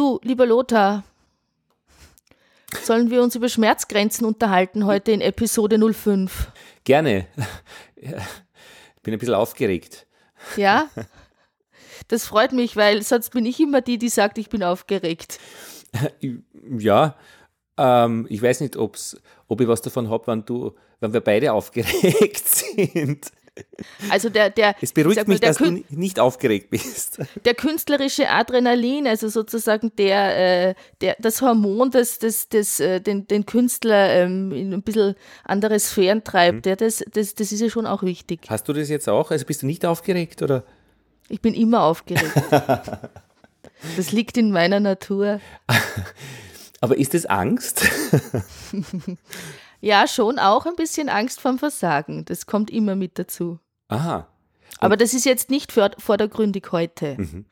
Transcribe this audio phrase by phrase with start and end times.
[0.00, 1.04] Du, lieber Lothar,
[2.84, 6.50] sollen wir uns über Schmerzgrenzen unterhalten heute in Episode 05?
[6.84, 7.26] Gerne.
[7.96, 10.06] Ich bin ein bisschen aufgeregt.
[10.56, 10.88] Ja?
[12.08, 15.38] Das freut mich, weil sonst bin ich immer die, die sagt, ich bin aufgeregt.
[16.78, 17.14] Ja,
[17.76, 22.48] ähm, ich weiß nicht, ob's, ob ich was davon habe, wenn, wenn wir beide aufgeregt
[22.48, 23.32] sind.
[24.08, 27.18] Also der, der, es beruhigt mal, mich, dass du nicht aufgeregt bist.
[27.44, 33.26] Der künstlerische Adrenalin, also sozusagen der, äh, der, das Hormon, das, das, das äh, den,
[33.26, 36.70] den Künstler ähm, in ein bisschen andere Sphären treibt, mhm.
[36.70, 38.40] ja, das, das, das ist ja schon auch wichtig.
[38.48, 39.30] Hast du das jetzt auch?
[39.30, 40.64] Also bist du nicht aufgeregt oder?
[41.28, 42.32] Ich bin immer aufgeregt.
[43.96, 45.40] das liegt in meiner Natur.
[46.80, 47.88] Aber ist es Angst?
[49.80, 52.24] Ja, schon auch ein bisschen Angst vorm Versagen.
[52.26, 53.58] Das kommt immer mit dazu.
[53.88, 54.28] Aha.
[54.78, 57.16] Und Aber das ist jetzt nicht vordergründig heute.
[57.18, 57.44] Mhm.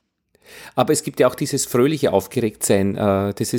[0.74, 2.96] Aber es gibt ja auch dieses fröhliche Aufgeregtsein.
[2.96, 3.50] Äh, das,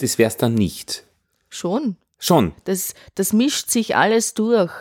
[0.00, 1.04] das wäre es dann nicht.
[1.48, 1.96] Schon.
[2.18, 2.52] Schon.
[2.64, 4.72] Das, das mischt sich alles durch.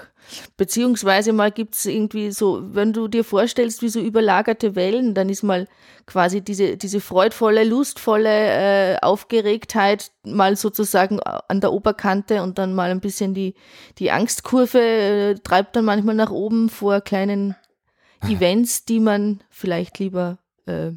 [0.57, 5.29] Beziehungsweise mal gibt es irgendwie so, wenn du dir vorstellst, wie so überlagerte Wellen, dann
[5.29, 5.67] ist mal
[6.05, 12.91] quasi diese, diese freudvolle, lustvolle äh, Aufgeregtheit mal sozusagen an der Oberkante und dann mal
[12.91, 13.55] ein bisschen die,
[13.99, 17.55] die Angstkurve äh, treibt dann manchmal nach oben vor kleinen
[18.23, 20.91] Events, die man vielleicht lieber äh,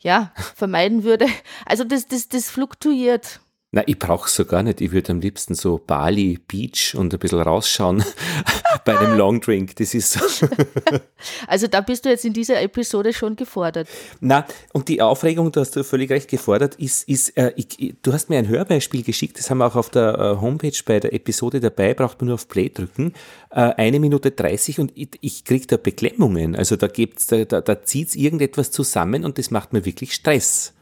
[0.00, 1.26] ja, vermeiden würde.
[1.66, 3.40] Also das, das, das fluktuiert.
[3.72, 4.80] Na, ich brauche es so gar nicht.
[4.80, 8.02] Ich würde am liebsten so Bali, Beach und ein bisschen rausschauen
[8.84, 9.76] bei einem Longdrink.
[9.76, 10.48] Das ist so.
[11.46, 13.86] also da bist du jetzt in dieser Episode schon gefordert.
[14.18, 18.12] Na, und die Aufregung, da hast du völlig recht gefordert, ist, ist äh, ich, du
[18.12, 21.12] hast mir ein Hörbeispiel geschickt, das haben wir auch auf der äh, Homepage bei der
[21.12, 23.12] Episode dabei, braucht man nur auf Play drücken.
[23.50, 26.56] Äh, eine Minute 30 und ich, ich kriege da Beklemmungen.
[26.56, 30.12] Also da, gibt's, da, da, da zieht es irgendetwas zusammen und das macht mir wirklich
[30.12, 30.72] Stress.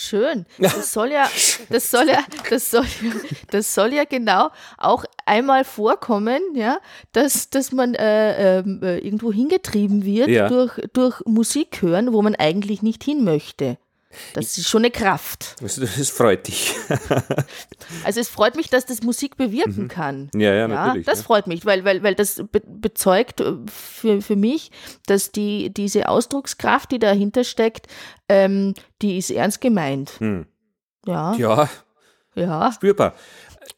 [0.00, 0.46] Schön.
[0.58, 1.28] Das soll ja,
[1.68, 3.12] das soll ja, das soll ja,
[3.50, 4.48] das soll ja genau
[4.78, 6.78] auch einmal vorkommen, ja,
[7.12, 10.48] dass, dass man äh, ähm, äh, irgendwo hingetrieben wird ja.
[10.48, 13.76] durch, durch Musik hören, wo man eigentlich nicht hin möchte.
[14.34, 15.56] Das ist schon eine Kraft.
[15.62, 16.74] Also das freut dich.
[18.04, 19.88] also es freut mich, dass das Musik bewirken mhm.
[19.88, 20.30] kann.
[20.34, 21.06] Ja, ja, natürlich.
[21.06, 21.24] das ja.
[21.24, 24.72] freut mich, weil, weil, weil das be bezeugt äh, für, für mich,
[25.06, 27.86] dass die, diese Ausdruckskraft, die dahinter steckt,
[28.28, 30.18] ähm, die ist ernst gemeint.
[30.18, 30.46] Hm.
[31.06, 31.34] Ja.
[31.34, 31.68] Ja.
[32.34, 32.72] Ja.
[32.72, 33.14] Spürbar.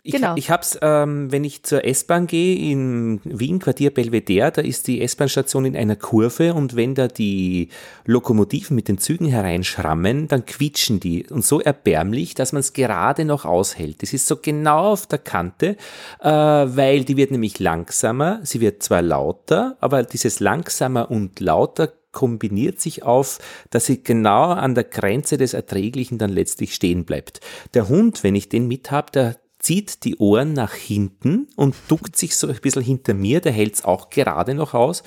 [0.03, 0.35] Ich, genau.
[0.37, 4.89] ich habe es, ähm, wenn ich zur S-Bahn gehe in Wien, Quartier Belvedere, da ist
[4.89, 7.69] die S-Bahn-Station in einer Kurve und wenn da die
[8.05, 13.25] Lokomotiven mit den Zügen hereinschrammen, dann quietschen die und so erbärmlich, dass man es gerade
[13.25, 14.03] noch aushält.
[14.03, 15.77] Das ist so genau auf der Kante,
[16.21, 21.93] äh, weil die wird nämlich langsamer, sie wird zwar lauter, aber dieses langsamer und lauter
[22.13, 23.39] kombiniert sich auf,
[23.71, 27.41] dass sie genau an der Grenze des Erträglichen dann letztlich stehen bleibt.
[27.75, 32.17] Der Hund, wenn ich den mit habe, der zieht die Ohren nach hinten und duckt
[32.17, 35.03] sich so ein bisschen hinter mir, der hält es auch gerade noch aus.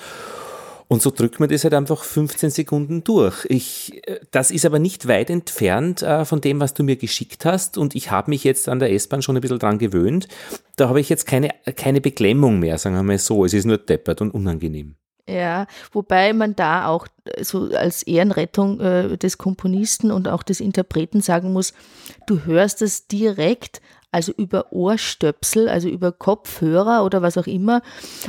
[0.88, 3.44] Und so drückt man das halt einfach 15 Sekunden durch.
[3.48, 7.76] Ich, das ist aber nicht weit entfernt äh, von dem, was du mir geschickt hast.
[7.76, 10.28] Und ich habe mich jetzt an der S-Bahn schon ein bisschen dran gewöhnt.
[10.76, 13.44] Da habe ich jetzt keine, keine Beklemmung mehr, sagen wir mal so.
[13.44, 14.94] Es ist nur deppert und unangenehm.
[15.28, 17.08] Ja, wobei man da auch
[17.40, 21.74] so als Ehrenrettung äh, des Komponisten und auch des Interpreten sagen muss,
[22.28, 23.80] du hörst es direkt
[24.12, 27.82] also über Ohrstöpsel, also über Kopfhörer oder was auch immer.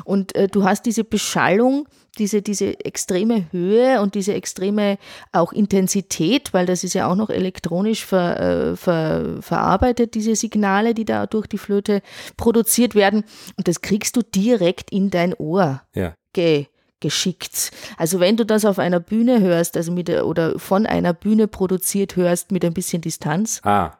[0.04, 4.98] Und äh, du hast diese Beschallung, diese, diese extreme Höhe und diese extreme
[5.32, 10.94] auch Intensität, weil das ist ja auch noch elektronisch ver, äh, ver, verarbeitet, diese Signale,
[10.94, 12.02] die da durch die Flöte
[12.36, 13.24] produziert werden.
[13.56, 15.82] Und das kriegst du direkt in dein Ohr.
[15.94, 16.16] Ja.
[16.34, 16.68] Ge
[17.00, 17.70] geschickt.
[17.96, 22.16] Also wenn du das auf einer Bühne hörst, also mit oder von einer Bühne produziert
[22.16, 23.92] hörst mit ein bisschen Distanz, ah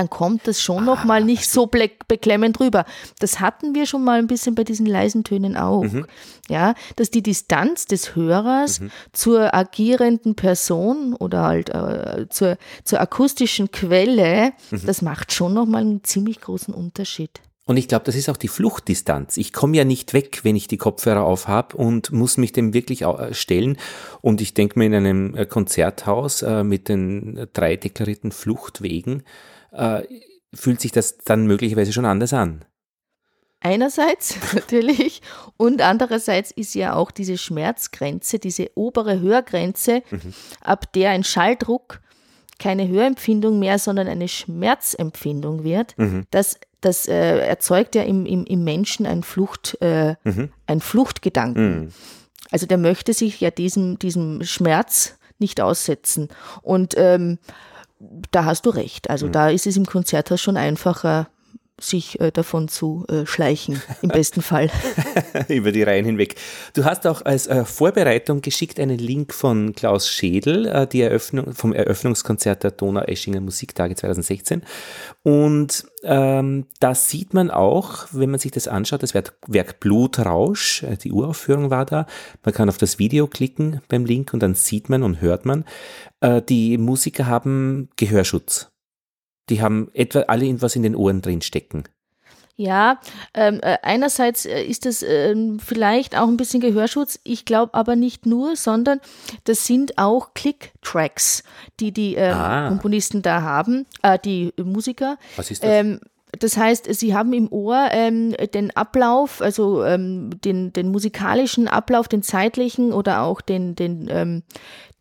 [0.00, 2.86] dann kommt das schon noch mal nicht so beklemmend rüber.
[3.18, 5.82] Das hatten wir schon mal ein bisschen bei diesen leisen Tönen auch.
[5.82, 6.06] Mhm.
[6.48, 8.90] Ja, dass die Distanz des Hörers mhm.
[9.12, 14.86] zur agierenden Person oder halt äh, zur, zur akustischen Quelle, mhm.
[14.86, 17.42] das macht schon noch mal einen ziemlich großen Unterschied.
[17.66, 19.36] Und ich glaube, das ist auch die Fluchtdistanz.
[19.36, 23.02] Ich komme ja nicht weg, wenn ich die Kopfhörer aufhab und muss mich dem wirklich
[23.02, 23.76] äh, stellen.
[24.22, 29.22] Und ich denke mir in einem äh, Konzerthaus äh, mit den drei deklarierten Fluchtwegen,
[29.72, 30.02] äh,
[30.52, 32.64] fühlt sich das dann möglicherweise schon anders an.
[33.60, 35.22] Einerseits natürlich
[35.56, 40.34] und andererseits ist ja auch diese Schmerzgrenze, diese obere Hörgrenze, mhm.
[40.62, 42.00] ab der ein Schalldruck
[42.60, 45.96] keine Hörempfindung mehr, sondern eine Schmerzempfindung wird.
[45.98, 46.26] Mhm.
[46.30, 50.52] Das, das äh, erzeugt ja im, im, im Menschen ein, Flucht, äh, mhm.
[50.66, 51.80] ein Fluchtgedanken.
[51.80, 51.88] Mhm.
[52.50, 56.28] Also der möchte sich ja diesem, diesem Schmerz nicht aussetzen.
[56.62, 57.38] Und ähm,
[58.30, 59.10] da hast du recht.
[59.10, 59.32] Also mhm.
[59.32, 61.28] da ist es im Konzerthaus schon einfacher,
[61.80, 64.70] sich äh, davon zu äh, schleichen, im besten Fall.
[65.48, 66.36] Über die Reihen hinweg.
[66.74, 71.52] Du hast auch als äh, Vorbereitung geschickt einen Link von Klaus Schädel, äh, die Eröffnung,
[71.54, 74.62] vom Eröffnungskonzert der Donau-Eschinger Musiktage 2016.
[75.22, 80.96] Und ähm, da sieht man auch, wenn man sich das anschaut, das Werk Blutrausch, äh,
[80.96, 82.06] die Uraufführung war da.
[82.44, 85.64] Man kann auf das Video klicken beim Link und dann sieht man und hört man,
[86.20, 88.70] äh, die Musiker haben Gehörschutz
[89.50, 91.84] die haben etwa alle etwas in den Ohren drin stecken.
[92.60, 93.00] Ja,
[93.32, 97.96] ähm, äh, einerseits äh, ist das äh, vielleicht auch ein bisschen Gehörschutz, ich glaube aber
[97.96, 99.00] nicht nur, sondern
[99.44, 101.42] das sind auch Click-Tracks,
[101.80, 102.68] die die ähm, ah.
[102.68, 105.16] Komponisten da haben, äh, die Musiker.
[105.36, 105.70] Was ist das?
[105.70, 106.00] Ähm,
[106.38, 112.08] das heißt, sie haben im Ohr ähm, den Ablauf, also ähm, den, den musikalischen Ablauf,
[112.08, 114.42] den zeitlichen oder auch den, den, ähm,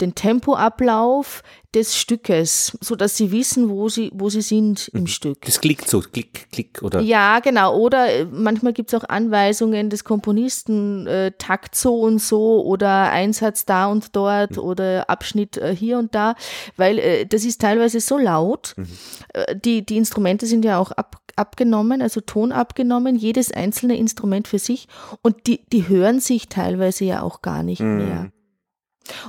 [0.01, 1.43] den Tempoablauf
[1.75, 5.07] des Stückes, so dass sie wissen, wo sie, wo sie sind im mhm.
[5.07, 5.41] Stück.
[5.45, 6.99] Das klickt so, klick, klick, oder?
[7.01, 7.77] Ja, genau.
[7.77, 13.11] Oder äh, manchmal gibt es auch Anweisungen des Komponisten, äh, Takt so und so oder
[13.11, 14.63] Einsatz da und dort mhm.
[14.63, 16.33] oder Abschnitt äh, hier und da,
[16.75, 18.73] weil äh, das ist teilweise so laut.
[18.75, 18.87] Mhm.
[19.33, 24.47] Äh, die, die Instrumente sind ja auch ab, abgenommen, also Ton abgenommen, jedes einzelne Instrument
[24.47, 24.87] für sich
[25.21, 27.97] und die, die hören sich teilweise ja auch gar nicht mhm.
[27.97, 28.31] mehr.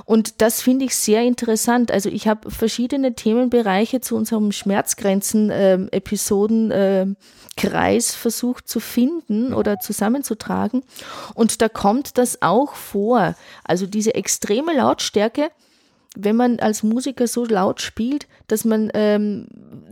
[0.05, 1.91] Und das finde ich sehr interessant.
[1.91, 7.15] Also ich habe verschiedene Themenbereiche zu unserem Schmerzgrenzen-Episoden-Kreis ähm,
[7.57, 10.83] äh, versucht zu finden oder zusammenzutragen.
[11.33, 13.35] Und da kommt das auch vor.
[13.63, 15.51] Also diese extreme Lautstärke,
[16.15, 19.47] wenn man als Musiker so laut spielt, dass man ähm,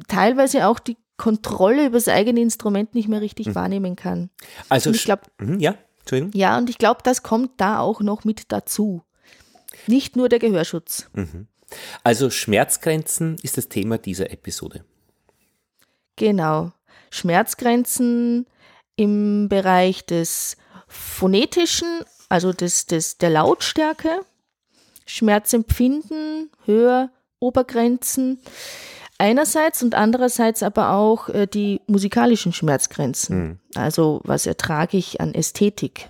[0.07, 3.55] teilweise auch die Kontrolle über das eigene Instrument nicht mehr richtig mhm.
[3.55, 4.29] wahrnehmen kann.
[4.69, 5.75] Also ich glaube, mhm, ja,
[6.33, 9.03] Ja, und ich glaube, das kommt da auch noch mit dazu.
[9.87, 11.09] Nicht nur der Gehörschutz.
[11.13, 11.47] Mhm.
[12.03, 14.83] Also Schmerzgrenzen ist das Thema dieser Episode.
[16.15, 16.71] Genau.
[17.11, 18.47] Schmerzgrenzen
[18.95, 24.21] im Bereich des phonetischen, also des, des, der Lautstärke,
[25.05, 27.09] Schmerzempfinden, Hör,
[27.39, 28.39] Obergrenzen
[29.17, 33.37] einerseits und andererseits aber auch äh, die musikalischen Schmerzgrenzen.
[33.37, 33.59] Mhm.
[33.75, 36.09] Also was ertrage ich an Ästhetik?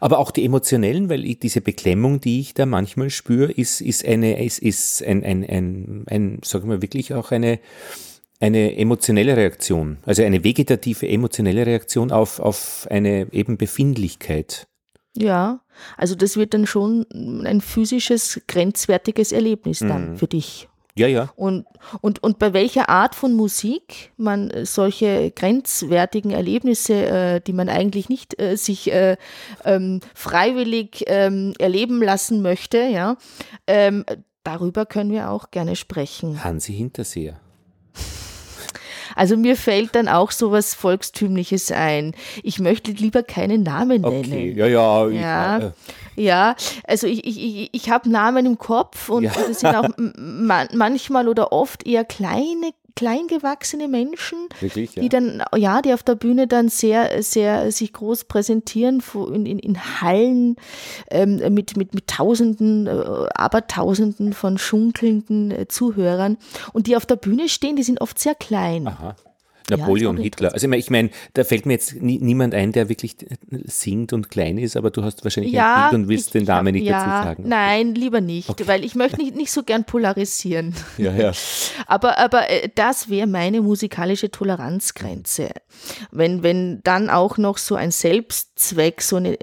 [0.00, 4.04] Aber auch die emotionellen, weil ich, diese Beklemmung, die ich da manchmal spüre, ist, ist
[4.04, 7.60] eine, ist, ist ein, ein, ein, ein, sagen wir wirklich auch eine,
[8.40, 14.68] eine emotionelle Reaktion, also eine vegetative emotionelle Reaktion auf, auf eine eben Befindlichkeit.
[15.16, 15.60] Ja,
[15.96, 17.06] also das wird dann schon
[17.44, 20.16] ein physisches, grenzwertiges Erlebnis dann mhm.
[20.16, 20.68] für dich.
[20.98, 21.30] Ja, ja.
[21.36, 21.64] Und,
[22.00, 28.08] und, und bei welcher Art von Musik man solche grenzwertigen Erlebnisse, äh, die man eigentlich
[28.08, 29.16] nicht äh, sich äh,
[29.64, 33.16] ähm, freiwillig ähm, erleben lassen möchte, ja,
[33.66, 34.04] ähm,
[34.42, 36.42] darüber können wir auch gerne sprechen.
[36.44, 37.40] Hansi Hinterseher.
[39.18, 42.12] Also mir fällt dann auch so was Volkstümliches ein.
[42.44, 44.24] Ich möchte lieber keinen Namen nennen.
[44.24, 45.08] Okay, ja, ja.
[45.08, 45.72] Ja, äh.
[46.14, 46.54] ja.
[46.86, 49.32] also ich, ich, ich, ich habe Namen im Kopf und ja.
[49.32, 49.88] das sind auch
[50.72, 55.02] manchmal oder oft eher kleine kleingewachsene Menschen, Wirklich, ja.
[55.02, 59.00] die dann, ja, die auf der Bühne dann sehr, sehr sich groß präsentieren
[59.32, 60.56] in, in, in Hallen
[61.08, 62.90] ähm, mit, mit, mit Tausenden, äh,
[63.34, 66.38] Abertausenden von schunkelnden äh, Zuhörern.
[66.72, 68.88] Und die auf der Bühne stehen, die sind oft sehr klein.
[68.88, 69.14] Aha.
[69.70, 70.52] Napoleon, ja, Hitler.
[70.52, 73.16] Also ich meine, da fällt mir jetzt nie, niemand ein, der wirklich
[73.64, 76.44] singt und klein ist, aber du hast wahrscheinlich ja, ein Bild und willst ich, den
[76.44, 77.48] Namen nicht ja, dazu sagen.
[77.48, 78.66] Nein, lieber nicht, okay.
[78.66, 80.74] weil ich möchte nicht, nicht so gern polarisieren.
[80.96, 81.32] Ja, ja.
[81.86, 85.50] aber, aber äh, das wäre meine musikalische Toleranzgrenze.
[86.10, 89.36] Wenn, wenn dann auch noch so ein Selbstzweck, so eine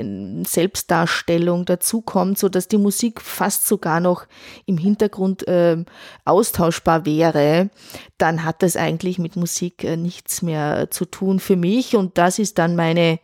[0.45, 4.25] Selbstdarstellung dazukommt, so dass die Musik fast sogar noch
[4.65, 5.83] im Hintergrund äh,
[6.25, 7.69] austauschbar wäre,
[8.17, 12.39] dann hat das eigentlich mit Musik äh, nichts mehr zu tun für mich und das
[12.39, 13.19] ist dann meine,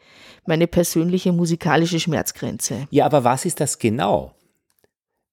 [0.46, 2.88] meine persönliche musikalische Schmerzgrenze.
[2.90, 4.34] Ja, aber was ist das genau?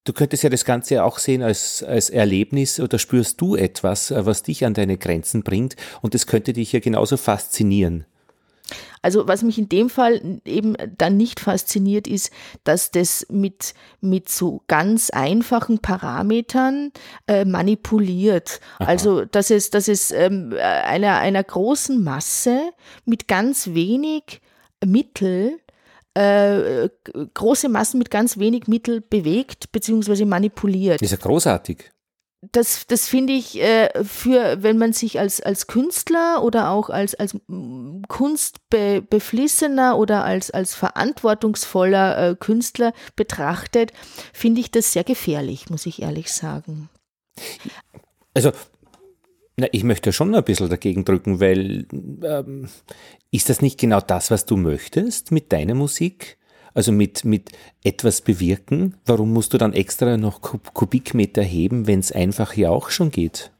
[0.04, 4.24] Du könntest ja das Ganze auch sehen als, als Erlebnis oder spürst du etwas, äh,
[4.24, 8.06] was dich an deine Grenzen bringt und das könnte dich ja genauso faszinieren.
[9.02, 12.30] Also was mich in dem Fall eben dann nicht fasziniert, ist,
[12.64, 16.92] dass das mit, mit so ganz einfachen Parametern
[17.26, 18.60] äh, manipuliert.
[18.78, 18.88] Aha.
[18.88, 22.70] Also dass es, dass es ähm, einer, einer großen Masse
[23.04, 24.40] mit ganz wenig
[24.84, 25.58] Mittel
[26.14, 26.88] äh,
[27.34, 30.24] große Massen mit ganz wenig Mittel bewegt bzw.
[30.24, 31.00] manipuliert.
[31.00, 31.90] Das ist ja großartig
[32.40, 37.14] das, das finde ich äh, für, wenn man sich als, als Künstler oder auch als,
[37.16, 37.36] als
[38.08, 43.92] kunstbeflissener oder als, als verantwortungsvoller äh, Künstler betrachtet,
[44.32, 46.88] finde ich das sehr gefährlich, muss ich ehrlich sagen.
[48.34, 48.52] Also
[49.56, 51.86] Na, ich möchte schon ein bisschen dagegen drücken, weil
[52.22, 52.68] ähm,
[53.32, 56.38] ist das nicht genau das, was du möchtest mit deiner Musik?
[56.78, 57.50] Also mit, mit
[57.82, 58.94] etwas bewirken?
[59.04, 63.50] Warum musst du dann extra noch Kubikmeter heben, wenn es einfach hier auch schon geht?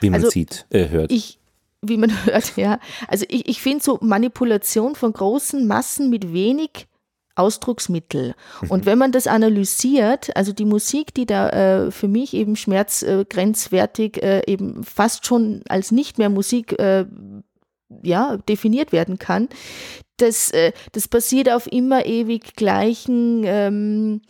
[0.00, 1.12] Wie man also, sieht, äh, hört.
[1.12, 1.38] Ich,
[1.82, 2.80] wie man hört, ja.
[3.06, 6.88] Also ich, ich finde so Manipulation von großen Massen mit wenig
[7.36, 8.34] Ausdrucksmittel.
[8.62, 8.70] Mhm.
[8.72, 14.20] Und wenn man das analysiert, also die Musik, die da äh, für mich eben schmerzgrenzwertig
[14.20, 17.06] äh, äh, eben fast schon als nicht mehr Musik äh,
[18.02, 19.48] ja, definiert werden kann,
[20.16, 24.22] das, äh, das basiert auf immer ewig gleichen ähm,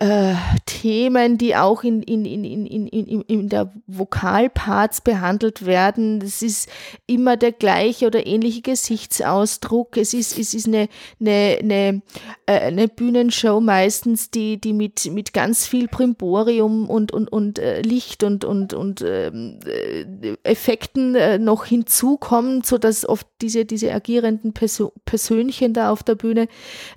[0.00, 0.34] äh,
[0.66, 6.20] Themen, die auch in, in, in, in, in, in der Vokalparts behandelt werden.
[6.22, 6.68] Es ist
[7.06, 9.96] immer der gleiche oder ähnliche Gesichtsausdruck.
[9.96, 10.88] Es ist, es ist eine,
[11.20, 12.02] eine, eine,
[12.46, 17.80] äh, eine Bühnenshow meistens, die, die mit, mit ganz viel Primborium und, und, und äh,
[17.80, 25.72] Licht und, und, und ähm, äh, Effekten noch hinzukommt, sodass oft diese, diese agierenden Persönchen
[25.72, 26.48] da auf der Bühne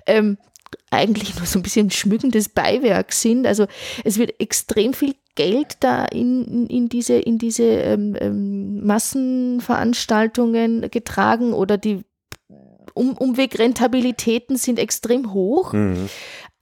[0.06, 0.38] ähm,
[0.90, 3.46] eigentlich nur so ein bisschen schmückendes Beiwerk sind.
[3.46, 3.66] Also
[4.04, 11.52] es wird extrem viel Geld da in, in diese, in diese ähm, ähm, Massenveranstaltungen getragen
[11.52, 12.04] oder die
[12.94, 15.72] um Umwegrentabilitäten sind extrem hoch.
[15.72, 16.08] Mhm.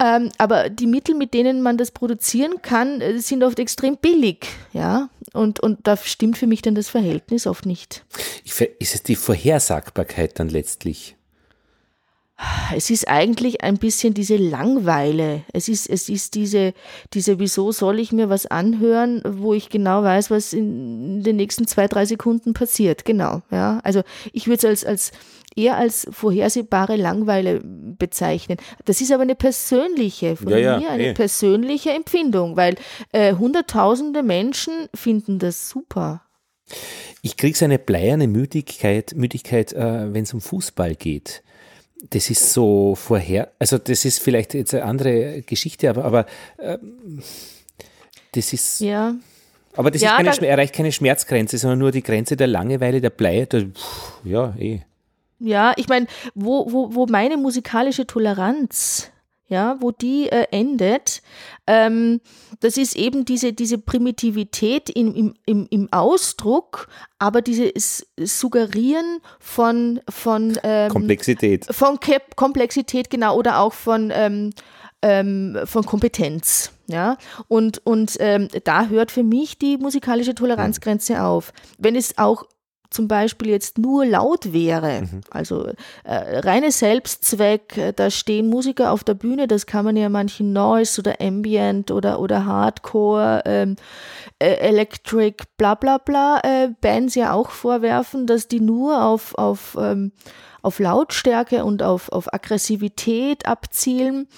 [0.00, 4.46] Ähm, aber die Mittel, mit denen man das produzieren kann, äh, sind oft extrem billig.
[4.72, 8.04] Ja, und, und da stimmt für mich dann das Verhältnis oft nicht.
[8.44, 11.17] Ist es die Vorhersagbarkeit dann letztlich?
[12.74, 15.42] Es ist eigentlich ein bisschen diese Langweile.
[15.52, 16.72] Es ist, es ist diese,
[17.12, 21.66] diese, wieso soll ich mir was anhören, wo ich genau weiß, was in den nächsten
[21.66, 23.04] zwei, drei Sekunden passiert.
[23.04, 23.80] Genau, ja.
[23.82, 24.02] Also
[24.32, 25.12] ich würde es als, als,
[25.56, 28.58] eher als vorhersehbare Langweile bezeichnen.
[28.84, 31.14] Das ist aber eine persönliche, von ja, ja, mir eine eh.
[31.14, 32.76] persönliche Empfindung, weil
[33.10, 36.22] äh, hunderttausende Menschen finden das super.
[37.22, 41.42] Ich kriege so eine bleierne Müdigkeit, Müdigkeit äh, wenn es um Fußball geht
[42.10, 46.26] das ist so vorher, also das ist vielleicht jetzt eine andere Geschichte, aber, aber
[46.58, 46.78] äh,
[48.32, 48.80] das ist.
[48.80, 49.14] Ja.
[49.76, 53.10] Aber das ja, keine, da, erreicht keine Schmerzgrenze, sondern nur die Grenze der Langeweile, der
[53.10, 53.46] Blei.
[53.46, 54.80] Der, pff, ja, eh.
[55.40, 59.10] Ja, ich meine, wo, wo, wo meine musikalische Toleranz
[59.48, 61.22] ja, wo die äh, endet.
[61.66, 62.20] Ähm,
[62.60, 66.88] das ist eben diese, diese Primitivität im, im, im, Ausdruck,
[67.18, 71.66] aber dieses Suggerieren von, von ähm, Komplexität.
[71.70, 74.50] Von Ke Komplexität, genau, oder auch von, ähm,
[75.02, 76.72] ähm, von Kompetenz.
[76.90, 81.52] Ja, und, und ähm, da hört für mich die musikalische Toleranzgrenze auf.
[81.76, 82.44] Wenn es auch
[82.90, 85.20] zum Beispiel jetzt nur laut wäre, mhm.
[85.30, 85.66] also
[86.04, 90.52] äh, reine Selbstzweck, äh, da stehen Musiker auf der Bühne, das kann man ja manchen
[90.52, 93.76] Noise oder Ambient oder, oder Hardcore, ähm,
[94.38, 99.76] äh, Electric, bla bla bla, äh, Bands ja auch vorwerfen, dass die nur auf, auf,
[99.78, 100.12] ähm,
[100.62, 104.28] auf Lautstärke und auf, auf Aggressivität abzielen.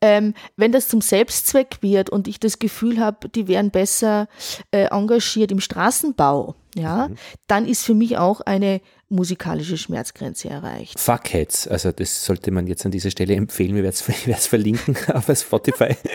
[0.00, 4.26] Ähm, wenn das zum Selbstzweck wird und ich das Gefühl habe, die wären besser
[4.72, 7.16] äh, engagiert im Straßenbau, ja, mhm.
[7.46, 10.98] dann ist für mich auch eine musikalische Schmerzgrenze erreicht.
[10.98, 13.94] Fuckheads, also das sollte man jetzt an dieser Stelle empfehlen, wir werden
[14.26, 15.94] es verlinken auf Spotify.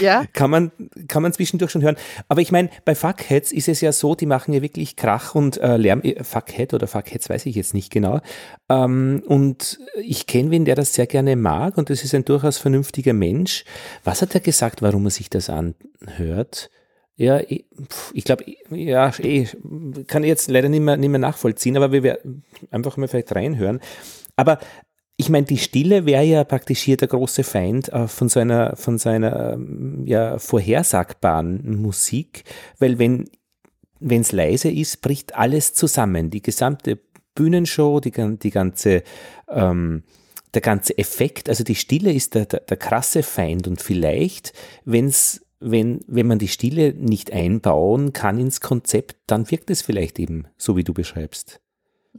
[0.00, 0.24] ja.
[0.32, 0.72] Kann man,
[1.08, 1.96] kann man zwischendurch schon hören.
[2.28, 5.58] Aber ich meine, bei Fuckheads ist es ja so, die machen ja wirklich Krach und
[5.58, 6.00] äh, Lärm.
[6.02, 8.20] Äh, Fuckhead oder Fuckheads weiß ich jetzt nicht genau.
[8.70, 12.56] Ähm, und ich kenne wen, der das sehr gerne mag und das ist ein durchaus
[12.56, 13.64] vernünftiger Mensch.
[14.04, 16.70] Was hat er gesagt, warum er sich das anhört?
[17.22, 19.46] Ja, ich glaube, ja, eh,
[20.08, 23.32] kann ich jetzt leider nicht mehr, nicht mehr nachvollziehen, aber wir werden einfach mal vielleicht
[23.32, 23.78] reinhören.
[24.34, 24.58] Aber
[25.16, 28.74] ich meine, die Stille wäre ja praktisch hier der große Feind äh, von so einer,
[28.74, 32.42] von so ähm, ja, vorhersagbaren Musik,
[32.80, 33.28] weil wenn
[34.00, 36.30] es leise ist, bricht alles zusammen.
[36.30, 36.98] Die gesamte
[37.36, 39.04] Bühnenshow, die, die ganze,
[39.48, 40.02] ähm,
[40.54, 44.52] der ganze Effekt, also die Stille ist der, der, der krasse Feind und vielleicht,
[44.84, 49.82] wenn es wenn, wenn man die Stille nicht einbauen kann ins Konzept, dann wirkt es
[49.82, 51.62] vielleicht eben so, wie du beschreibst.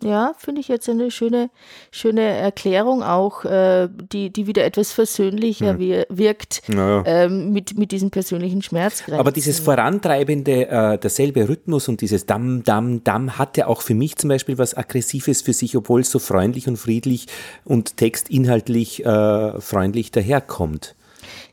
[0.02, 1.52] Ja, finde ich jetzt eine schöne,
[1.92, 6.06] schöne Erklärung auch, äh, die, die wieder etwas versöhnlicher hm.
[6.10, 7.04] wirkt naja.
[7.06, 9.20] ähm, mit, mit diesen persönlichen Schmerzgrenzen.
[9.20, 14.16] Aber dieses vorantreibende, äh, derselbe Rhythmus und dieses Dam, Dam, Dam hatte auch für mich
[14.16, 17.28] zum Beispiel was Aggressives für sich, obwohl es so freundlich und friedlich
[17.64, 20.96] und textinhaltlich äh, freundlich daherkommt.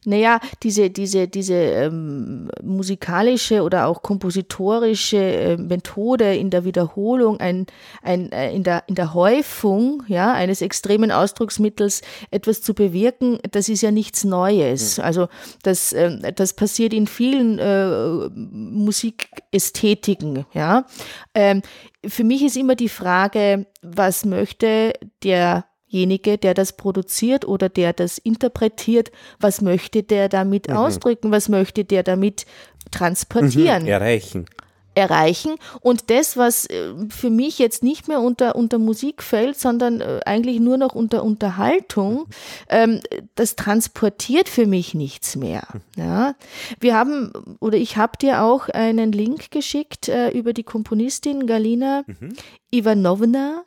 [0.05, 7.67] Naja, diese, diese, diese ähm, musikalische oder auch kompositorische äh, Methode in der Wiederholung, ein,
[8.03, 13.69] ein, äh, in, der, in der Häufung ja, eines extremen Ausdrucksmittels etwas zu bewirken, das
[13.69, 14.97] ist ja nichts Neues.
[14.99, 15.05] Mhm.
[15.05, 15.29] Also
[15.63, 20.47] das, äh, das passiert in vielen äh, Musikästhetiken.
[20.55, 20.87] Ja.
[21.35, 21.61] Ähm,
[22.07, 27.93] für mich ist immer die Frage, was möchte der derjenige, der das produziert oder der
[27.93, 30.77] das interpretiert, was möchte der damit mhm.
[30.77, 32.47] ausdrücken, was möchte der damit
[32.91, 33.83] transportieren.
[33.83, 34.47] Mhm, erreichen
[34.95, 35.55] erreichen.
[35.81, 40.21] Und das, was äh, für mich jetzt nicht mehr unter, unter Musik fällt, sondern äh,
[40.27, 42.27] eigentlich nur noch unter Unterhaltung,
[42.69, 43.01] ähm,
[43.37, 45.63] das transportiert für mich nichts mehr.
[45.97, 46.35] Ja.
[46.81, 52.03] Wir haben, oder ich habe dir auch einen Link geschickt äh, über die Komponistin Galina
[52.07, 52.35] mhm.
[52.73, 53.63] Ivanovna.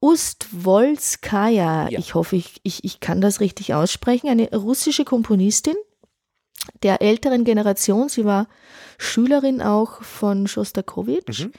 [0.00, 1.98] Ustwolskaya, ja.
[1.98, 5.74] ich hoffe, ich, ich, ich kann das richtig aussprechen, eine russische Komponistin
[6.82, 8.08] der älteren Generation.
[8.08, 8.48] Sie war
[8.98, 11.46] Schülerin auch von Schostakowitsch.
[11.46, 11.52] Mhm.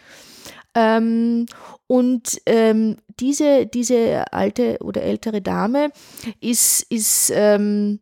[0.76, 1.46] Ähm,
[1.88, 5.92] und ähm, diese, diese alte oder ältere Dame
[6.40, 8.00] ist, ist ähm,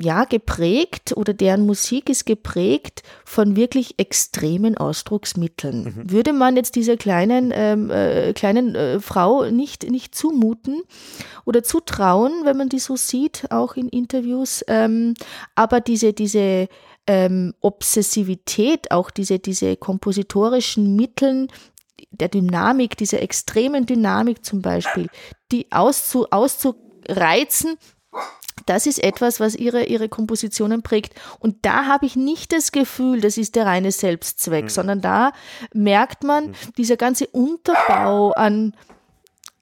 [0.00, 5.84] ja, geprägt oder deren Musik ist geprägt von wirklich extremen Ausdrucksmitteln.
[5.84, 6.10] Mhm.
[6.10, 10.82] Würde man jetzt dieser kleinen, ähm, äh, kleinen äh, Frau nicht, nicht zumuten
[11.44, 15.14] oder zutrauen, wenn man die so sieht, auch in Interviews, ähm,
[15.54, 16.68] aber diese, diese
[17.06, 21.48] ähm, Obsessivität, auch diese, diese kompositorischen Mitteln,
[22.10, 25.08] der Dynamik, dieser extremen Dynamik zum Beispiel,
[25.52, 27.76] die auszu, auszureizen,
[28.70, 31.14] das ist etwas, was ihre, ihre Kompositionen prägt.
[31.40, 34.68] Und da habe ich nicht das Gefühl, das ist der reine Selbstzweck, mhm.
[34.68, 35.32] sondern da
[35.74, 36.54] merkt man, mhm.
[36.78, 38.72] dieser ganze Unterbau an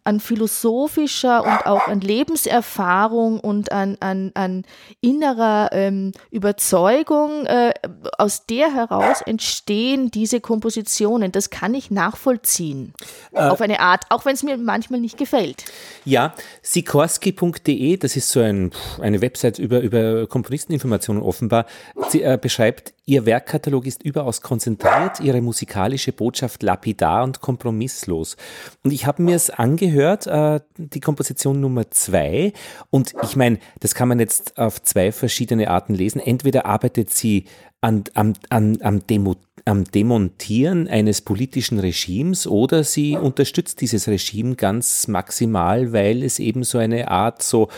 [0.09, 4.65] an philosophischer und auch an Lebenserfahrung und an, an, an
[5.03, 7.75] innerer ähm, Überzeugung, äh,
[8.17, 11.31] aus der heraus entstehen diese Kompositionen.
[11.31, 12.95] Das kann ich nachvollziehen.
[13.33, 15.67] Äh, auf eine Art, auch wenn es mir manchmal nicht gefällt.
[16.07, 18.71] Ja, sikorski.de, das ist so ein,
[19.03, 21.67] eine Website über, über Komponisteninformationen offenbar,
[22.09, 28.37] sie, äh, beschreibt, ihr Werkkatalog ist überaus konzentriert, ihre musikalische Botschaft lapidar und kompromisslos.
[28.85, 32.53] Und ich habe mir es angehört, gehört, äh, die Komposition Nummer zwei.
[32.91, 36.21] Und ich meine, das kann man jetzt auf zwei verschiedene Arten lesen.
[36.21, 37.45] Entweder arbeitet sie
[37.81, 44.55] an, am, an, am, Demo, am Demontieren eines politischen Regimes oder sie unterstützt dieses Regime
[44.55, 47.69] ganz maximal, weil es eben so eine Art so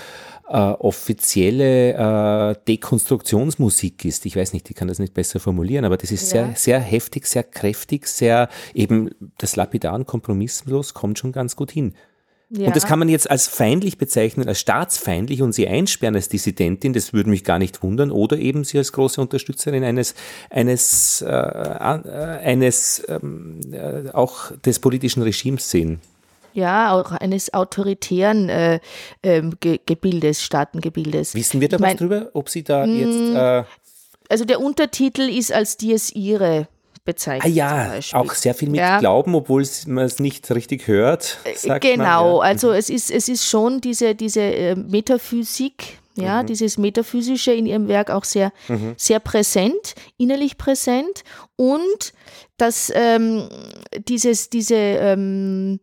[0.49, 4.27] äh, offizielle äh, Dekonstruktionsmusik ist.
[4.27, 6.47] Ich weiß nicht, ich kann das nicht besser formulieren, aber das ist ja.
[6.47, 11.71] sehr, sehr heftig, sehr kräftig, sehr eben das Lapidar und kompromisslos kommt schon ganz gut
[11.71, 11.95] hin.
[12.53, 12.67] Ja.
[12.67, 16.93] Und das kann man jetzt als feindlich bezeichnen, als staatsfeindlich und sie einsperren als Dissidentin,
[16.93, 20.17] das würde mich gar nicht wundern, oder eben sie als große Unterstützerin eines,
[20.51, 26.01] eines, äh, eines ähm, äh, auch des politischen Regimes sehen.
[26.53, 28.81] Ja, auch eines autoritären äh,
[29.23, 29.43] äh,
[29.87, 31.37] Gebildes, Staatengebildes.
[31.37, 33.33] Wissen wir da ich was mein, drüber, ob sie da jetzt.
[33.33, 33.65] Mm, äh
[34.29, 36.69] also der Untertitel ist als Dies Ihre
[37.05, 37.45] bezeichnet.
[37.45, 38.99] Ah ja, auch sehr viel mit ja.
[38.99, 41.39] Glauben, obwohl man es nicht richtig hört.
[41.45, 42.41] Äh, genau, man, ja.
[42.41, 46.47] also es ist, es ist schon diese, diese äh, Metaphysik, ja, mhm.
[46.47, 48.95] dieses Metaphysische in ihrem Werk auch sehr, mhm.
[48.97, 51.25] sehr präsent, innerlich präsent
[51.57, 52.13] und
[52.57, 53.49] dass ähm,
[54.09, 55.81] dieses, diese ähm,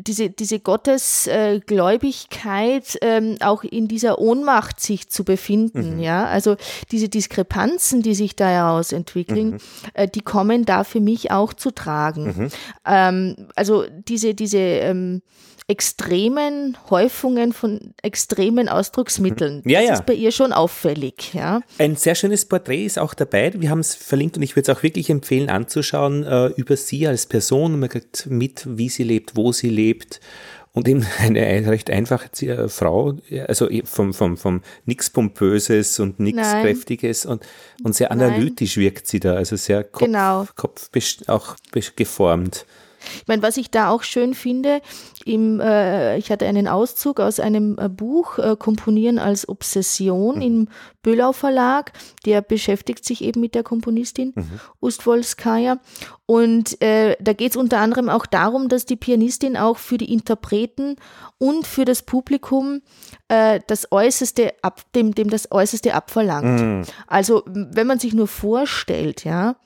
[0.00, 6.02] diese, diese Gottesgläubigkeit äh, ähm, auch in dieser Ohnmacht sich zu befinden, mhm.
[6.02, 6.56] ja, also
[6.92, 9.58] diese Diskrepanzen, die sich da heraus entwickeln, mhm.
[9.94, 12.24] äh, die kommen da für mich auch zu tragen.
[12.24, 12.48] Mhm.
[12.86, 15.22] Ähm, also diese, diese ähm,
[15.68, 19.62] extremen Häufungen von extremen Ausdrucksmitteln.
[19.66, 19.94] Ja, das ja.
[19.94, 21.34] ist bei ihr schon auffällig.
[21.34, 21.60] Ja.
[21.78, 23.52] Ein sehr schönes Porträt ist auch dabei.
[23.54, 27.06] Wir haben es verlinkt und ich würde es auch wirklich empfehlen anzuschauen äh, über sie
[27.06, 27.78] als Person.
[27.78, 30.20] Man kriegt mit, wie sie lebt, wo sie lebt
[30.72, 36.50] und eben eine recht einfache äh, Frau, also vom, vom, vom nichts Pompöses und nichts
[36.50, 37.46] Kräftiges und,
[37.84, 38.86] und sehr analytisch Nein.
[38.86, 40.46] wirkt sie da, also sehr Kopf, genau.
[40.56, 40.88] Kopf
[41.26, 41.56] auch
[41.94, 42.64] geformt.
[43.16, 44.80] Ich meine, was ich da auch schön finde,
[45.24, 50.42] im, äh, ich hatte einen Auszug aus einem äh, Buch äh, Komponieren als Obsession mhm.
[50.42, 50.68] im
[51.02, 51.92] Böhlau Verlag,
[52.26, 54.60] der beschäftigt sich eben mit der Komponistin mhm.
[54.80, 55.78] Ustwolskaya.
[56.26, 60.12] Und äh, da geht es unter anderem auch darum, dass die Pianistin auch für die
[60.12, 60.96] Interpreten
[61.38, 62.82] und für das Publikum
[63.28, 66.60] äh, das Äußerste ab, dem, dem das Äußerste abverlangt.
[66.60, 66.82] Mhm.
[67.06, 69.56] Also wenn man sich nur vorstellt, ja,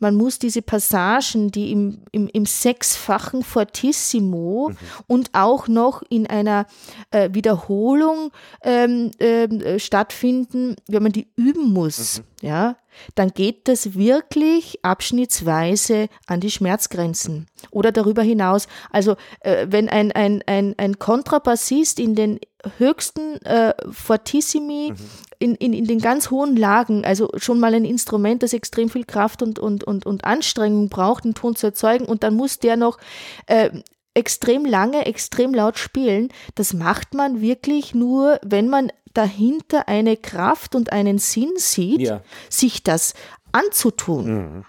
[0.00, 4.76] man muss diese Passagen, die im, im, im sechsfachen Fortissimo mhm.
[5.06, 6.66] und auch noch in einer
[7.10, 8.32] äh, Wiederholung
[8.62, 12.48] ähm, ähm, äh, stattfinden, wenn man die üben muss, mhm.
[12.48, 12.76] ja,
[13.14, 18.66] dann geht das wirklich abschnittsweise an die Schmerzgrenzen oder darüber hinaus.
[18.90, 22.40] Also äh, wenn ein, ein, ein, ein Kontrabassist in den
[22.78, 24.96] höchsten äh, Fortissimi, mhm.
[25.38, 29.04] in, in, in den ganz hohen Lagen, also schon mal ein Instrument, das extrem viel
[29.04, 32.76] Kraft und, und, und, und Anstrengung braucht, einen Ton zu erzeugen und dann muss der
[32.76, 32.98] noch
[33.46, 33.70] äh,
[34.14, 36.28] extrem lange, extrem laut spielen.
[36.54, 42.22] Das macht man wirklich nur, wenn man dahinter eine Kraft und einen Sinn sieht, ja.
[42.48, 43.14] sich das
[43.52, 44.26] anzutun.
[44.26, 44.64] Mhm.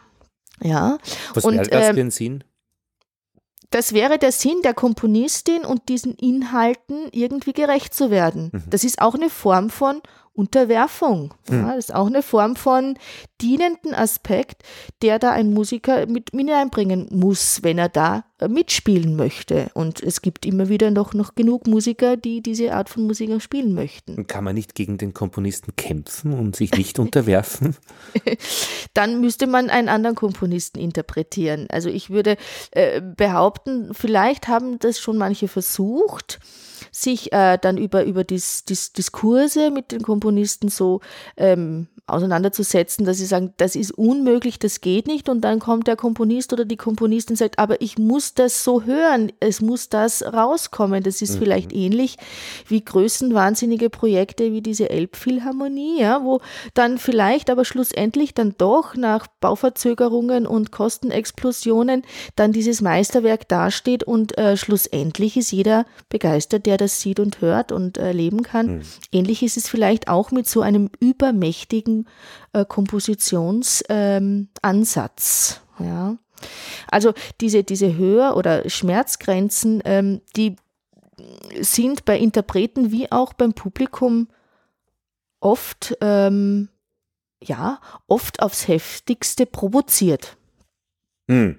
[0.63, 0.97] Ja.
[1.33, 2.43] Was und, wäre das ähm, für ein Sinn?
[3.71, 8.49] Das wäre der Sinn der Komponistin und diesen Inhalten irgendwie gerecht zu werden.
[8.51, 8.63] Mhm.
[8.69, 10.01] Das ist auch eine Form von
[10.33, 11.33] Unterwerfung.
[11.49, 11.59] Hm.
[11.59, 12.97] Ja, das ist auch eine Form von
[13.41, 14.63] dienenden Aspekt,
[15.01, 19.69] der da ein Musiker mit hineinbringen muss, wenn er da äh, mitspielen möchte.
[19.73, 23.41] Und es gibt immer wieder noch, noch genug Musiker, die diese Art von Musik auch
[23.41, 24.25] spielen möchten.
[24.27, 27.75] Kann man nicht gegen den Komponisten kämpfen und sich nicht unterwerfen?
[28.93, 31.67] Dann müsste man einen anderen Komponisten interpretieren.
[31.69, 32.37] Also ich würde
[32.71, 36.39] äh, behaupten, vielleicht haben das schon manche versucht
[36.91, 41.01] sich äh, dann über, über dis, dis, Diskurse mit den Komponisten so
[41.37, 45.29] ähm, auseinanderzusetzen, dass sie sagen, das ist unmöglich, das geht nicht.
[45.29, 48.83] Und dann kommt der Komponist oder die Komponistin und sagt, aber ich muss das so
[48.83, 51.03] hören, es muss das rauskommen.
[51.03, 51.39] Das ist mhm.
[51.39, 52.17] vielleicht ähnlich
[52.67, 56.41] wie größenwahnsinnige Projekte wie diese Elbphilharmonie, ja, wo
[56.73, 62.03] dann vielleicht aber schlussendlich dann doch nach Bauverzögerungen und Kostenexplosionen
[62.35, 67.71] dann dieses Meisterwerk dasteht und äh, schlussendlich ist jeder begeistert, der das sieht und hört
[67.71, 68.77] und erleben kann.
[68.77, 68.81] Mhm.
[69.11, 72.00] Ähnlich ist es vielleicht auch mit so einem übermächtigen
[72.53, 75.61] äh, Kompositionsansatz.
[75.79, 76.17] Ähm, ja.
[76.89, 80.55] Also diese, diese Hör- oder Schmerzgrenzen, ähm, die
[81.59, 84.27] sind bei Interpreten wie auch beim Publikum
[85.39, 86.69] oft, ähm,
[87.43, 90.37] ja, oft aufs heftigste provoziert.
[91.27, 91.57] Hm.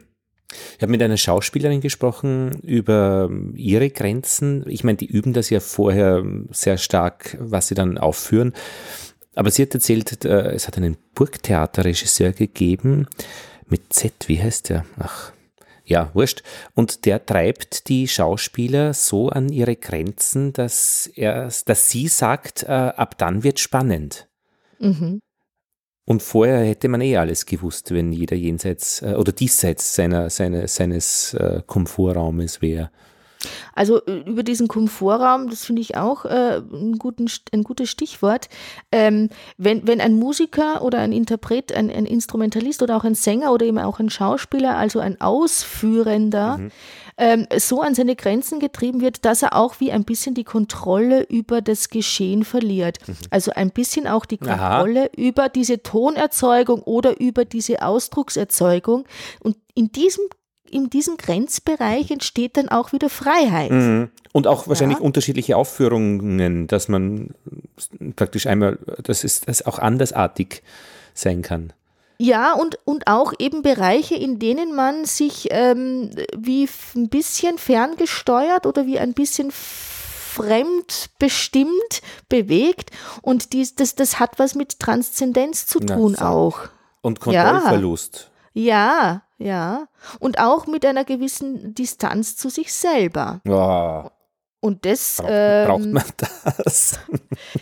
[0.76, 4.68] Ich habe mit einer Schauspielerin gesprochen über ihre Grenzen.
[4.68, 8.52] Ich meine, die üben das ja vorher sehr stark, was sie dann aufführen.
[9.34, 13.06] Aber sie hat erzählt, äh, es hat einen Burgtheaterregisseur gegeben
[13.66, 14.84] mit Z, wie heißt der?
[14.98, 15.32] Ach,
[15.84, 16.42] ja, wurscht.
[16.74, 22.66] Und der treibt die Schauspieler so an ihre Grenzen, dass er, dass sie sagt, äh,
[22.66, 24.28] ab dann wird spannend.
[24.78, 25.20] Mhm.
[26.04, 30.68] Und vorher hätte man eh alles gewusst, wenn jeder jenseits äh, oder diesseits seiner, seine,
[30.68, 32.90] seines Komfortraumes wäre.
[33.74, 38.48] Also über diesen Komfortraum, das finde ich auch äh, ein, guten, ein gutes Stichwort.
[38.90, 43.52] Ähm, wenn, wenn ein Musiker oder ein Interpret, ein, ein Instrumentalist oder auch ein Sänger
[43.52, 46.70] oder eben auch ein Schauspieler, also ein Ausführender, mhm.
[47.18, 51.22] ähm, so an seine Grenzen getrieben wird, dass er auch wie ein bisschen die Kontrolle
[51.24, 52.98] über das Geschehen verliert.
[53.06, 53.16] Mhm.
[53.30, 55.16] Also ein bisschen auch die Kontrolle Aha.
[55.16, 59.04] über diese Tonerzeugung oder über diese Ausdruckserzeugung.
[59.40, 60.24] Und in diesem
[60.72, 63.70] in diesem Grenzbereich entsteht dann auch wieder Freiheit.
[63.70, 64.10] Mhm.
[64.32, 65.04] Und auch wahrscheinlich ja.
[65.04, 67.34] unterschiedliche Aufführungen, dass man
[68.16, 70.62] praktisch einmal, dass es das auch andersartig
[71.14, 71.72] sein kann.
[72.18, 78.64] Ja, und, und auch eben Bereiche, in denen man sich ähm, wie ein bisschen ferngesteuert
[78.64, 82.90] oder wie ein bisschen fremdbestimmt bewegt.
[83.22, 86.60] Und dies, das, das hat was mit Transzendenz zu tun Na, auch.
[87.02, 88.30] Und Kontrollverlust.
[88.54, 89.22] Ja, ja.
[89.42, 89.88] Ja.
[90.18, 93.40] Und auch mit einer gewissen Distanz zu sich selber.
[93.48, 94.08] Oh.
[94.64, 96.04] Und das braucht, ähm, braucht man
[96.64, 97.00] das.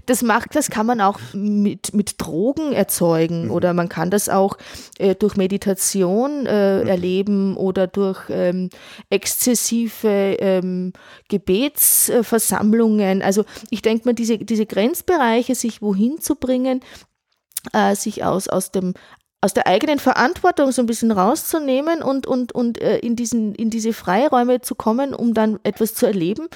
[0.05, 3.51] das macht, das kann man auch mit, mit Drogen erzeugen mhm.
[3.53, 4.59] oder man kann das auch
[4.99, 6.89] äh, durch Meditation äh, mhm.
[6.89, 8.69] erleben oder durch ähm,
[9.09, 10.93] exzessive ähm,
[11.31, 13.23] Gebetsversammlungen.
[13.23, 16.81] Also ich denke mal, diese, diese Grenzbereiche, sich wohin zu bringen,
[17.73, 18.93] äh, sich aus, aus dem
[19.41, 23.71] aus der eigenen Verantwortung so ein bisschen rauszunehmen und, und, und äh, in, diesen, in
[23.71, 26.49] diese Freiräume zu kommen, um dann etwas zu erleben.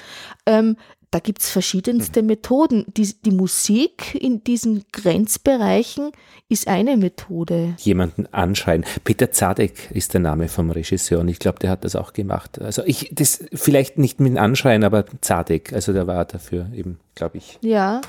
[0.45, 0.77] Ähm,
[1.15, 2.27] da gibt es verschiedenste mhm.
[2.27, 2.85] Methoden.
[2.95, 6.11] Die, die Musik in diesen Grenzbereichen
[6.49, 7.75] ist eine Methode.
[7.79, 8.83] Jemanden anschreien.
[9.03, 12.59] Peter Zadek ist der Name vom Regisseur und ich glaube, der hat das auch gemacht.
[12.59, 17.37] Also ich, das vielleicht nicht mit Anschreien, aber Zadek, also der war dafür eben, glaube
[17.37, 17.59] ich.
[17.61, 18.01] Ja.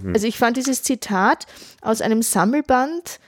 [0.00, 0.14] Hm.
[0.14, 1.46] Also ich fand dieses Zitat
[1.82, 3.20] aus einem Sammelband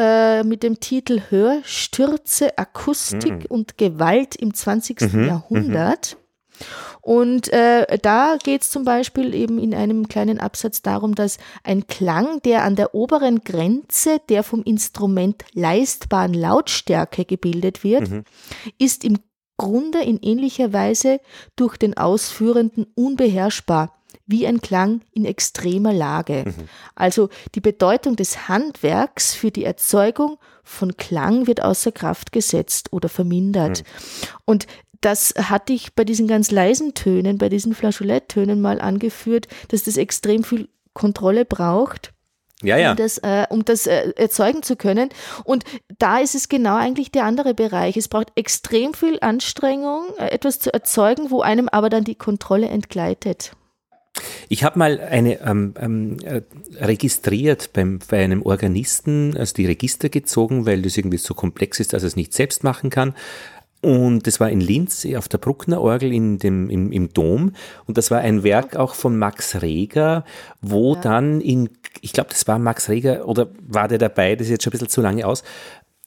[0.00, 3.46] äh, mit dem Titel Hörstürze, Akustik mhm.
[3.48, 5.12] und Gewalt im 20.
[5.12, 5.26] Mhm.
[5.26, 6.16] Jahrhundert.
[6.16, 6.64] Mhm.
[7.02, 11.86] Und äh, da geht es zum Beispiel eben in einem kleinen Absatz darum, dass ein
[11.86, 18.24] Klang, der an der oberen Grenze der vom Instrument leistbaren Lautstärke gebildet wird, mhm.
[18.78, 19.18] ist im
[19.56, 21.20] Grunde in ähnlicher Weise
[21.56, 23.99] durch den Ausführenden unbeherrschbar,
[24.30, 26.44] wie ein Klang in extremer Lage.
[26.46, 26.68] Mhm.
[26.94, 33.08] Also die Bedeutung des Handwerks für die Erzeugung von Klang wird außer Kraft gesetzt oder
[33.08, 33.82] vermindert.
[33.82, 34.28] Mhm.
[34.44, 34.66] Und
[35.00, 39.96] das hatte ich bei diesen ganz leisen Tönen, bei diesen Flageoletttönen mal angeführt, dass das
[39.96, 42.12] extrem viel Kontrolle braucht.
[42.62, 42.90] Ja, ja.
[42.90, 45.08] Um das, äh, um das äh, erzeugen zu können.
[45.44, 45.64] Und
[45.98, 47.96] da ist es genau eigentlich der andere Bereich.
[47.96, 52.68] Es braucht extrem viel Anstrengung, äh, etwas zu erzeugen, wo einem aber dann die Kontrolle
[52.68, 53.52] entgleitet.
[54.48, 56.42] Ich habe mal eine ähm, ähm, äh,
[56.80, 61.92] registriert beim, bei einem Organisten, also die Register gezogen, weil das irgendwie so komplex ist,
[61.92, 63.14] dass er es nicht selbst machen kann.
[63.82, 67.52] Und das war in Linz auf der Bruckner Orgel in dem, im, im Dom.
[67.86, 70.24] Und das war ein Werk auch von Max Reger,
[70.60, 71.00] wo ja.
[71.00, 71.70] dann in,
[72.02, 74.72] ich glaube, das war Max Reger oder war der dabei, das ist jetzt schon ein
[74.72, 75.44] bisschen zu lange aus,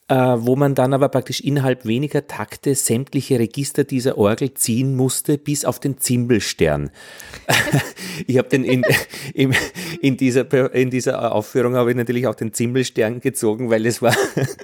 [0.08, 5.38] äh, wo man dann aber praktisch innerhalb weniger Takte sämtliche Register dieser Orgel ziehen musste,
[5.38, 6.90] bis auf den Zimbelstern.
[8.26, 8.84] ich habe den in,
[9.34, 9.54] in,
[10.00, 14.14] in, dieser, in dieser Aufführung habe ich natürlich auch den Zimbelstern gezogen, weil es war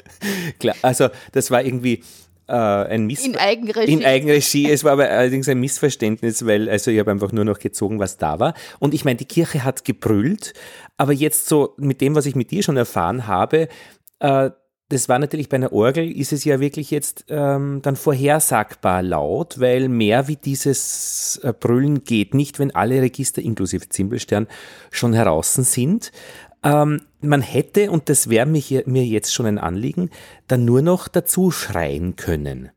[0.58, 2.02] klar, also das war irgendwie
[2.46, 3.92] äh, ein Miss in Eigenregie.
[3.92, 4.70] In Eigenregie.
[4.70, 8.18] Es war aber allerdings ein Missverständnis, weil also ich habe einfach nur noch gezogen, was
[8.18, 8.54] da war.
[8.78, 10.52] Und ich meine, die Kirche hat gebrüllt,
[10.98, 13.68] aber jetzt so mit dem, was ich mit dir schon erfahren habe,
[14.18, 14.50] äh,
[14.90, 19.60] das war natürlich bei einer Orgel, ist es ja wirklich jetzt ähm, dann vorhersagbar laut,
[19.60, 24.48] weil mehr wie dieses äh, Brüllen geht nicht, wenn alle Register inklusive Zimbelstern
[24.90, 26.10] schon heraus sind.
[26.64, 30.10] Ähm, man hätte, und das wäre mir jetzt schon ein Anliegen,
[30.48, 32.70] dann nur noch dazu schreien können.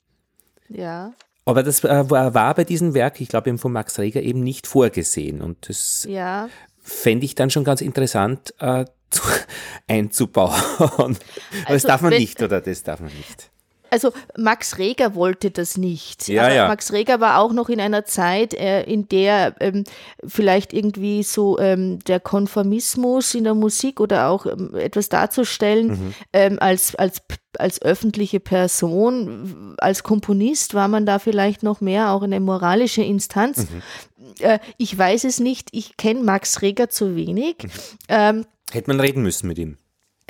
[0.69, 1.13] Ja.
[1.45, 5.41] Aber das äh, war bei diesem Werk, ich glaube, von Max Reger eben nicht vorgesehen.
[5.41, 6.47] Und das ja.
[6.79, 9.23] fände ich dann schon ganz interessant äh, zu,
[9.87, 11.17] einzubauen.
[11.65, 13.51] Also, das darf man wenn, nicht, oder das darf man nicht
[13.93, 16.27] also Max Reger wollte das nicht.
[16.27, 16.67] Ja, also ja.
[16.67, 19.83] Max Reger war auch noch in einer Zeit, äh, in der ähm,
[20.25, 26.13] vielleicht irgendwie so ähm, der Konformismus in der Musik oder auch ähm, etwas darzustellen mhm.
[26.33, 27.21] Ähm, als, als,
[27.59, 33.67] als öffentliche Person, als Komponist war man da vielleicht noch mehr auch eine moralische Instanz.
[33.69, 34.33] Mhm.
[34.39, 37.57] Äh, ich weiß es nicht, ich kenne Max Reger zu wenig.
[37.61, 37.69] Mhm.
[38.09, 39.77] Ähm, Hätte man reden müssen mit ihm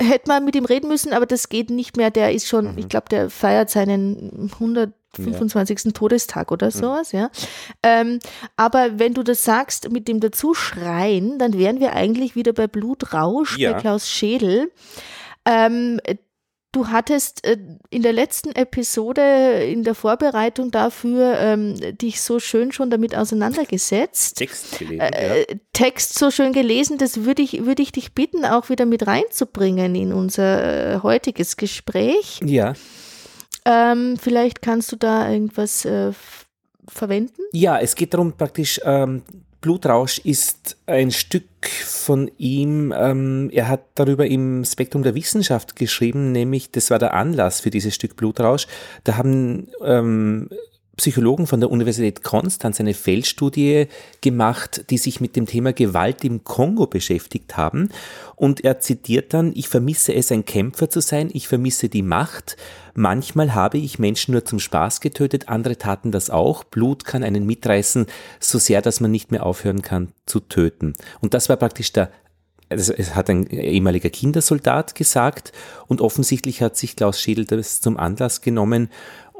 [0.00, 2.10] hätte man mit ihm reden müssen, aber das geht nicht mehr.
[2.10, 2.78] Der ist schon, mhm.
[2.78, 5.84] ich glaube, der feiert seinen 125.
[5.84, 5.90] Ja.
[5.92, 6.70] Todestag oder mhm.
[6.70, 7.18] sowas, mhm.
[7.18, 7.30] ja.
[7.82, 8.18] Ähm,
[8.56, 13.58] aber wenn du das sagst, mit dem Dazuschreien, dann wären wir eigentlich wieder bei Blutrausch,
[13.58, 13.72] ja.
[13.72, 14.72] bei Klaus Schädel.
[15.46, 16.00] Ähm,
[16.74, 17.56] Du hattest äh,
[17.90, 19.22] in der letzten Episode
[19.62, 24.38] in der Vorbereitung dafür ähm, dich so schön schon damit auseinandergesetzt.
[24.38, 25.00] Text gelesen.
[25.00, 25.56] Äh, ja.
[25.72, 29.94] Text so schön gelesen, das würde ich, würde ich dich bitten, auch wieder mit reinzubringen
[29.94, 32.40] in unser äh, heutiges Gespräch.
[32.44, 32.72] Ja.
[33.64, 36.10] Ähm, vielleicht kannst du da irgendwas äh,
[36.88, 37.40] verwenden?
[37.52, 39.22] Ja, es geht darum, praktisch ähm,
[39.64, 46.32] Blutrausch ist ein Stück von ihm, ähm, er hat darüber im Spektrum der Wissenschaft geschrieben,
[46.32, 48.66] nämlich, das war der Anlass für dieses Stück Blutrausch,
[49.04, 50.50] da haben ähm,
[50.96, 53.88] Psychologen von der Universität Konstanz eine Feldstudie
[54.20, 57.88] gemacht, die sich mit dem Thema Gewalt im Kongo beschäftigt haben.
[58.36, 62.56] Und er zitiert dann, ich vermisse es, ein Kämpfer zu sein, ich vermisse die Macht.
[62.94, 66.62] Manchmal habe ich Menschen nur zum Spaß getötet, andere taten das auch.
[66.62, 68.06] Blut kann einen mitreißen,
[68.38, 70.94] so sehr, dass man nicht mehr aufhören kann zu töten.
[71.20, 72.10] Und das war praktisch der
[72.68, 75.52] es hat ein ehemaliger Kindersoldat gesagt
[75.86, 78.90] und offensichtlich hat sich Klaus Schädel das zum Anlass genommen,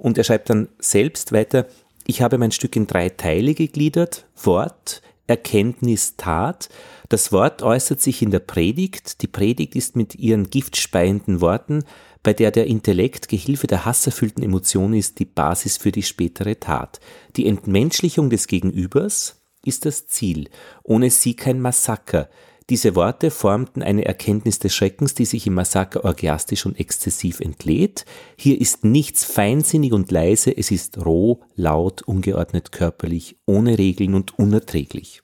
[0.04, 1.66] und er schreibt dann selbst weiter,
[2.06, 6.68] ich habe mein Stück in drei Teile gegliedert, Wort, Erkenntnis, Tat.
[7.08, 9.22] Das Wort äußert sich in der Predigt.
[9.22, 11.84] Die Predigt ist mit ihren giftspeienden Worten,
[12.22, 17.00] bei der der Intellekt Gehilfe der hasserfüllten Emotion ist, die Basis für die spätere Tat.
[17.36, 20.50] Die Entmenschlichung des Gegenübers ist das Ziel.
[20.82, 22.28] Ohne sie kein Massaker.
[22.70, 28.06] Diese Worte formten eine Erkenntnis des Schreckens, die sich im Massaker orgiastisch und exzessiv entlädt.
[28.36, 34.38] Hier ist nichts feinsinnig und leise, es ist roh, laut, ungeordnet körperlich, ohne Regeln und
[34.38, 35.22] unerträglich.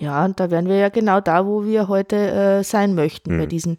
[0.00, 3.38] Ja, und da wären wir ja genau da, wo wir heute äh, sein möchten, mhm.
[3.38, 3.78] bei diesen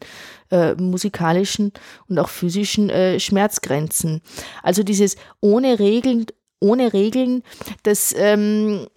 [0.50, 1.74] äh, musikalischen
[2.08, 4.22] und auch physischen äh, Schmerzgrenzen.
[4.64, 6.26] Also dieses ohne Regeln,
[6.62, 7.44] ohne Regeln,
[7.84, 8.88] das ähm,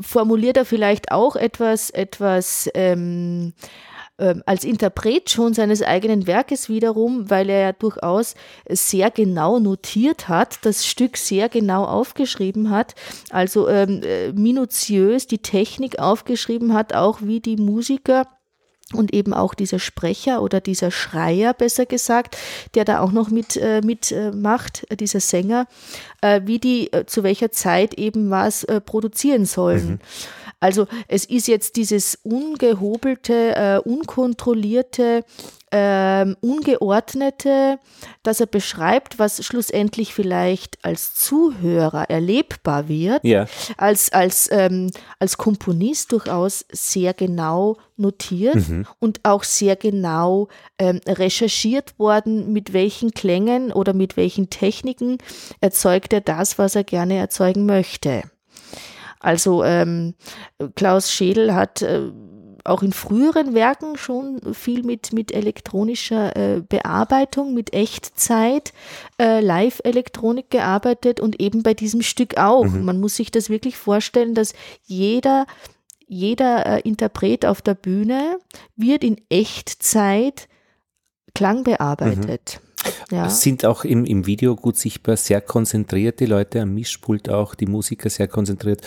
[0.00, 3.52] formuliert er vielleicht auch etwas, etwas ähm,
[4.18, 8.34] ähm, als Interpret schon seines eigenen Werkes wiederum, weil er ja durchaus
[8.68, 12.94] sehr genau notiert hat, das Stück sehr genau aufgeschrieben hat,
[13.30, 18.26] also ähm, äh, minutiös die Technik aufgeschrieben hat, auch wie die Musiker
[18.94, 22.36] und eben auch dieser Sprecher oder dieser Schreier, besser gesagt,
[22.74, 25.66] der da auch noch mit, äh, mit äh, äh, dieser Sänger,
[26.20, 29.92] äh, wie die äh, zu welcher Zeit eben was äh, produzieren sollen.
[29.92, 29.98] Mhm.
[30.62, 35.24] Also es ist jetzt dieses ungehobelte, äh, unkontrollierte,
[35.72, 37.80] ähm, ungeordnete,
[38.22, 43.46] dass er beschreibt, was schlussendlich vielleicht als Zuhörer erlebbar wird, ja.
[43.76, 48.86] als, als, ähm, als Komponist durchaus sehr genau notiert mhm.
[49.00, 50.46] und auch sehr genau
[50.78, 55.18] ähm, recherchiert worden, mit welchen Klängen oder mit welchen Techniken
[55.60, 58.22] erzeugt er das, was er gerne erzeugen möchte.
[59.22, 60.14] Also ähm,
[60.74, 62.10] Klaus Schädel hat äh,
[62.64, 68.72] auch in früheren Werken schon viel mit, mit elektronischer äh, Bearbeitung, mit Echtzeit,
[69.20, 72.66] äh, Live-Elektronik gearbeitet und eben bei diesem Stück auch.
[72.66, 72.84] Mhm.
[72.84, 74.54] Man muss sich das wirklich vorstellen, dass
[74.84, 75.46] jeder,
[76.06, 78.38] jeder äh, Interpret auf der Bühne
[78.76, 80.48] wird in Echtzeit
[81.34, 82.60] Klang bearbeitet.
[82.62, 82.71] Mhm.
[83.10, 83.28] Ja.
[83.28, 87.66] Sind auch im, im Video gut sichtbar, sehr konzentriert, die Leute am Mischpult auch, die
[87.66, 88.82] Musiker sehr konzentriert.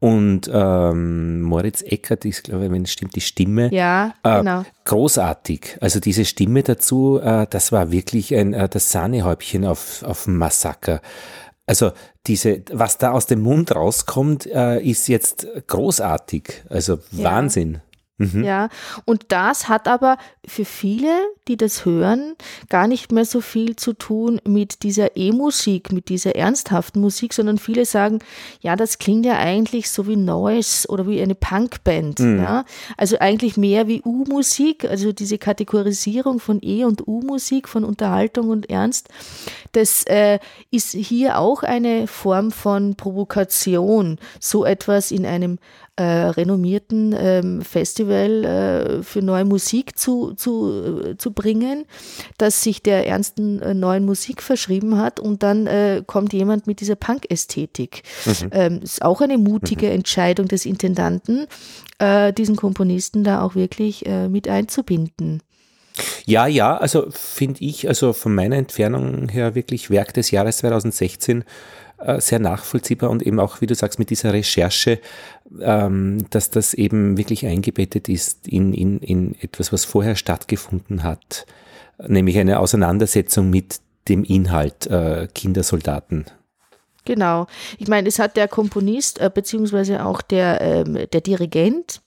[0.00, 3.72] Und ähm, Moritz Eckert ist, glaube ich, wenn es stimmt, die Stimme.
[3.74, 4.64] Ja, äh, genau.
[4.84, 5.78] Großartig.
[5.80, 11.00] Also diese Stimme dazu, äh, das war wirklich ein, äh, das Sahnehäubchen auf, auf Massaker.
[11.66, 11.90] Also
[12.26, 16.62] diese, was da aus dem Mund rauskommt, äh, ist jetzt großartig.
[16.68, 17.24] Also ja.
[17.24, 17.80] Wahnsinn.
[18.18, 18.42] Mhm.
[18.42, 18.68] Ja,
[19.04, 21.10] und das hat aber für viele,
[21.48, 22.34] die das hören,
[22.68, 27.58] gar nicht mehr so viel zu tun mit dieser E-Musik, mit dieser ernsthaften Musik, sondern
[27.58, 28.18] viele sagen,
[28.60, 32.20] ja, das klingt ja eigentlich so wie Noise oder wie eine Punkband.
[32.20, 32.38] Mhm.
[32.38, 32.64] Ja?
[32.96, 38.70] Also eigentlich mehr wie U-Musik, also diese Kategorisierung von E- und U-Musik, von Unterhaltung und
[38.70, 39.08] Ernst,
[39.72, 40.38] das äh,
[40.70, 45.58] ist hier auch eine Form von Provokation, so etwas in einem
[45.98, 51.84] äh, renommierten ähm, Festival äh, für neue Musik zu, zu, äh, zu bringen,
[52.36, 56.80] das sich der ernsten äh, neuen Musik verschrieben hat und dann äh, kommt jemand mit
[56.80, 58.02] dieser Punk-Ästhetik.
[58.26, 58.50] Mhm.
[58.50, 59.92] Ähm, ist auch eine mutige mhm.
[59.92, 61.46] Entscheidung des Intendanten,
[62.00, 65.42] äh, diesen Komponisten da auch wirklich mit einzubinden.
[66.24, 71.44] Ja, ja, also finde ich, also von meiner Entfernung her wirklich Werk des Jahres 2016
[71.98, 75.00] äh, sehr nachvollziehbar und eben auch, wie du sagst, mit dieser Recherche,
[75.60, 81.46] ähm, dass das eben wirklich eingebettet ist in, in, in etwas, was vorher stattgefunden hat,
[82.06, 86.26] nämlich eine Auseinandersetzung mit dem Inhalt äh, Kindersoldaten.
[87.04, 87.46] Genau.
[87.78, 92.00] Ich meine, es hat der Komponist äh, beziehungsweise auch der, ähm, der Dirigent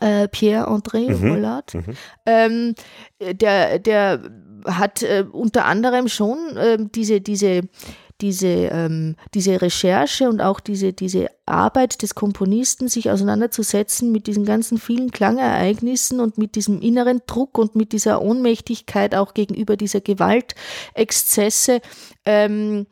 [0.00, 1.30] äh, Pierre-André mhm.
[1.30, 1.96] Rollard, mhm.
[2.26, 2.74] Ähm,
[3.20, 4.20] der, der
[4.66, 7.62] hat äh, unter anderem schon äh, diese, diese
[8.20, 14.44] diese, ähm, diese Recherche und auch diese, diese Arbeit des Komponisten, sich auseinanderzusetzen mit diesen
[14.44, 20.00] ganzen vielen Klangereignissen und mit diesem inneren Druck und mit dieser Ohnmächtigkeit auch gegenüber dieser
[20.00, 21.80] Gewaltexzesse,
[22.24, 22.86] ähm,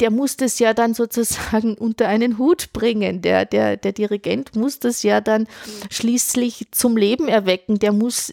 [0.00, 3.22] der muss das ja dann sozusagen unter einen Hut bringen.
[3.22, 5.48] Der, der, der Dirigent muss das ja dann
[5.90, 7.78] schließlich zum Leben erwecken.
[7.78, 8.32] Der muss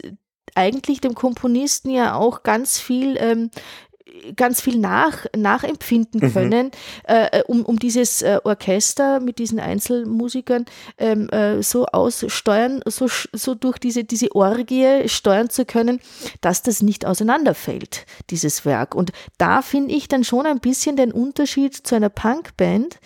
[0.54, 3.50] eigentlich dem Komponisten ja auch ganz viel ähm,
[4.36, 6.32] ganz viel nach, nachempfinden mhm.
[6.32, 6.70] können, mhm.
[7.04, 10.64] äh, um, um dieses äh, Orchester mit diesen Einzelmusikern
[10.98, 16.00] ähm, äh, so aussteuern, so, so durch diese, diese Orgie steuern zu können,
[16.40, 18.94] dass das nicht auseinanderfällt, dieses Werk.
[18.94, 22.98] Und da finde ich dann schon ein bisschen den Unterschied zu einer Punkband,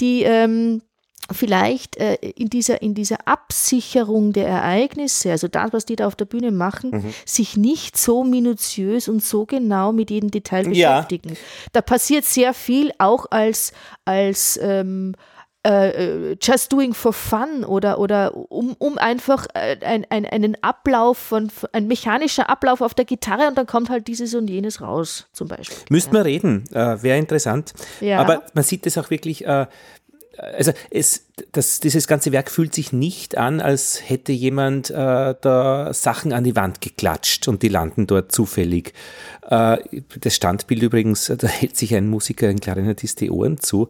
[0.00, 0.82] die ähm,
[1.32, 6.16] vielleicht äh, in, dieser, in dieser Absicherung der Ereignisse, also das, was die da auf
[6.16, 7.14] der Bühne machen, mhm.
[7.24, 11.30] sich nicht so minutiös und so genau mit jedem Detail beschäftigen.
[11.30, 11.36] Ja.
[11.72, 13.72] Da passiert sehr viel auch als,
[14.04, 15.14] als ähm,
[15.66, 20.56] äh, äh just doing for fun oder, oder um, um einfach äh, ein, ein, einen
[20.62, 24.80] Ablauf von, ein mechanischer Ablauf auf der Gitarre und dann kommt halt dieses und jenes
[24.80, 25.76] raus, zum Beispiel.
[25.90, 26.20] Müssten ja.
[26.20, 27.72] wir reden, äh, wäre interessant.
[28.00, 28.20] Ja.
[28.20, 29.66] Aber man sieht das auch wirklich, äh,
[30.38, 35.92] also es, das, dieses ganze Werk fühlt sich nicht an, als hätte jemand äh, da
[35.92, 38.92] Sachen an die Wand geklatscht und die landen dort zufällig.
[39.48, 39.78] Äh,
[40.20, 43.88] das Standbild übrigens, da hält sich ein Musiker, ein Klarinettist die Ohren zu.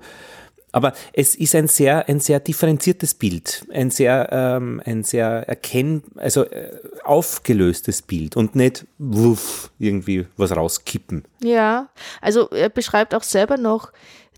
[0.73, 6.03] Aber es ist ein sehr, ein sehr differenziertes Bild, ein sehr, ähm, ein sehr erkenn,
[6.17, 6.71] also äh,
[7.03, 11.25] aufgelöstes Bild und nicht wuff, irgendwie was rauskippen.
[11.43, 11.89] Ja,
[12.21, 13.91] also er beschreibt auch selber noch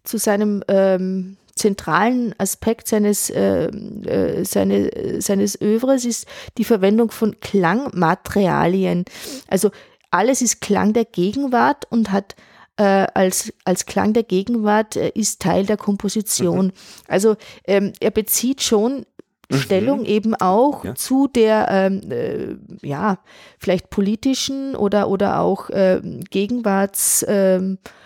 [0.04, 7.38] zu seinem ähm, zentralen Aspekt seines, äh, äh, seine, seines Övres ist die Verwendung von
[7.40, 9.04] Klangmaterialien.
[9.48, 9.70] Also
[10.10, 12.34] alles ist Klang der Gegenwart und hat
[12.76, 16.66] äh, als, als Klang der Gegenwart äh, ist Teil der Komposition.
[16.66, 16.72] Mhm.
[17.08, 17.36] Also
[17.66, 19.04] ähm, er bezieht schon
[19.50, 19.56] mhm.
[19.56, 20.94] Stellung eben auch ja.
[20.94, 23.18] zu der, ähm, äh, ja,
[23.58, 26.00] vielleicht politischen oder, oder auch äh,
[26.30, 27.78] Gegenwartsentwicklungen.
[27.78, 27.97] Ähm,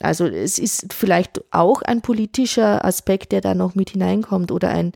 [0.00, 4.92] also es ist vielleicht auch ein politischer Aspekt, der da noch mit hineinkommt oder ein,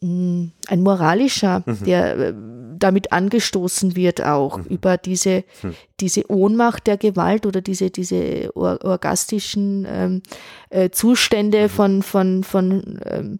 [0.00, 1.84] mh, ein moralischer, mhm.
[1.84, 2.34] der äh,
[2.78, 4.64] damit angestoßen wird auch mhm.
[4.64, 5.74] über diese, mhm.
[6.00, 10.22] diese Ohnmacht der Gewalt oder diese, diese or orgastischen ähm,
[10.70, 11.68] äh, Zustände mhm.
[11.68, 13.38] von, von, von ähm,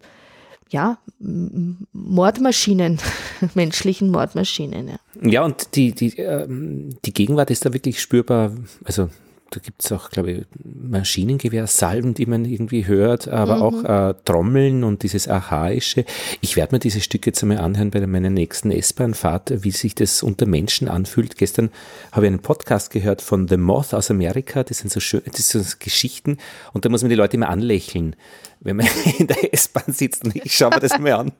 [0.69, 2.99] ja, Mordmaschinen,
[3.55, 4.89] menschlichen Mordmaschinen.
[4.89, 8.51] Ja, ja und die, die, ähm, die Gegenwart ist da wirklich spürbar,
[8.83, 9.09] also
[9.51, 13.61] da gibt es auch, glaube ich, Maschinengewehrsalben, die man irgendwie hört, aber mhm.
[13.61, 16.03] auch äh, Trommeln und dieses Archaische.
[16.41, 20.23] Ich werde mir diese Stücke jetzt einmal anhören bei meiner nächsten S-Bahn-Fahrt, wie sich das
[20.23, 21.37] unter Menschen anfühlt.
[21.37, 21.69] Gestern
[22.11, 25.49] habe ich einen Podcast gehört von The Moth aus Amerika, das sind so schön, das
[25.49, 26.37] sind so Geschichten
[26.73, 28.15] und da muss man die Leute immer anlächeln,
[28.61, 28.87] wenn man
[29.19, 31.31] in der S-Bahn sitzt und ich schaue mir das mal an.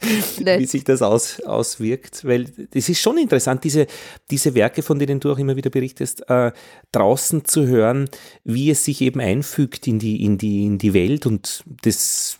[0.00, 3.86] Wie sich das aus, auswirkt, weil es ist schon interessant, diese,
[4.30, 6.52] diese Werke, von denen du auch immer wieder berichtest, äh,
[6.92, 8.08] draußen zu hören,
[8.44, 12.38] wie es sich eben einfügt in die, in die, in die Welt und das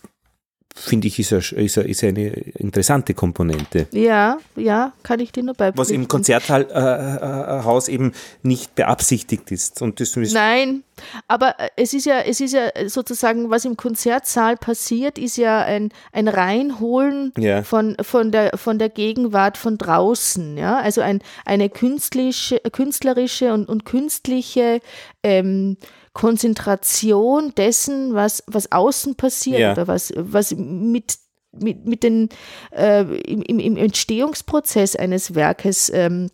[0.75, 3.87] finde ich, ist, ist, ist eine interessante Komponente.
[3.91, 5.79] Ja, ja, kann ich dir nur beipflichten.
[5.79, 8.11] Was im Konzerthaus äh, äh, eben
[8.43, 9.81] nicht beabsichtigt ist.
[9.81, 10.83] Und das Nein,
[11.29, 15.61] aber äh, es ist ja, es ist ja sozusagen, was im Konzertsaal passiert, ist ja
[15.61, 17.63] ein, ein Reinholen ja.
[17.63, 20.57] von, von, der, von der Gegenwart von draußen.
[20.57, 20.79] Ja?
[20.79, 24.81] Also ein, eine künstliche, künstlerische und, und künstliche
[25.23, 25.77] ähm,
[26.15, 29.73] Konzentration dessen, was, was außen passiert ja.
[29.73, 31.17] oder was, was mit,
[31.51, 32.29] mit, mit den,
[32.71, 36.29] äh, im, im Entstehungsprozess eines Werkes ähm,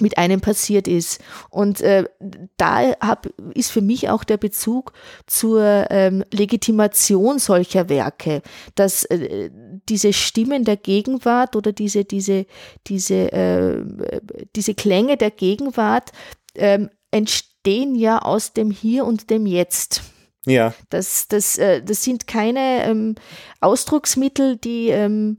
[0.00, 1.20] mit einem passiert ist.
[1.48, 2.06] Und äh,
[2.56, 4.92] da hab, ist für mich auch der Bezug
[5.26, 8.42] zur ähm, Legitimation solcher Werke,
[8.74, 9.50] dass äh,
[9.88, 12.46] diese Stimmen der Gegenwart oder diese, diese,
[12.88, 13.84] diese, äh,
[14.56, 16.10] diese Klänge der Gegenwart
[16.56, 20.02] ähm, entstehen entstehen ja aus dem Hier und dem Jetzt.
[20.46, 20.72] Ja.
[20.88, 23.16] Das, das, äh, das sind keine ähm,
[23.60, 25.36] Ausdrucksmittel, die ähm,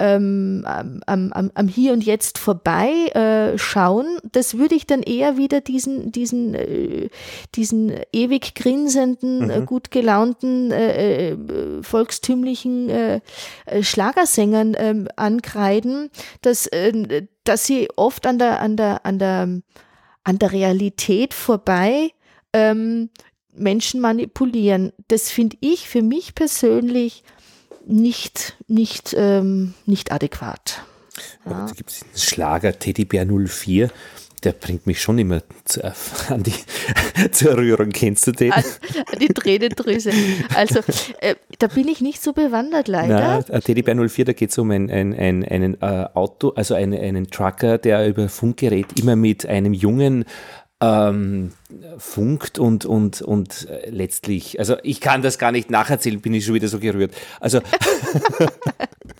[0.00, 4.18] ähm, am, am, am Hier und Jetzt vorbei äh, schauen.
[4.32, 7.08] Das würde ich dann eher wieder diesen, diesen, äh,
[7.54, 9.50] diesen ewig grinsenden, mhm.
[9.50, 11.36] äh, gut gelaunten, äh, äh,
[11.82, 13.20] volkstümlichen äh,
[13.80, 16.10] Schlagersängern ähm, ankreiden,
[16.42, 16.68] dass,
[17.44, 19.60] dass sie oft an der, an der, an der
[20.24, 22.10] an der Realität vorbei
[22.52, 23.10] ähm,
[23.54, 24.92] Menschen manipulieren.
[25.08, 27.24] Das finde ich für mich persönlich
[27.86, 30.82] nicht, nicht, ähm, nicht adäquat.
[31.44, 31.66] Ja.
[31.66, 33.90] Da gibt es den Schlager Teddybär 04
[34.44, 35.84] der bringt mich schon immer zu,
[36.28, 36.54] an die,
[37.32, 37.90] zur Rührung.
[37.90, 38.52] Kennst du den?
[38.52, 38.64] An,
[39.12, 40.12] an die Tränendrüse.
[40.54, 40.80] Also,
[41.20, 43.44] äh, da bin ich nicht so bewandert, leider.
[43.48, 46.98] Na, Teddybär 04, da geht es um ein, ein, ein, einen äh, Auto, also einen,
[46.98, 50.24] einen Trucker, der über Funkgerät immer mit einem jungen
[50.80, 51.52] ähm,
[51.98, 56.44] funkt und, und, und äh, letztlich, also ich kann das gar nicht nacherzählen, bin ich
[56.44, 57.12] schon wieder so gerührt.
[57.38, 57.60] Also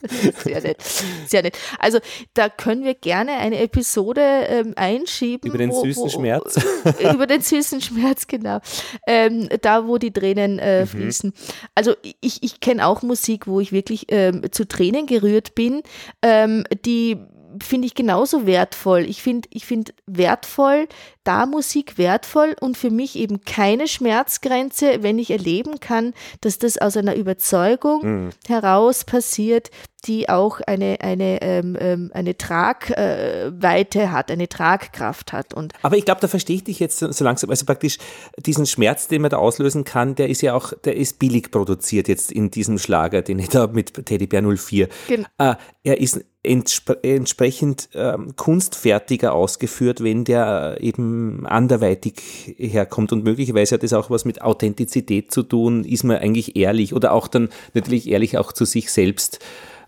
[0.44, 0.78] sehr nett,
[1.26, 1.58] sehr nett.
[1.78, 1.98] Also
[2.32, 5.50] da können wir gerne eine Episode ähm, einschieben.
[5.50, 6.58] Über den wo, süßen wo, Schmerz.
[7.14, 8.60] über den süßen Schmerz, genau.
[9.06, 10.86] Ähm, da, wo die Tränen äh, mhm.
[10.86, 11.32] fließen.
[11.74, 15.82] Also ich, ich kenne auch Musik, wo ich wirklich ähm, zu Tränen gerührt bin,
[16.22, 17.18] ähm, die
[17.62, 19.00] finde ich genauso wertvoll.
[19.00, 20.88] Ich finde ich find wertvoll,
[21.24, 26.78] da Musik wertvoll und für mich eben keine Schmerzgrenze, wenn ich erleben kann, dass das
[26.78, 28.30] aus einer Überzeugung mhm.
[28.46, 35.54] heraus passiert, die auch eine, eine, ähm, ähm eine Tragweite äh, hat, eine Tragkraft hat.
[35.54, 37.50] Und Aber ich glaube, da verstehe ich dich jetzt so langsam.
[37.50, 37.98] Also praktisch
[38.38, 42.08] diesen Schmerz, den man da auslösen kann, der ist ja auch, der ist billig produziert
[42.08, 44.88] jetzt in diesem Schlager, den ich da mit Teddybär 04.
[45.08, 53.12] Gen äh, er ist entspre entsprechend ähm, kunstfertiger ausgeführt, wenn der äh, eben anderweitig herkommt.
[53.12, 55.84] Und möglicherweise hat das auch was mit Authentizität zu tun.
[55.84, 59.40] Ist man eigentlich ehrlich oder auch dann natürlich ehrlich auch zu sich selbst.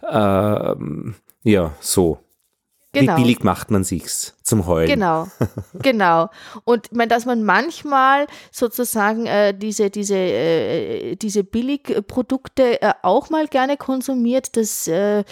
[0.08, 2.18] Ähm, ja, so.
[2.92, 3.16] Genau.
[3.16, 4.88] Wie billig macht man sich's zum Heulen?
[4.88, 5.28] Genau,
[5.74, 6.30] genau.
[6.64, 13.30] Und ich meine, dass man manchmal sozusagen äh, diese, diese, äh, diese Billigprodukte äh, auch
[13.30, 15.24] mal gerne konsumiert, das, äh,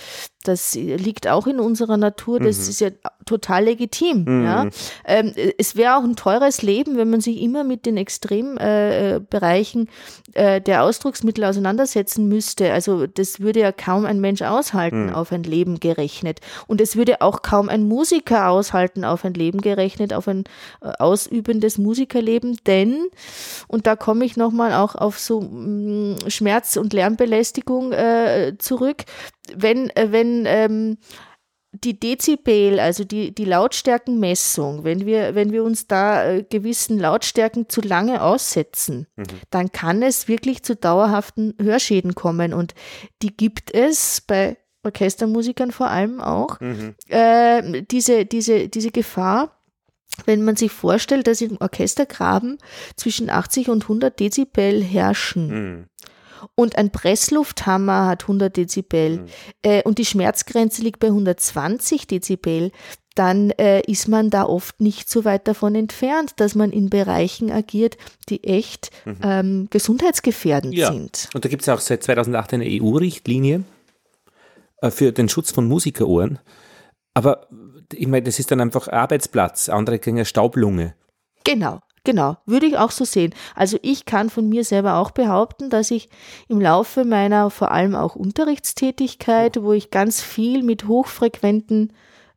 [0.42, 2.70] Das liegt auch in unserer Natur, das mhm.
[2.70, 2.90] ist ja
[3.26, 4.24] total legitim.
[4.24, 4.44] Mhm.
[4.44, 4.66] Ja?
[5.04, 9.88] Ähm, es wäre auch ein teures Leben, wenn man sich immer mit den Extrembereichen
[10.32, 12.72] äh, äh, der Ausdrucksmittel auseinandersetzen müsste.
[12.72, 15.14] Also das würde ja kaum ein Mensch aushalten mhm.
[15.14, 16.40] auf ein Leben gerechnet.
[16.66, 20.44] Und es würde auch kaum ein Musiker aushalten auf ein Leben gerechnet, auf ein
[20.82, 22.58] äh, ausübendes Musikerleben.
[22.66, 23.08] Denn,
[23.68, 29.04] und da komme ich nochmal auch auf so mh, mm, Schmerz- und Lärmbelästigung äh, zurück,
[29.54, 30.98] wenn, äh, wenn ähm,
[31.72, 37.68] die Dezibel, also die, die Lautstärkenmessung, wenn wir, wenn wir uns da äh, gewissen Lautstärken
[37.68, 39.24] zu lange aussetzen, mhm.
[39.50, 42.52] dann kann es wirklich zu dauerhaften Hörschäden kommen.
[42.54, 42.74] Und
[43.22, 46.60] die gibt es bei Orchestermusikern vor allem auch.
[46.60, 46.94] Mhm.
[47.08, 49.56] Äh, diese, diese, diese Gefahr,
[50.26, 52.58] wenn man sich vorstellt, dass im Orchestergraben
[52.96, 55.48] zwischen 80 und 100 Dezibel herrschen.
[55.48, 55.84] Mhm
[56.54, 59.26] und ein Presslufthammer hat 100 Dezibel mhm.
[59.62, 62.72] äh, und die Schmerzgrenze liegt bei 120 Dezibel,
[63.14, 67.50] dann äh, ist man da oft nicht so weit davon entfernt, dass man in Bereichen
[67.50, 67.96] agiert,
[68.28, 69.16] die echt mhm.
[69.22, 70.92] ähm, gesundheitsgefährdend ja.
[70.92, 71.28] sind.
[71.34, 73.64] Und da gibt es auch seit 2008 eine EU-Richtlinie
[74.88, 76.38] für den Schutz von Musikerohren.
[77.14, 77.48] Aber
[77.92, 80.94] ich meine, das ist dann einfach Arbeitsplatz, andere kriegen Staublunge.
[81.44, 81.80] Genau.
[82.02, 83.34] Genau, würde ich auch so sehen.
[83.54, 86.08] Also ich kann von mir selber auch behaupten, dass ich
[86.48, 91.92] im Laufe meiner vor allem auch Unterrichtstätigkeit, wo ich ganz viel mit hochfrequenten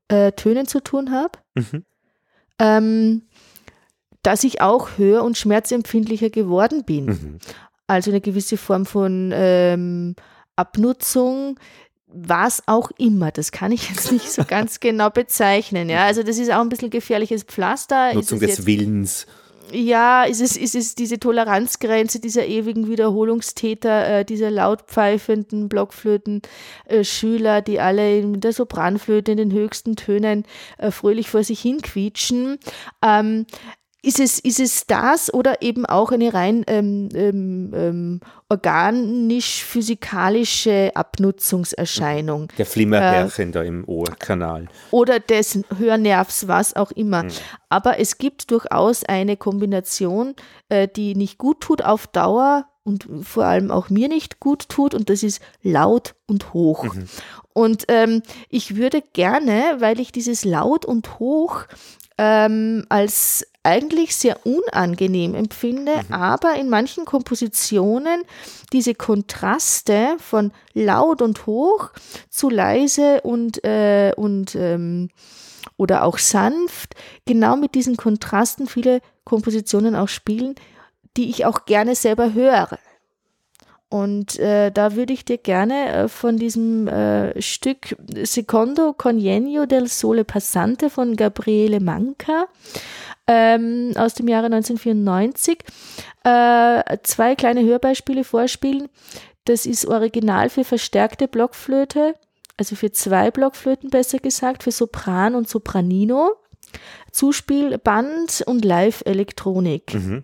[0.09, 1.85] äh, Tönen zu tun habe, mhm.
[2.59, 3.21] ähm,
[4.21, 7.05] dass ich auch hör- und schmerzempfindlicher geworden bin.
[7.05, 7.37] Mhm.
[7.87, 10.15] Also eine gewisse Form von ähm,
[10.57, 11.57] Abnutzung,
[12.13, 15.89] was auch immer, das kann ich jetzt nicht so ganz genau bezeichnen.
[15.89, 18.13] Ja, also das ist auch ein bisschen gefährliches Pflaster.
[18.13, 19.25] Nutzung des Willens
[19.71, 27.63] ja, ist es, ist es diese Toleranzgrenze dieser ewigen Wiederholungstäter, äh, dieser lautpfeifenden Blockflöten-Schüler, äh,
[27.63, 30.45] die alle mit der Sopranflöte in den höchsten Tönen
[30.77, 32.59] äh, fröhlich vor sich hin quietschen.
[33.01, 33.45] Ähm,
[34.03, 42.49] ist es, ist es das oder eben auch eine rein ähm, ähm, ähm organisch-physikalische Abnutzungserscheinung?
[42.57, 44.67] Der Flimmerhärchen äh, da im Ohrkanal.
[44.91, 47.23] Oder des Hörnervs, was auch immer.
[47.23, 47.31] Mhm.
[47.69, 50.35] Aber es gibt durchaus eine Kombination,
[50.69, 54.93] äh, die nicht gut tut auf Dauer und vor allem auch mir nicht gut tut
[54.93, 56.83] und das ist laut und hoch.
[56.83, 57.07] Mhm.
[57.53, 61.63] Und ähm, ich würde gerne, weil ich dieses laut und hoch
[62.17, 66.13] ähm, als eigentlich sehr unangenehm empfinde, mhm.
[66.13, 68.23] aber in manchen Kompositionen
[68.73, 71.91] diese Kontraste von laut und hoch
[72.29, 75.09] zu leise und, äh, und ähm,
[75.77, 76.95] oder auch sanft,
[77.25, 80.55] genau mit diesen Kontrasten viele Kompositionen auch spielen,
[81.15, 82.77] die ich auch gerne selber höre.
[83.93, 89.87] Und äh, da würde ich dir gerne äh, von diesem äh, Stück Secondo Congenio del
[89.87, 92.47] Sole Passante von Gabriele Manca
[93.27, 95.59] ähm, aus dem Jahre 1994
[96.23, 98.89] äh, zwei kleine Hörbeispiele vorspielen.
[99.45, 102.15] Das ist original für verstärkte Blockflöte,
[102.57, 106.31] also für zwei Blockflöten besser gesagt, für Sopran und Sopranino,
[107.11, 109.93] Zuspielband und Live-Elektronik.
[109.93, 110.23] Mhm.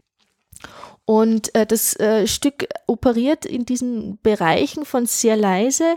[1.06, 5.95] Und äh, das äh, Stück operiert in diesen Bereichen von sehr leise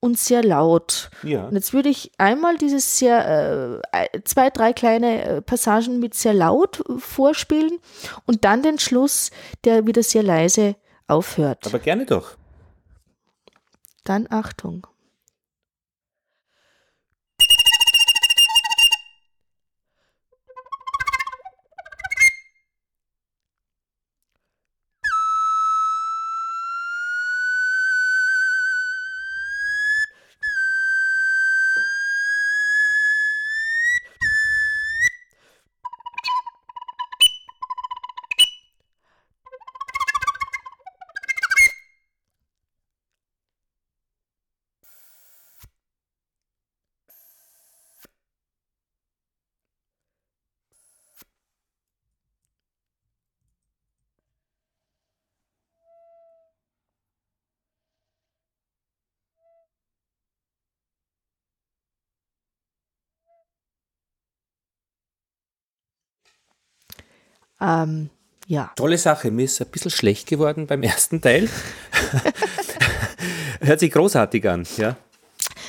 [0.00, 1.10] und sehr laut.
[1.22, 1.44] Ja.
[1.44, 6.34] Und jetzt würde ich einmal dieses sehr, äh, zwei, drei kleine äh, Passagen mit sehr
[6.34, 7.78] laut vorspielen
[8.26, 9.30] und dann den Schluss,
[9.64, 10.76] der wieder sehr leise
[11.06, 11.66] aufhört.
[11.66, 12.36] Aber gerne doch.
[14.04, 14.86] Dann Achtung.
[67.60, 68.10] Ähm,
[68.46, 68.72] ja.
[68.76, 69.30] Tolle Sache.
[69.30, 71.48] Mir ist ein bisschen schlecht geworden beim ersten Teil.
[73.60, 74.96] Hört sich großartig an, ja.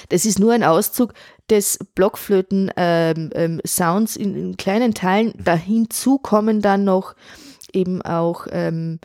[0.09, 1.13] Das ist nur ein Auszug
[1.49, 5.33] des Blockflöten-Sounds ähm, ähm, in, in, kleinen Teilen.
[5.37, 7.15] Dahinzu kommen dann noch
[7.71, 8.99] eben auch ähm,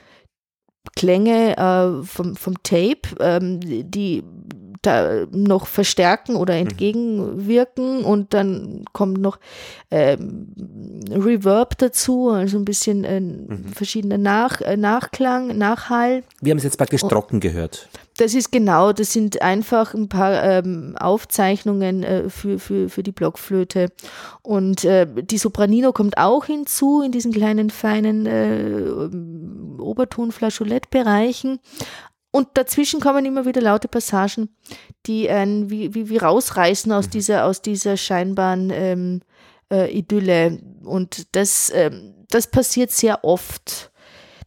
[0.97, 4.24] Klänge äh, vom, vom Tape, ähm, die
[4.83, 6.61] da noch verstärken oder mhm.
[6.61, 9.39] entgegenwirken und dann kommt noch
[9.91, 10.49] ähm,
[11.11, 13.68] Reverb dazu, also ein bisschen äh, mhm.
[13.74, 16.22] verschiedener Nach, äh, Nachklang, Nachhall.
[16.41, 17.89] Wir haben es jetzt praktisch trocken gehört.
[18.18, 23.12] Das ist genau, das sind einfach ein paar ähm, Aufzeichnungen äh, für, für, für die
[23.12, 23.93] Blockflöte.
[24.43, 31.61] Und äh, die Sopranino kommt auch hinzu in diesen kleinen feinen äh, Oberton-Flageolettbereichen.
[32.37, 34.51] Und dazwischen kommen immer wieder laute Passagen,
[35.07, 37.11] die ein, wie, wie, wie rausreißen aus mhm.
[37.12, 39.22] dieser, aus dieser scheinbaren ähm,
[39.72, 40.59] äh, Idylle.
[40.84, 43.91] Und das, ähm, das passiert sehr oft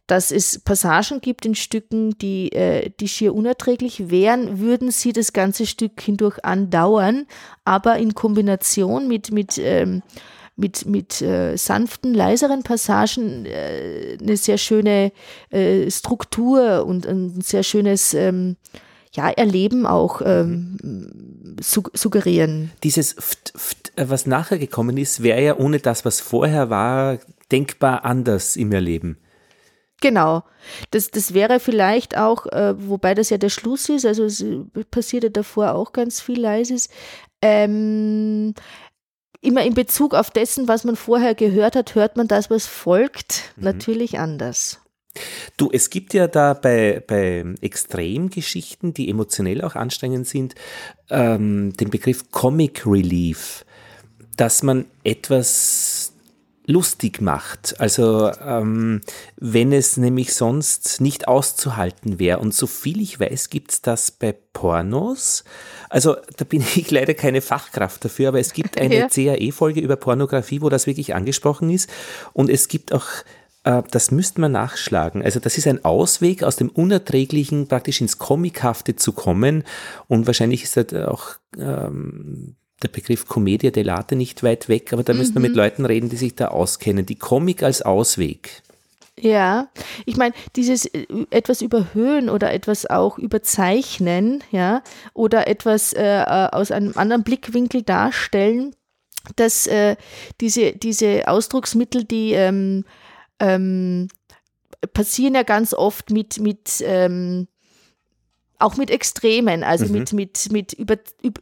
[0.06, 5.32] dass es Passagen gibt in Stücken, die, äh, die schier unerträglich wären, würden sie das
[5.32, 7.26] ganze Stück hindurch andauern,
[7.64, 10.02] aber in Kombination mit, mit, ähm,
[10.56, 15.12] mit, mit äh, sanften, leiseren Passagen äh, eine sehr schöne
[15.50, 18.56] äh, Struktur und ein sehr schönes ähm,
[19.12, 22.70] ja, Erleben auch ähm, su suggerieren.
[22.84, 27.18] Dieses, Ft, Ft, äh, was nachher gekommen ist, wäre ja ohne das, was vorher war,
[27.50, 29.18] denkbar anders im Erleben.
[30.00, 30.44] Genau.
[30.90, 34.44] Das, das wäre vielleicht auch, äh, wobei das ja der Schluss ist, also es
[34.90, 36.88] passierte davor auch ganz viel Leises,
[37.42, 38.54] ähm,
[39.40, 43.52] immer in Bezug auf dessen, was man vorher gehört hat, hört man das, was folgt,
[43.56, 43.64] mhm.
[43.64, 44.80] natürlich anders.
[45.56, 50.54] Du, es gibt ja da bei, bei Extremgeschichten, die emotionell auch anstrengend sind,
[51.10, 53.64] ähm, den Begriff Comic Relief,
[54.36, 55.99] dass man etwas
[56.70, 57.78] lustig macht.
[57.80, 59.00] Also ähm,
[59.36, 62.38] wenn es nämlich sonst nicht auszuhalten wäre.
[62.38, 65.44] Und so viel ich weiß, gibt es das bei Pornos.
[65.88, 69.08] Also da bin ich leider keine Fachkraft dafür, aber es gibt eine ja.
[69.08, 71.90] CAE-Folge über Pornografie, wo das wirklich angesprochen ist.
[72.32, 73.06] Und es gibt auch
[73.64, 75.22] äh, das müsste man nachschlagen.
[75.22, 79.64] Also das ist ein Ausweg aus dem Unerträglichen praktisch ins Comichafte zu kommen
[80.08, 85.12] und wahrscheinlich ist das auch ähm, der Begriff Commedia dell'arte nicht weit weg, aber da
[85.12, 85.58] müssen wir mit mhm.
[85.58, 87.06] Leuten reden, die sich da auskennen.
[87.06, 88.62] Die Comic als Ausweg.
[89.18, 89.68] Ja,
[90.06, 96.48] ich meine, dieses äh, etwas überhöhen oder etwas auch überzeichnen, ja, oder etwas äh, äh,
[96.52, 98.74] aus einem anderen Blickwinkel darstellen,
[99.36, 99.96] dass äh,
[100.40, 102.84] diese, diese Ausdrucksmittel, die ähm,
[103.38, 104.08] ähm,
[104.94, 107.46] passieren ja ganz oft mit, mit ähm,
[108.60, 109.92] auch mit Extremen, also mhm.
[109.92, 110.96] mit, mit, mit Über,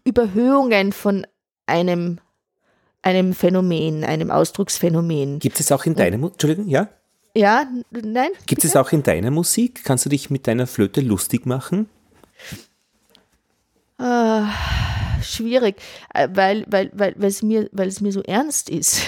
[0.05, 1.27] Überhöhungen von
[1.66, 2.19] einem,
[3.03, 5.39] einem Phänomen, einem Ausdrucksphänomen.
[5.39, 6.89] Gibt es auch in deiner Musik, Entschuldigung, ja?
[7.35, 8.31] Ja, nein.
[8.47, 8.66] Gibt bitte?
[8.66, 9.85] es auch in deiner Musik?
[9.85, 11.89] Kannst du dich mit deiner Flöte lustig machen?
[14.01, 14.43] Äh,
[15.23, 15.77] schwierig,
[16.14, 19.03] äh, weil, weil, weil, weil, es mir, weil es mir so ernst ist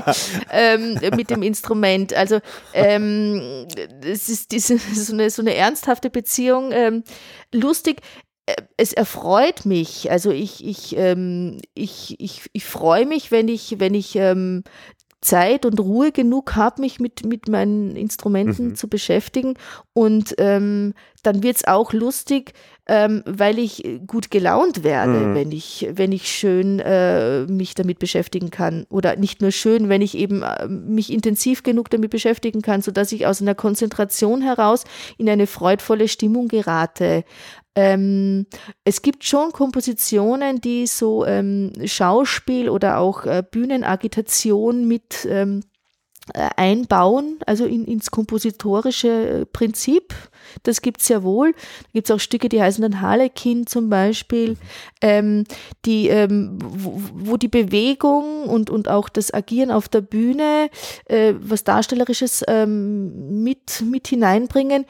[0.50, 2.14] ähm, mit dem Instrument.
[2.14, 2.40] Also
[2.72, 3.66] ähm,
[4.02, 6.70] es ist diese, so, eine, so eine ernsthafte Beziehung.
[6.72, 7.04] Ähm,
[7.52, 8.00] lustig,
[8.46, 10.10] äh, es erfreut mich.
[10.10, 14.64] Also ich, ich, ähm, ich, ich, ich freue mich, wenn ich, wenn ich ähm,
[15.20, 18.74] Zeit und Ruhe genug habe, mich mit, mit meinen Instrumenten mhm.
[18.76, 19.54] zu beschäftigen.
[19.92, 22.52] Und ähm, dann wird es auch lustig,
[22.88, 25.34] ähm, weil ich gut gelaunt werde, mhm.
[25.34, 28.86] wenn, ich, wenn ich schön äh, mich damit beschäftigen kann.
[28.90, 33.10] Oder nicht nur schön, wenn ich eben äh, mich intensiv genug damit beschäftigen kann, sodass
[33.12, 34.84] ich aus einer Konzentration heraus
[35.18, 37.24] in eine freudvolle Stimmung gerate.
[37.74, 38.46] Ähm,
[38.84, 45.75] es gibt schon Kompositionen, die so ähm, Schauspiel oder auch äh, Bühnenagitation mit ähm, äh,
[46.34, 50.14] einbauen, also in, ins kompositorische äh, Prinzip.
[50.62, 51.52] Das gibt es ja wohl.
[51.52, 54.56] Da gibt es auch Stücke, die heißen dann Harlekin zum Beispiel,
[55.00, 55.44] ähm,
[55.84, 60.68] die, ähm, wo, wo, die Bewegung und, und auch das Agieren auf der Bühne
[61.06, 64.84] äh, was Darstellerisches ähm, mit, mit hineinbringen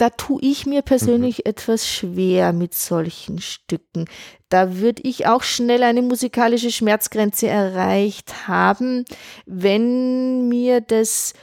[0.00, 1.50] da tue ich mir persönlich mhm.
[1.50, 4.06] etwas schwer mit solchen Stücken.
[4.48, 9.04] Da würde ich auch schnell eine musikalische Schmerzgrenze erreicht haben,
[9.44, 11.34] wenn mir das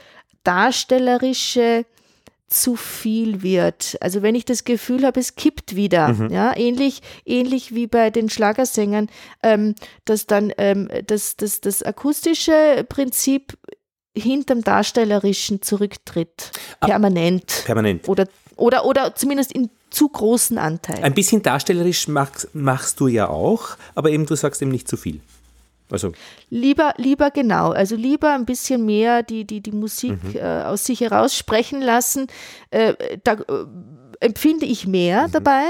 [0.42, 1.86] Darstellerische
[2.48, 3.96] zu viel wird.
[4.00, 6.30] Also wenn ich das Gefühl habe, es kippt wieder, mhm.
[6.30, 9.08] ja, ähnlich, ähnlich wie bei den Schlagersängern,
[9.42, 9.74] ähm,
[10.06, 13.56] dass dann ähm, das, das, das akustische Prinzip
[14.18, 16.50] hinterm Darstellerischen zurücktritt.
[16.80, 17.62] Ah, permanent.
[17.64, 18.08] Permanent.
[18.08, 21.04] Oder oder, oder zumindest in zu großen Anteilen.
[21.04, 24.96] Ein bisschen darstellerisch machst, machst du ja auch, aber eben du sagst eben nicht zu
[24.96, 25.20] viel.
[25.90, 26.12] Also.
[26.50, 30.36] Lieber, lieber genau, also lieber ein bisschen mehr die, die, die Musik mhm.
[30.36, 32.26] äh, aus sich heraus sprechen lassen.
[32.70, 33.64] Äh, da äh,
[34.20, 35.32] empfinde ich mehr mhm.
[35.32, 35.64] dabei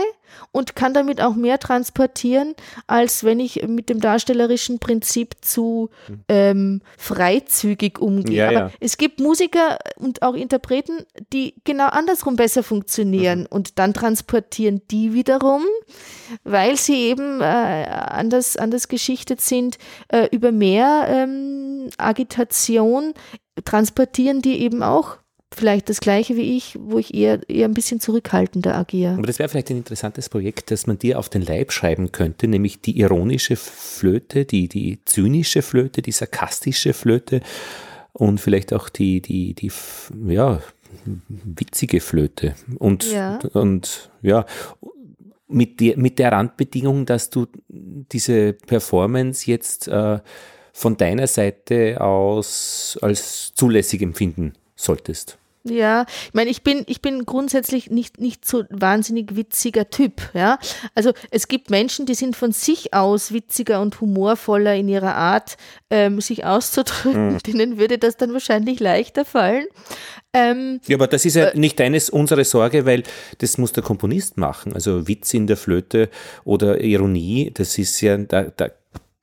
[0.53, 2.55] und kann damit auch mehr transportieren,
[2.87, 6.25] als wenn ich mit dem darstellerischen Prinzip zu mhm.
[6.29, 8.37] ähm, freizügig umgehe.
[8.37, 8.71] Ja, Aber ja.
[8.81, 13.47] es gibt Musiker und auch Interpreten, die genau andersrum besser funktionieren mhm.
[13.51, 15.63] und dann transportieren die wiederum
[16.45, 19.79] weil sie eben äh, anders, anders geschichtet sind,
[20.09, 23.15] äh, über mehr ähm, Agitation
[23.65, 25.19] transportieren die eben auch
[25.55, 29.15] vielleicht das gleiche wie ich, wo ich eher, eher ein bisschen zurückhaltender agiere.
[29.15, 32.49] Aber das wäre vielleicht ein interessantes Projekt, das man dir auf den Leib schreiben könnte,
[32.49, 37.41] nämlich die ironische Flöte, die, die zynische Flöte, die sarkastische Flöte
[38.13, 39.73] und vielleicht auch die, die, die,
[40.27, 40.61] ja,
[41.27, 42.55] witzige Flöte.
[42.79, 44.47] Und ja, und, ja
[45.49, 50.19] mit, der, mit der Randbedingung, dass du diese Performance jetzt äh,
[50.73, 55.39] von deiner Seite aus als zulässig empfinden solltest.
[55.65, 60.59] Ja, ich meine, ich bin, ich bin grundsätzlich nicht, nicht so wahnsinnig witziger Typ, ja.
[60.95, 65.57] Also es gibt Menschen, die sind von sich aus witziger und humorvoller in ihrer Art,
[65.91, 67.39] ähm, sich auszudrücken, mhm.
[67.39, 69.67] denen würde das dann wahrscheinlich leichter fallen.
[70.33, 73.03] Ähm, ja, aber das ist ja äh, nicht eines unsere Sorge, weil
[73.39, 74.73] das muss der Komponist machen.
[74.75, 76.09] Also Witz in der Flöte
[76.45, 78.71] oder Ironie, das ist ja, da, da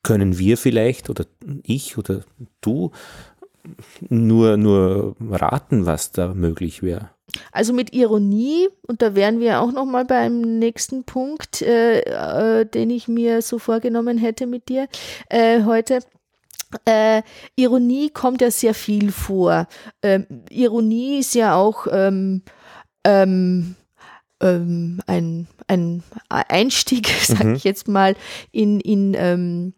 [0.06, 1.26] können wir vielleicht oder
[1.64, 2.22] ich oder
[2.62, 2.92] du
[4.10, 7.10] nur, nur raten, was da möglich wäre.
[7.52, 12.00] Also mit Ironie, und da wären wir auch noch mal beim nächsten Punkt, äh,
[12.62, 14.88] äh, den ich mir so vorgenommen hätte mit dir
[15.30, 16.00] äh, heute.
[16.86, 17.22] Äh,
[17.56, 19.68] Ironie kommt ja sehr viel vor.
[20.02, 22.44] Ähm, Ironie ist ja auch ähm,
[23.04, 23.76] ähm,
[24.42, 27.56] ähm ein, ein Einstieg, sage mhm.
[27.56, 28.16] ich jetzt mal,
[28.52, 29.74] in, in ähm,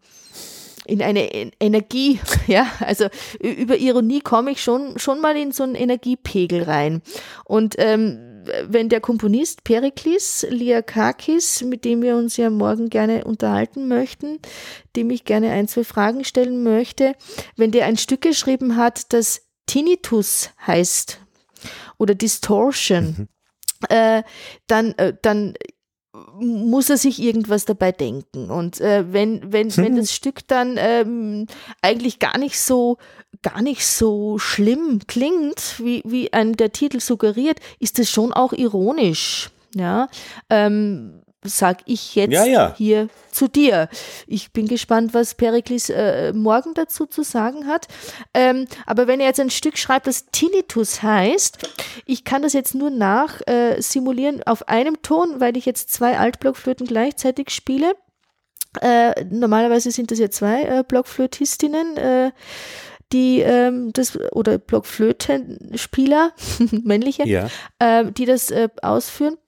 [0.88, 1.30] in eine
[1.60, 3.06] Energie, ja, also
[3.40, 7.02] über Ironie komme ich schon, schon mal in so einen Energiepegel rein.
[7.44, 8.18] Und ähm,
[8.66, 14.38] wenn der Komponist Periklis Liakakis, mit dem wir uns ja morgen gerne unterhalten möchten,
[14.96, 17.14] dem ich gerne ein, zwei Fragen stellen möchte,
[17.56, 21.20] wenn der ein Stück geschrieben hat, das Tinnitus heißt
[21.98, 23.28] oder Distortion, mhm.
[23.90, 24.22] äh,
[24.66, 25.54] dann, äh, dann
[26.38, 28.50] muss er sich irgendwas dabei denken.
[28.50, 29.76] Und äh, wenn, wenn, hm.
[29.84, 31.46] wenn das Stück dann ähm,
[31.82, 32.98] eigentlich gar nicht so
[33.42, 38.52] gar nicht so schlimm klingt, wie, wie ein der Titel suggeriert, ist es schon auch
[38.52, 39.50] ironisch.
[39.74, 40.08] Ja,
[40.48, 42.74] ähm, sag ich jetzt ja, ja.
[42.76, 43.88] hier zu dir.
[44.26, 47.86] Ich bin gespannt, was Perikles äh, morgen dazu zu sagen hat.
[48.34, 51.58] Ähm, aber wenn er jetzt ein Stück schreibt, das Tinnitus heißt,
[52.06, 56.18] ich kann das jetzt nur nach äh, simulieren auf einem Ton, weil ich jetzt zwei
[56.18, 57.94] Altblockflöten gleichzeitig spiele.
[58.80, 62.30] Äh, normalerweise sind das ja zwei äh, Blockflötistinnen äh,
[63.10, 66.32] die ähm, das oder Blockflötenspieler,
[66.84, 67.48] männliche, ja.
[67.78, 69.38] äh, die das äh, ausführen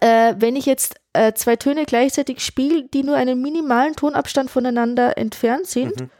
[0.00, 5.18] äh, wenn ich jetzt äh, zwei Töne gleichzeitig spiele, die nur einen minimalen Tonabstand voneinander
[5.18, 6.10] entfernt sind, mhm.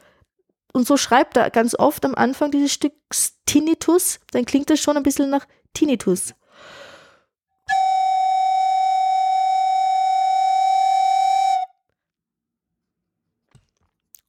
[0.72, 4.96] und so schreibt er ganz oft am Anfang dieses Stücks Tinnitus, dann klingt das schon
[4.96, 6.34] ein bisschen nach Tinnitus.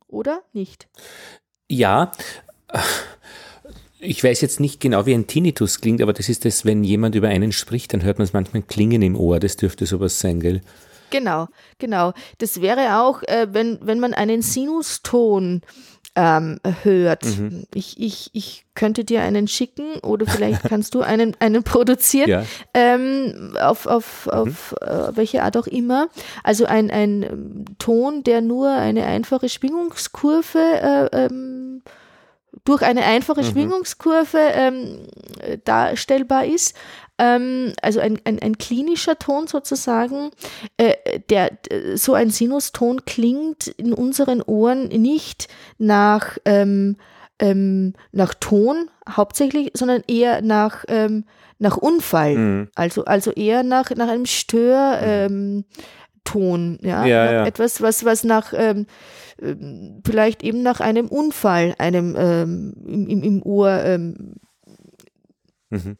[0.07, 0.87] Oder nicht?
[1.67, 2.11] Ja,
[4.03, 7.15] ich weiß jetzt nicht genau, wie ein Tinnitus klingt, aber das ist das, wenn jemand
[7.15, 9.39] über einen spricht, dann hört man es manchmal klingen im Ohr.
[9.39, 10.61] Das dürfte sowas sein, gell?
[11.09, 11.47] Genau,
[11.77, 12.13] genau.
[12.39, 15.61] Das wäre auch, äh, wenn, wenn man einen Sinuston
[16.15, 17.25] ähm, hört.
[17.25, 17.65] Mhm.
[17.73, 22.43] Ich, ich, ich könnte dir einen schicken oder vielleicht kannst du einen, einen produzieren, ja.
[22.73, 24.31] ähm, auf, auf, mhm.
[24.31, 26.07] auf äh, welche Art auch immer.
[26.43, 30.59] Also ein, ein Ton, der nur eine einfache Schwingungskurve
[31.11, 31.81] äh, ähm,
[32.65, 33.45] durch eine einfache mhm.
[33.45, 35.07] Schwingungskurve ähm,
[35.65, 36.75] darstellbar ist.
[37.17, 40.31] Ähm, also ein, ein, ein, klinischer Ton sozusagen,
[40.77, 41.51] äh, der
[41.95, 45.47] so ein Sinuston klingt in unseren Ohren nicht
[45.77, 46.97] nach, ähm,
[47.39, 51.25] ähm nach Ton hauptsächlich, sondern eher nach, ähm,
[51.59, 52.35] nach Unfall.
[52.35, 52.69] Mhm.
[52.73, 55.65] Also, also eher nach, nach einem Störton.
[56.25, 58.85] Ähm, ja, ja, ja, etwas, was, was nach ähm,
[59.41, 64.35] ähm, vielleicht eben nach einem Unfall, einem ähm, im, im, Ohr ähm,
[65.69, 65.97] mhm.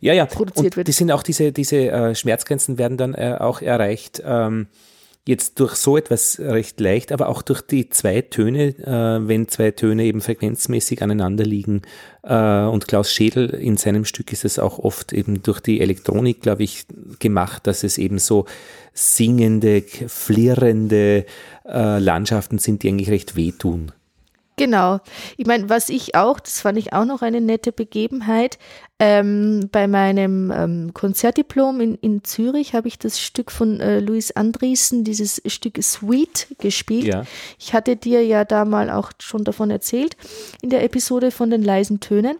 [0.00, 0.26] Ja, ja.
[0.26, 0.88] Produziert und wird.
[0.88, 4.22] Das sind auch diese, diese äh, Schmerzgrenzen werden dann äh, auch erreicht.
[4.24, 4.68] Ähm,
[5.26, 9.70] jetzt durch so etwas recht leicht, aber auch durch die zwei Töne, äh, wenn zwei
[9.70, 11.82] Töne eben frequenzmäßig aneinander liegen.
[12.22, 16.42] Äh, und Klaus Schädel in seinem Stück ist es auch oft eben durch die Elektronik,
[16.42, 16.84] glaube ich,
[17.20, 18.44] gemacht, dass es eben so
[18.92, 21.24] singende, flirrende
[21.66, 23.92] äh, Landschaften sind, die eigentlich recht wehtun.
[24.56, 25.00] Genau.
[25.36, 28.58] Ich meine, was ich auch, das fand ich auch noch eine nette Begebenheit,
[29.00, 34.30] ähm, bei meinem ähm, Konzertdiplom in, in Zürich habe ich das Stück von äh, Louis
[34.30, 37.06] Andriessen, dieses Stück Sweet, gespielt.
[37.06, 37.24] Ja.
[37.58, 40.16] Ich hatte dir ja da mal auch schon davon erzählt,
[40.62, 42.36] in der Episode von den leisen Tönen.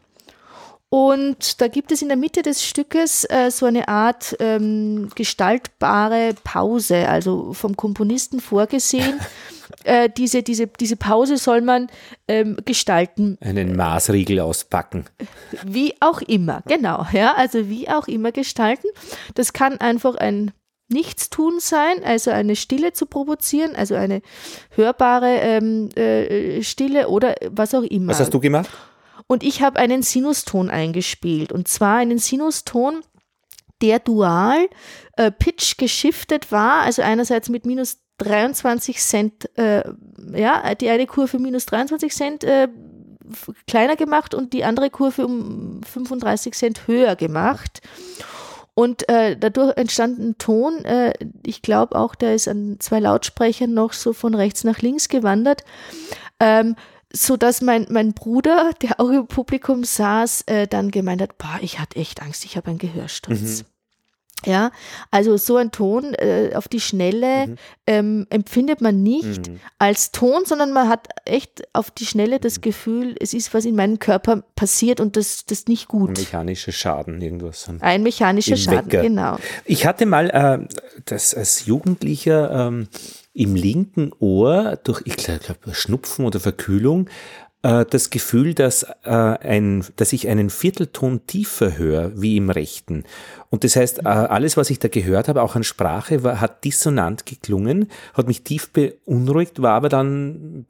[0.91, 6.37] Und da gibt es in der Mitte des Stückes äh, so eine Art ähm, gestaltbare
[6.45, 9.19] Pause, also vom Komponisten vorgesehen.
[9.83, 11.89] äh, diese, diese, diese Pause soll man
[12.29, 13.37] ähm, gestalten.
[13.41, 15.07] Einen Maßriegel auspacken.
[15.65, 17.07] Wie auch immer, genau.
[17.13, 18.87] Ja, also wie auch immer gestalten.
[19.35, 20.53] Das kann einfach ein
[20.89, 24.21] Nichtstun sein, also eine Stille zu provozieren, also eine
[24.71, 28.13] hörbare ähm, äh, Stille oder was auch immer.
[28.13, 28.71] Was hast du gemacht?
[29.27, 31.53] Und ich habe einen Sinuston eingespielt.
[31.53, 33.01] Und zwar einen Sinuston,
[33.81, 34.69] der dual
[35.17, 39.83] äh, pitch geschiftet war, also einerseits mit minus 23 Cent, äh,
[40.35, 42.69] ja, die eine Kurve minus 23 Cent äh,
[43.67, 47.81] kleiner gemacht und die andere Kurve um 35 Cent höher gemacht.
[48.75, 51.13] Und äh, dadurch entstand ein Ton, äh,
[51.47, 55.65] ich glaube auch, der ist an zwei Lautsprechern noch so von rechts nach links gewandert.
[56.41, 56.75] Ähm,
[57.13, 61.59] so dass mein, mein Bruder, der auch im Publikum saß, äh, dann gemeint hat, boah,
[61.61, 63.63] ich hatte echt Angst, ich habe einen Gehörsturz.
[63.63, 63.74] Mhm.
[64.47, 64.73] Ja,
[65.11, 67.57] also so ein Ton äh, auf die Schnelle mhm.
[67.87, 69.61] ähm, empfindet man nicht mhm.
[69.79, 72.61] als Ton, sondern man hat echt auf die Schnelle das mhm.
[72.63, 76.11] Gefühl, es ist was in meinem Körper passiert und das, das nicht gut.
[76.11, 77.71] Ein mechanischer Schaden, irgendwas.
[77.81, 79.03] Ein mechanischer Schaden, Wecker.
[79.03, 79.39] genau.
[79.65, 80.59] Ich hatte mal äh,
[81.07, 82.89] das als Jugendlicher ähm,
[83.33, 87.09] im linken Ohr durch, ich glaube, Schnupfen oder Verkühlung
[87.65, 93.05] äh, das Gefühl, dass, äh, ein, dass ich einen Viertelton tiefer höre wie im rechten.
[93.49, 96.63] Und das heißt, äh, alles, was ich da gehört habe, auch an Sprache, war, hat
[96.65, 100.67] dissonant geklungen, hat mich tief beunruhigt, war aber dann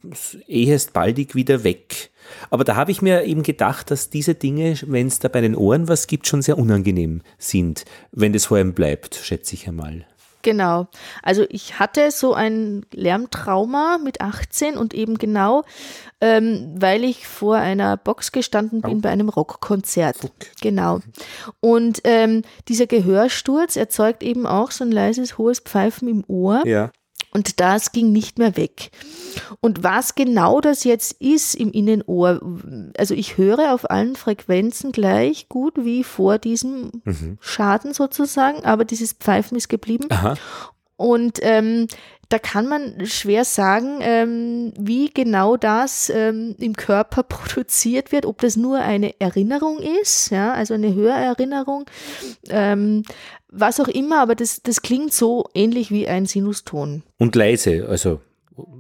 [0.47, 2.11] ehest baldig wieder weg.
[2.51, 5.57] Aber da habe ich mir eben gedacht, dass diese Dinge, wenn es da bei den
[5.57, 10.07] Ohren was gibt, schon sehr unangenehm sind, wenn das vor allem bleibt, schätze ich einmal.
[10.45, 10.87] Genau.
[11.23, 15.65] Also ich hatte so ein Lärmtrauma mit 18 und eben genau,
[16.21, 19.01] ähm, weil ich vor einer Box gestanden bin oh.
[19.01, 20.17] bei einem Rockkonzert.
[20.23, 20.31] Okay.
[20.61, 21.01] Genau.
[21.61, 26.63] Und ähm, dieser Gehörsturz erzeugt eben auch so ein leises, hohes Pfeifen im Ohr.
[26.67, 26.93] Ja.
[27.37, 28.93] Und das ging nicht mehr weg.
[29.61, 32.41] Und was genau das jetzt ist im Innenohr,
[32.97, 37.39] also ich höre auf allen Frequenzen gleich gut wie vor diesem mhm.
[37.41, 40.07] Schaden sozusagen, aber dieses Pfeifen ist geblieben.
[40.11, 40.37] Aha.
[40.97, 41.89] Und ähm,
[42.29, 48.41] da kann man schwer sagen, ähm, wie genau das ähm, im Körper produziert wird, ob
[48.41, 51.87] das nur eine Erinnerung ist, ja, also eine Hörerinnerung,
[52.49, 53.03] ähm,
[53.49, 57.03] was auch immer, aber das, das klingt so ähnlich wie ein Sinuston.
[57.19, 58.21] Und leise, also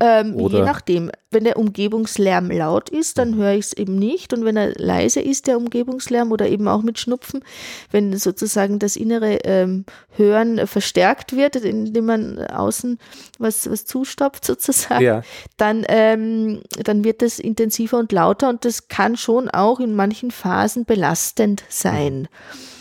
[0.00, 1.10] ähm, je nachdem.
[1.30, 4.32] Wenn der Umgebungslärm laut ist, dann höre ich es eben nicht.
[4.32, 7.42] Und wenn er leise ist, der Umgebungslärm oder eben auch mit Schnupfen,
[7.90, 12.98] wenn sozusagen das innere ähm, Hören verstärkt wird, indem man außen
[13.40, 15.22] was, was zustopft sozusagen, ja.
[15.56, 20.30] dann, ähm, dann wird das intensiver und lauter und das kann schon auch in manchen
[20.30, 22.28] Phasen belastend sein.
[22.28, 22.74] Mhm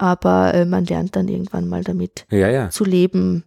[0.00, 2.70] aber äh, man lernt dann irgendwann mal damit ja, ja.
[2.70, 3.44] zu leben.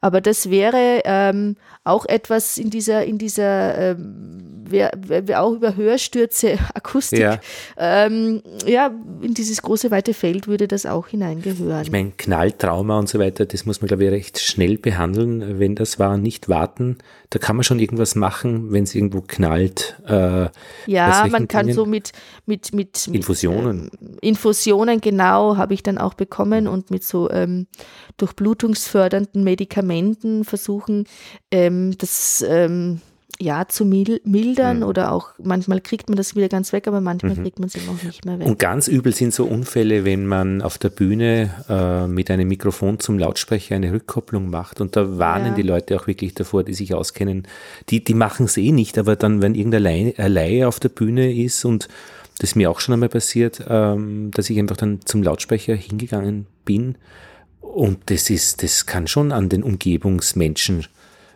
[0.00, 5.76] Aber das wäre ähm, auch etwas in dieser, in dieser, ähm, wär, wär auch über
[5.76, 7.38] Hörstürze, Akustik, ja.
[7.76, 8.90] Ähm, ja,
[9.22, 11.82] in dieses große weite Feld würde das auch hineingehören.
[11.82, 15.74] Ich meine, Knalltrauma und so weiter, das muss man, glaube ich, recht schnell behandeln, wenn
[15.74, 16.98] das war, nicht warten.
[17.30, 20.00] Da kann man schon irgendwas machen, wenn es irgendwo knallt.
[20.06, 20.48] Äh,
[20.86, 21.76] ja, man kann Dingen?
[21.76, 22.12] so mit,
[22.46, 23.90] mit, mit, mit Infusionen.
[24.22, 26.70] Äh, Infusionen, genau, habe ich dann auch bekommen mhm.
[26.70, 27.66] und mit so ähm,
[28.16, 31.04] durchblutungsfördernden Medikamenten versuchen,
[31.50, 33.00] ähm, das ähm,
[33.38, 34.82] ja, zu mildern mhm.
[34.84, 37.42] oder auch manchmal kriegt man das wieder ganz weg, aber manchmal mhm.
[37.42, 38.46] kriegt man es eben auch nicht mehr weg.
[38.46, 42.98] Und ganz übel sind so Unfälle, wenn man auf der Bühne äh, mit einem Mikrofon
[42.98, 45.54] zum Lautsprecher eine Rückkopplung macht und da warnen ja.
[45.54, 47.46] die Leute auch wirklich davor, die sich auskennen.
[47.90, 51.64] Die, die machen es eh nicht, aber dann, wenn irgendeine Laie auf der Bühne ist
[51.64, 51.88] und
[52.38, 56.46] das ist mir auch schon einmal passiert, ähm, dass ich einfach dann zum Lautsprecher hingegangen
[56.64, 56.96] bin
[57.60, 60.86] und das ist, das kann schon an den Umgebungsmenschen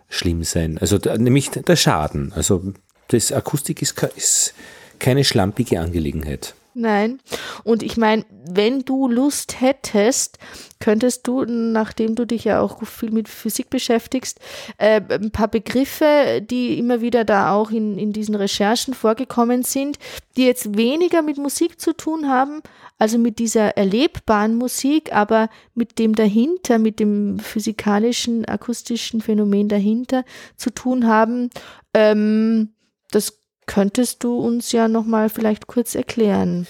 [0.09, 0.79] schlimm sein.
[0.79, 2.33] Also da, nämlich der Schaden.
[2.33, 2.73] Also
[3.09, 4.55] das Akustik ist, ist
[4.99, 6.55] keine schlampige Angelegenheit.
[6.73, 7.21] Nein.
[7.65, 10.39] Und ich meine, wenn du Lust hättest,
[10.79, 14.39] könntest du, nachdem du dich ja auch viel mit Physik beschäftigst,
[14.79, 19.99] äh, ein paar Begriffe, die immer wieder da auch in, in diesen Recherchen vorgekommen sind,
[20.37, 22.63] die jetzt weniger mit Musik zu tun haben,
[22.99, 30.25] also mit dieser erlebbaren Musik, aber mit dem dahinter, mit dem physikalischen, akustischen Phänomen dahinter
[30.57, 31.51] zu tun haben.
[31.95, 32.75] Ähm,
[33.11, 33.40] das
[33.71, 36.67] könntest du uns ja nochmal vielleicht kurz erklären.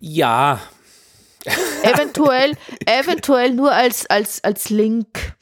[0.00, 0.60] Ja.
[1.82, 2.54] eventuell,
[2.86, 5.34] eventuell nur als, als, als Link.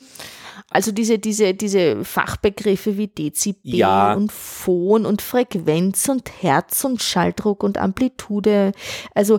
[0.68, 4.14] Also diese, diese, diese Fachbegriffe wie Dezibel ja.
[4.14, 8.72] und Phon und Frequenz und Herz und Schalldruck und Amplitude.
[9.14, 9.38] Also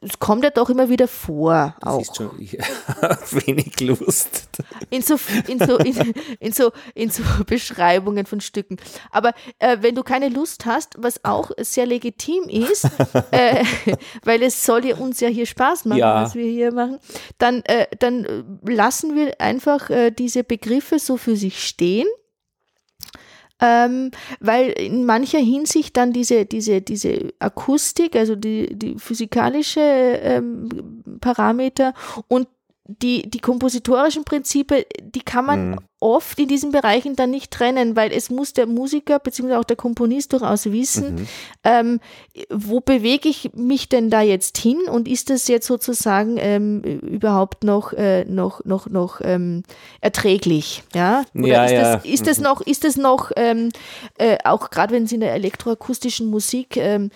[0.00, 1.74] es kommt ja doch immer wieder vor.
[1.82, 1.98] Auch.
[1.98, 2.38] Das ist schon
[3.46, 4.48] wenig Lust.
[4.90, 5.16] In so,
[5.46, 8.78] in, so, in, in, so, in so Beschreibungen von Stücken.
[9.10, 12.88] Aber äh, wenn du keine Lust hast, was auch sehr legitim ist,
[13.30, 13.64] äh,
[14.24, 16.22] weil es soll ja uns ja hier Spaß machen, ja.
[16.22, 16.98] was wir hier machen,
[17.38, 22.06] dann, äh, dann lassen wir einfach äh, diese Begriffe so für sich stehen
[23.60, 31.02] ähm, weil in mancher Hinsicht dann diese, diese, diese Akustik, also die, die physikalische ähm,
[31.20, 31.94] Parameter
[32.28, 32.48] und
[32.86, 37.96] die, die kompositorischen Prinzipien, die kann man mhm oft in diesen Bereichen dann nicht trennen,
[37.96, 39.54] weil es muss der Musiker bzw.
[39.54, 41.26] auch der Komponist durchaus wissen, mhm.
[41.64, 42.00] ähm,
[42.50, 47.64] wo bewege ich mich denn da jetzt hin und ist das jetzt sozusagen ähm, überhaupt
[47.64, 49.62] noch, äh, noch, noch, noch ähm,
[50.02, 50.82] erträglich?
[50.94, 51.24] Ja?
[51.34, 51.96] Oder ja, ist, ja.
[51.96, 53.70] Das, ist das noch, ist das noch ähm,
[54.18, 57.10] äh, auch gerade wenn es in der elektroakustischen Musik, ähm,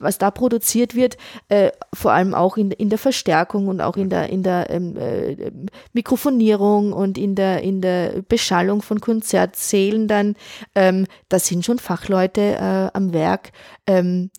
[0.00, 1.16] was da produziert wird,
[1.48, 4.96] äh, vor allem auch in, in der Verstärkung und auch in der, in der ähm,
[4.96, 5.50] äh,
[5.92, 10.36] Mikrofonierung und in der, in der der Beschallung von Konzertsälen dann,
[10.74, 13.52] ähm, da sind schon Fachleute äh, am Werk
[13.86, 14.30] ähm,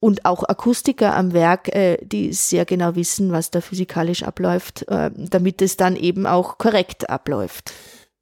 [0.00, 5.10] und auch Akustiker am Werk, äh, die sehr genau wissen, was da physikalisch abläuft, äh,
[5.14, 7.72] damit es dann eben auch korrekt abläuft.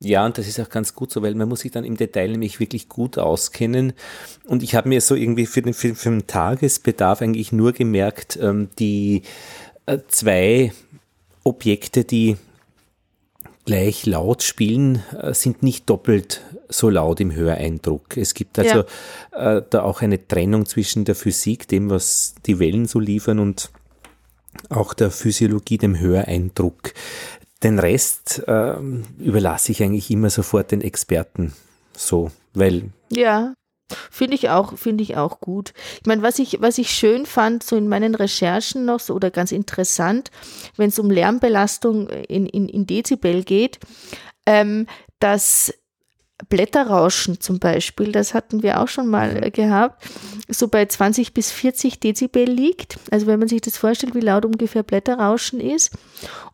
[0.03, 2.31] Ja, und das ist auch ganz gut so, weil man muss sich dann im Detail
[2.31, 3.93] nämlich wirklich gut auskennen.
[4.47, 8.39] Und ich habe mir so irgendwie für den, für, für den Tagesbedarf eigentlich nur gemerkt,
[8.41, 9.23] ähm, die
[9.85, 10.73] äh, zwei
[11.45, 12.37] Objekte, die
[13.65, 18.17] gleich laut spielen, äh, sind nicht doppelt so laut im Höreindruck.
[18.17, 18.85] Es gibt also
[19.33, 19.57] ja.
[19.57, 23.71] äh, da auch eine Trennung zwischen der Physik, dem, was die Wellen so liefern, und
[24.69, 26.93] auch der Physiologie, dem Höreindruck.
[27.63, 28.75] Den Rest äh,
[29.19, 31.53] überlasse ich eigentlich immer sofort den Experten.
[31.97, 33.55] So, weil ja.
[34.11, 35.73] Finde ich auch, finde ich auch gut.
[36.01, 39.31] Ich meine, was ich, was ich schön fand, so in meinen Recherchen noch so oder
[39.31, 40.31] ganz interessant,
[40.77, 43.79] wenn es um Lärmbelastung in, in, in Dezibel geht,
[44.47, 44.87] ähm,
[45.19, 45.73] dass
[46.49, 49.53] Blätterrauschen zum Beispiel, das hatten wir auch schon mal mhm.
[49.53, 50.03] gehabt,
[50.49, 52.99] so bei 20 bis 40 Dezibel liegt.
[53.11, 55.93] Also wenn man sich das vorstellt, wie laut ungefähr Blätterrauschen ist.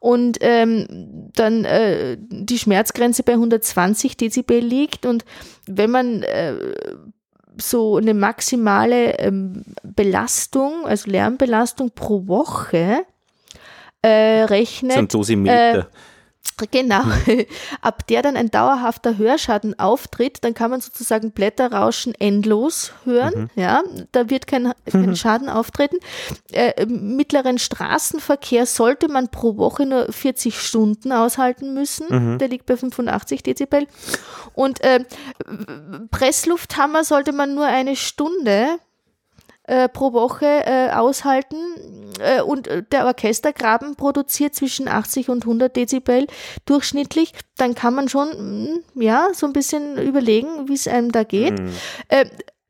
[0.01, 5.07] Und ähm, dann äh, die Schmerzgrenze bei 120 Dezibel liegt.
[5.07, 5.25] Und
[5.67, 6.55] wenn man äh,
[7.57, 13.05] so eine maximale ähm, Belastung, also Lärmbelastung pro Woche
[14.03, 14.93] äh, rechnet.
[14.93, 15.79] So ein Dosimeter.
[15.79, 15.85] Äh,
[16.71, 17.03] Genau.
[17.83, 23.51] Ab der dann ein dauerhafter Hörschaden auftritt, dann kann man sozusagen Blätterrauschen endlos hören.
[23.55, 23.63] Mhm.
[23.63, 23.83] Ja,
[24.13, 25.17] da wird kein, kein mhm.
[25.17, 25.99] Schaden auftreten.
[26.53, 32.07] Äh, mittleren Straßenverkehr sollte man pro Woche nur 40 Stunden aushalten müssen.
[32.09, 32.39] Mhm.
[32.39, 33.87] Der liegt bei 85 Dezibel.
[34.55, 35.05] Und äh,
[36.11, 38.79] Presslufthammer sollte man nur eine Stunde
[39.67, 41.57] äh, pro Woche äh, aushalten
[42.21, 46.27] äh, und der Orchestergraben produziert zwischen 80 und 100 Dezibel
[46.65, 48.29] durchschnittlich, dann kann man schon
[48.95, 51.59] mm, ja so ein bisschen überlegen, wie es einem da geht.
[51.59, 51.73] Mhm.
[52.09, 52.27] Äh,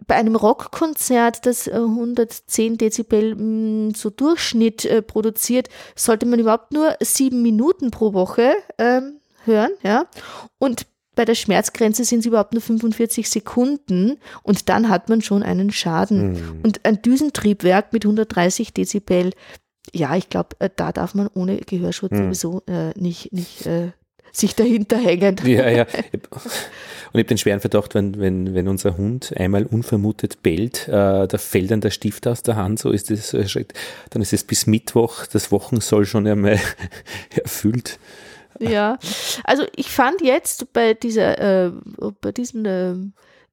[0.07, 6.39] bei einem Rockkonzert, das 110 äh, Dezibel mh, mm, so Durchschnitt äh, produziert, sollte man
[6.39, 10.07] überhaupt nur sieben Minuten pro Woche ähm, hören, ja.
[10.59, 10.87] Und
[11.17, 15.73] bei der Schmerzgrenze sind es überhaupt nur 45 Sekunden und dann hat man schon einen
[15.73, 16.35] Schaden.
[16.35, 16.61] Mhm.
[16.63, 19.33] Und ein Düsentriebwerk mit 130 Dezibel,
[19.93, 22.35] ja, ich glaube, äh, da darf man ohne Gehörschutz mhm.
[22.35, 23.93] sowieso äh, nicht, nicht äh,
[24.31, 25.37] sich dahinter hängen.
[25.45, 25.87] Ja, ja.
[27.13, 31.27] Und ich habe den schweren Verdacht, wenn, wenn, wenn unser Hund einmal unvermutet bellt, äh,
[31.27, 33.73] da fällt dann der Stift aus der Hand, so ist es erschreckt.
[34.11, 36.61] Dann ist es bis Mittwoch, das Wochen soll schon einmal
[37.31, 37.99] erfüllt.
[38.61, 38.99] Ja,
[39.45, 41.73] also ich fand jetzt bei dieser, äh,
[42.21, 42.95] bei diesen äh,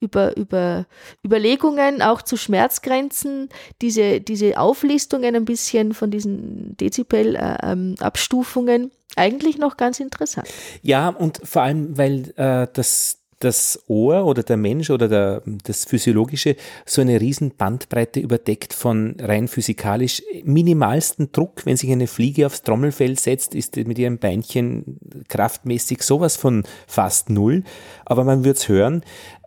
[0.04, 0.86] über, über
[1.26, 3.50] Überlegungen auch zu Schmerzgrenzen,
[3.82, 10.48] diese, diese Auflistungen ein bisschen von diesen Dezibel-Abstufungen äh, ähm, eigentlich noch ganz interessant.
[10.82, 15.86] Ja, und vor allem, weil äh, das das Ohr oder der Mensch oder der, das
[15.86, 21.66] Physiologische so eine riesen Bandbreite überdeckt von rein physikalisch minimalsten Druck.
[21.66, 27.30] Wenn sich eine Fliege aufs Trommelfell setzt, ist mit ihrem Beinchen kraftmäßig sowas von fast
[27.30, 27.64] null.
[28.06, 29.04] Aber man wird es hören.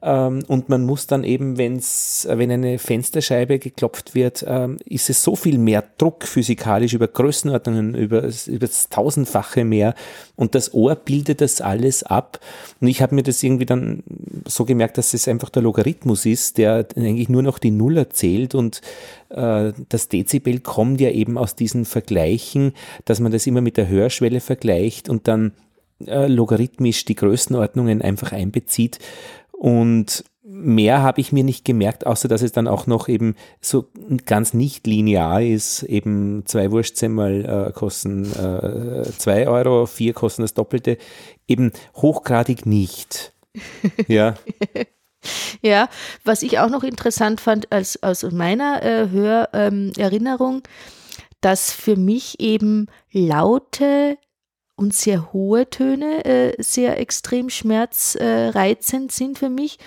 [0.07, 5.25] Ähm, und man muss dann eben, wenn's, wenn eine Fensterscheibe geklopft wird, ähm, ist es
[5.25, 9.97] so viel mehr Druck physikalisch über Größenordnungen, über, über das Tausendfache mehr.
[10.37, 12.39] Und das Ohr bildet das alles ab.
[12.81, 14.05] Und ich habe mir das irgendwie dann
[14.47, 18.55] so gemerkt, dass es einfach der Logarithmus ist, der eigentlich nur noch die Null erzählt
[18.55, 18.83] und
[19.31, 22.75] äh, das Dezibel kommt ja eben aus diesen Vergleichen,
[23.07, 25.51] dass man das immer mit der Hörschwelle vergleicht und dann
[26.05, 28.99] äh, logarithmisch die Größenordnungen einfach einbezieht.
[29.59, 33.89] Und mehr habe ich mir nicht gemerkt, außer dass es dann auch noch eben so
[34.25, 35.83] ganz nicht linear ist.
[35.83, 40.99] Eben zwei Wurstsemmel äh, kosten äh, zwei Euro, vier kosten das Doppelte.
[41.49, 43.33] Eben hochgradig nicht.
[44.07, 44.35] Ja.
[45.63, 45.89] ja,
[46.25, 50.63] was ich auch noch interessant fand als aus meiner äh, Hörerinnerung, ähm,
[51.41, 54.19] dass für mich eben laute
[54.77, 59.79] und sehr hohe Töne äh, sehr extrem schmerzreizend äh, sind für mich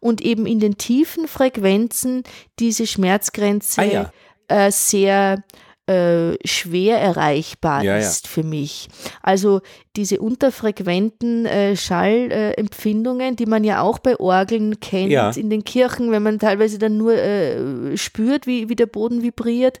[0.00, 2.22] und eben in den tiefen Frequenzen
[2.58, 4.12] diese Schmerzgrenze ah, ja.
[4.48, 5.42] äh, sehr
[5.88, 8.30] äh, schwer erreichbar ja, ist ja.
[8.30, 8.88] für mich.
[9.22, 9.60] Also
[9.94, 15.30] diese unterfrequenten äh, Schallempfindungen, die man ja auch bei Orgeln kennt, ja.
[15.30, 19.78] in den Kirchen, wenn man teilweise dann nur äh, spürt, wie, wie der Boden vibriert.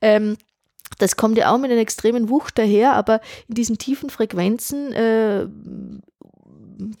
[0.00, 0.36] Ähm,
[0.98, 5.46] das kommt ja auch mit einer extremen Wucht daher, aber in diesen tiefen Frequenzen äh,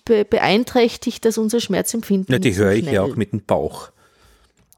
[0.04, 2.32] be beeinträchtigt das unser Schmerzempfinden.
[2.32, 3.90] Ja, die höre ich ja auch mit dem Bauch.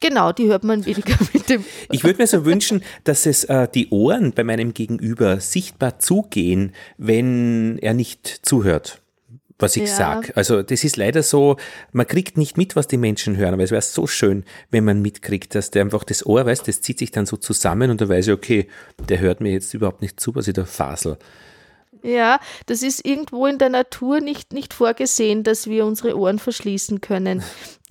[0.01, 1.64] Genau, die hört man weniger mit dem.
[1.91, 6.73] Ich würde mir so wünschen, dass es äh, die Ohren bei meinem Gegenüber sichtbar zugehen,
[6.97, 9.03] wenn er nicht zuhört
[9.61, 9.95] was ich ja.
[9.95, 10.33] sage.
[10.37, 11.57] Also das ist leider so,
[11.93, 15.03] man kriegt nicht mit, was die Menschen hören, aber es wäre so schön, wenn man
[15.03, 18.09] mitkriegt, dass der einfach das Ohr weiß, das zieht sich dann so zusammen und da
[18.09, 18.69] weiß ich, okay,
[19.09, 21.19] der hört mir jetzt überhaupt nicht zu, was ich da fasel.
[22.03, 27.01] Ja, das ist irgendwo in der Natur nicht, nicht vorgesehen, dass wir unsere Ohren verschließen
[27.01, 27.43] können.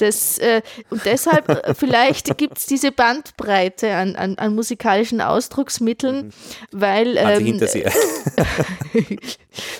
[0.01, 6.27] Das, äh, und deshalb, äh, vielleicht gibt es diese Bandbreite an, an, an musikalischen Ausdrucksmitteln,
[6.27, 6.31] mhm.
[6.71, 7.17] weil.
[7.17, 7.59] Ähm,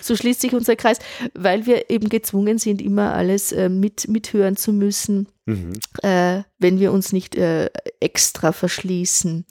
[0.02, 1.00] so schließt sich unser Kreis,
[1.34, 5.74] weil wir eben gezwungen sind, immer alles äh, mit, mithören zu müssen mhm.
[6.04, 9.46] äh, wenn wir uns nicht äh, extra verschließen.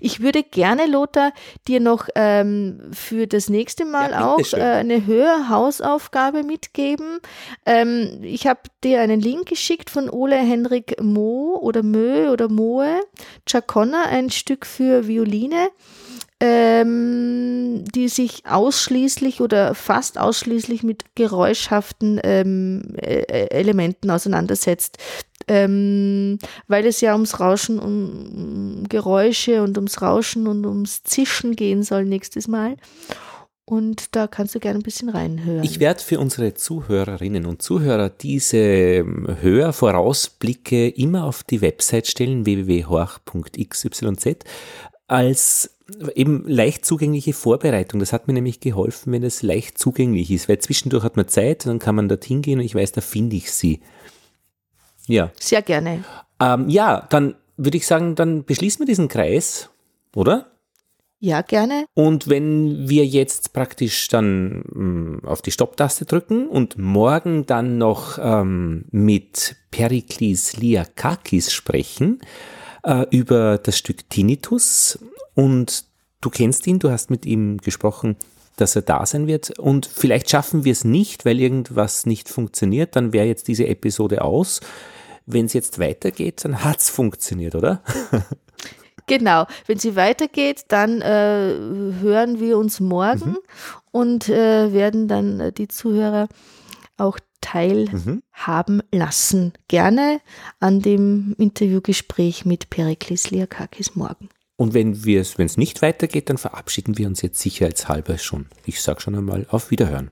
[0.00, 1.32] Ich würde gerne, Lothar,
[1.68, 7.18] dir noch ähm, für das nächste Mal ja, auch äh, eine Hörhausaufgabe mitgeben.
[7.66, 13.00] Ähm, ich habe dir einen Link geschickt von Ole Henrik Mo oder Mö oder Moe,
[13.46, 15.68] Chaconna, ein Stück für Violine
[16.40, 24.98] ähm, die sich ausschließlich oder fast ausschließlich mit geräuschhaften ähm, äh, Elementen auseinandersetzt
[25.46, 26.38] ähm,
[26.68, 32.04] weil es ja ums Rauschen, um Geräusche und ums Rauschen und ums Zischen gehen soll
[32.04, 32.76] nächstes Mal.
[33.66, 35.64] Und da kannst du gerne ein bisschen reinhören.
[35.64, 42.44] Ich werde für unsere Zuhörerinnen und Zuhörer diese ähm, Hörvorausblicke immer auf die Website stellen,
[42.44, 44.04] www.horch.xyz,
[45.06, 45.70] als
[46.14, 48.00] eben leicht zugängliche Vorbereitung.
[48.00, 51.64] Das hat mir nämlich geholfen, wenn es leicht zugänglich ist, weil zwischendurch hat man Zeit,
[51.64, 53.80] dann kann man dorthin gehen und ich weiß, da finde ich sie.
[55.06, 55.30] Ja.
[55.40, 56.04] Sehr gerne.
[56.40, 59.70] Ähm, ja, dann würde ich sagen, dann beschließen wir diesen Kreis,
[60.14, 60.53] oder?
[61.24, 61.86] Ja, gerne.
[61.94, 67.78] Und wenn wir jetzt praktisch dann mh, hm, auf die Stopptaste drücken und morgen dann
[67.78, 72.20] noch ähm, mit Perikles Liakakis sprechen
[72.82, 74.98] äh, über das Stück Tinnitus
[75.32, 75.86] und
[76.20, 78.16] du kennst ihn, du hast mit ihm gesprochen,
[78.56, 79.58] dass er da sein wird.
[79.58, 84.20] Und vielleicht schaffen wir es nicht, weil irgendwas nicht funktioniert, dann wäre jetzt diese Episode
[84.20, 84.60] aus.
[85.24, 87.82] Wenn es jetzt weitergeht, dann hat es funktioniert, oder?
[89.06, 91.54] Genau, wenn sie weitergeht, dann äh,
[92.00, 93.38] hören wir uns morgen mhm.
[93.90, 96.28] und äh, werden dann äh, die Zuhörer
[96.96, 98.82] auch teilhaben mhm.
[98.90, 99.52] lassen.
[99.68, 100.20] Gerne
[100.60, 104.30] an dem Interviewgespräch mit Perikles Liakakis morgen.
[104.56, 108.46] Und wenn es nicht weitergeht, dann verabschieden wir uns jetzt sicherheitshalber schon.
[108.64, 110.10] Ich sage schon einmal auf Wiederhören.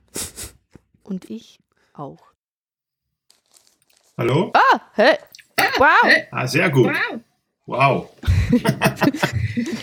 [1.05, 1.61] Und ich
[1.95, 2.21] auch.
[4.19, 4.53] Hallo?
[4.55, 5.17] Ah, hey.
[5.79, 6.13] Wow.
[6.31, 6.87] Ah, sehr gut.
[6.87, 7.21] Wow.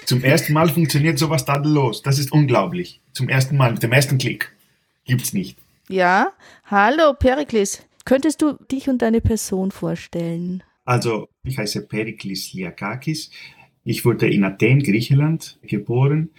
[0.06, 2.02] Zum ersten Mal funktioniert sowas tadellos.
[2.02, 3.00] Das ist unglaublich.
[3.14, 4.52] Zum ersten Mal, mit dem ersten Klick.
[5.06, 5.58] Gibt's nicht.
[5.88, 6.34] Ja,
[6.66, 7.84] hallo Perikles.
[8.06, 10.64] Könntest du dich und deine Person vorstellen?
[10.86, 13.32] Also, ich heiße Perikles Liakakis.
[13.84, 16.30] Ich wurde in Athen, Griechenland, geboren.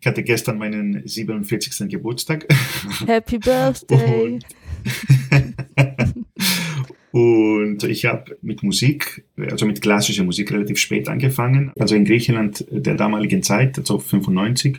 [0.00, 1.88] Ich hatte gestern meinen 47.
[1.88, 2.46] Geburtstag.
[3.06, 4.34] Happy Birthday!
[4.34, 4.46] Und,
[7.86, 11.72] ich habe mit Musik, also mit klassischer Musik relativ spät angefangen.
[11.78, 14.78] Also in Griechenland der damaligen Zeit, also 95.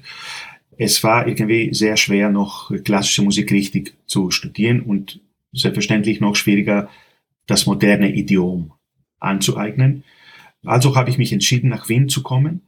[0.77, 5.19] Es war irgendwie sehr schwer, noch klassische Musik richtig zu studieren und
[5.51, 6.89] selbstverständlich noch schwieriger,
[7.47, 8.71] das moderne Idiom
[9.19, 10.03] anzueignen.
[10.65, 12.61] Also habe ich mich entschieden, nach Wien zu kommen.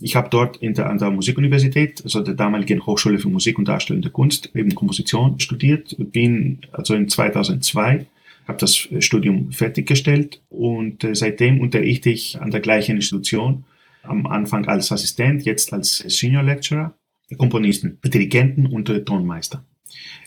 [0.00, 3.68] Ich habe dort in der, an der Musikuniversität, also der damaligen Hochschule für Musik und
[3.68, 5.94] Darstellende Kunst, eben Komposition studiert.
[5.98, 8.06] Bin also in 2002
[8.46, 13.64] habe das Studium fertiggestellt und äh, seitdem unterrichte ich an der gleichen Institution,
[14.02, 16.94] am Anfang als Assistent, jetzt als Senior Lecturer,
[17.38, 19.64] Komponisten, Dirigenten und Tonmeister.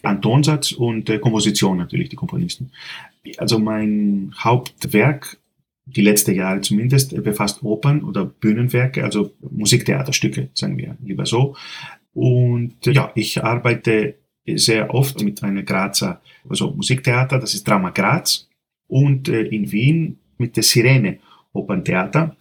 [0.03, 2.71] an Tonsatz und äh, Komposition natürlich, die Komponisten.
[3.37, 5.37] Also mein Hauptwerk,
[5.85, 11.55] die letzten Jahre zumindest, befasst Opern oder Bühnenwerke, also Musiktheaterstücke, sagen wir lieber so.
[12.13, 14.15] Und äh, ja, ich arbeite
[14.55, 18.47] sehr oft mit einer Grazer, also Musiktheater, das ist Drama Graz,
[18.87, 21.19] und äh, in Wien mit der Sirene
[21.53, 22.35] Operntheater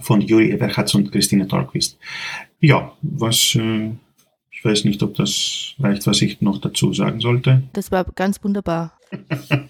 [0.00, 1.98] von Juri Eberhardt und Christine Torquist.
[2.60, 3.90] Ja, was äh,
[4.50, 7.62] ich weiß nicht, ob das reicht, was ich noch dazu sagen sollte.
[7.72, 8.92] Das war ganz wunderbar.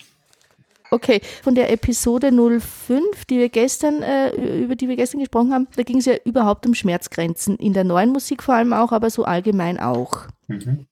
[0.92, 5.68] Okay, von der Episode 05, die wir gestern, äh, über die wir gestern gesprochen haben,
[5.76, 9.08] da ging es ja überhaupt um Schmerzgrenzen, in der neuen Musik vor allem auch, aber
[9.08, 10.26] so allgemein auch.
[10.48, 10.86] Mhm.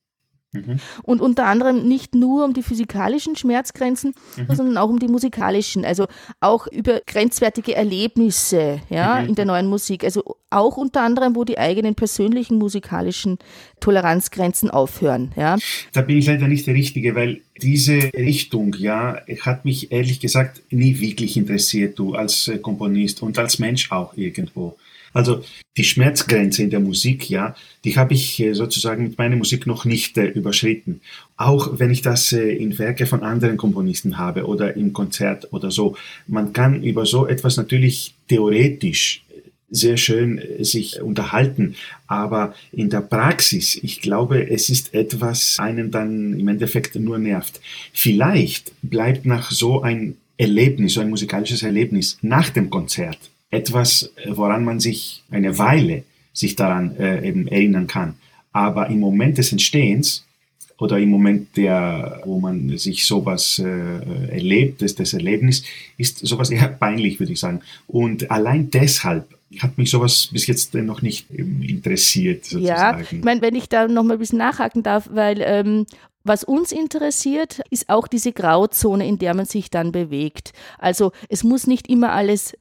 [0.53, 0.79] Mhm.
[1.03, 4.55] Und unter anderem nicht nur um die physikalischen Schmerzgrenzen, mhm.
[4.55, 6.07] sondern auch um die musikalischen, also
[6.41, 9.29] auch über grenzwertige Erlebnisse ja, mhm.
[9.29, 10.05] in der neuen Musik.
[10.05, 13.39] Also auch unter anderem, wo die eigenen persönlichen musikalischen
[13.81, 15.33] Toleranzgrenzen aufhören.
[15.37, 15.59] Ja.
[15.93, 20.63] Da bin ich leider nicht der Richtige, weil diese Richtung, ja, hat mich ehrlich gesagt
[20.71, 24.79] nie wirklich interessiert, du als äh, Komponist und als Mensch auch irgendwo.
[25.13, 25.43] Also
[25.77, 27.55] die Schmerzgrenze in der Musik, ja,
[27.85, 31.01] die habe ich äh, sozusagen mit meiner Musik noch nicht äh, überschritten.
[31.37, 35.71] Auch wenn ich das äh, in Werke von anderen Komponisten habe oder im Konzert oder
[35.71, 35.97] so.
[36.27, 39.23] Man kann über so etwas natürlich theoretisch
[39.71, 41.75] sehr schön sich unterhalten.
[42.07, 47.61] Aber in der Praxis, ich glaube, es ist etwas, einen dann im Endeffekt nur nervt.
[47.93, 53.19] Vielleicht bleibt nach so ein Erlebnis, so ein musikalisches Erlebnis nach dem Konzert
[53.51, 58.15] etwas, woran man sich eine Weile sich daran äh, eben erinnern kann.
[58.53, 60.25] Aber im Moment des Entstehens
[60.79, 65.65] oder im Moment, der, wo man sich sowas äh, erlebt, das, das Erlebnis,
[65.97, 67.61] ist sowas eher peinlich, würde ich sagen.
[67.89, 69.29] Und allein deshalb
[69.61, 72.45] hat mich sowas bis jetzt noch nicht interessiert.
[72.45, 73.01] Sozusagen.
[73.01, 75.87] Ja, ich meine, wenn ich da noch mal ein bisschen nachhaken darf, weil ähm,
[76.23, 80.53] was uns interessiert, ist auch diese Grauzone, in der man sich dann bewegt.
[80.79, 82.55] Also es muss nicht immer alles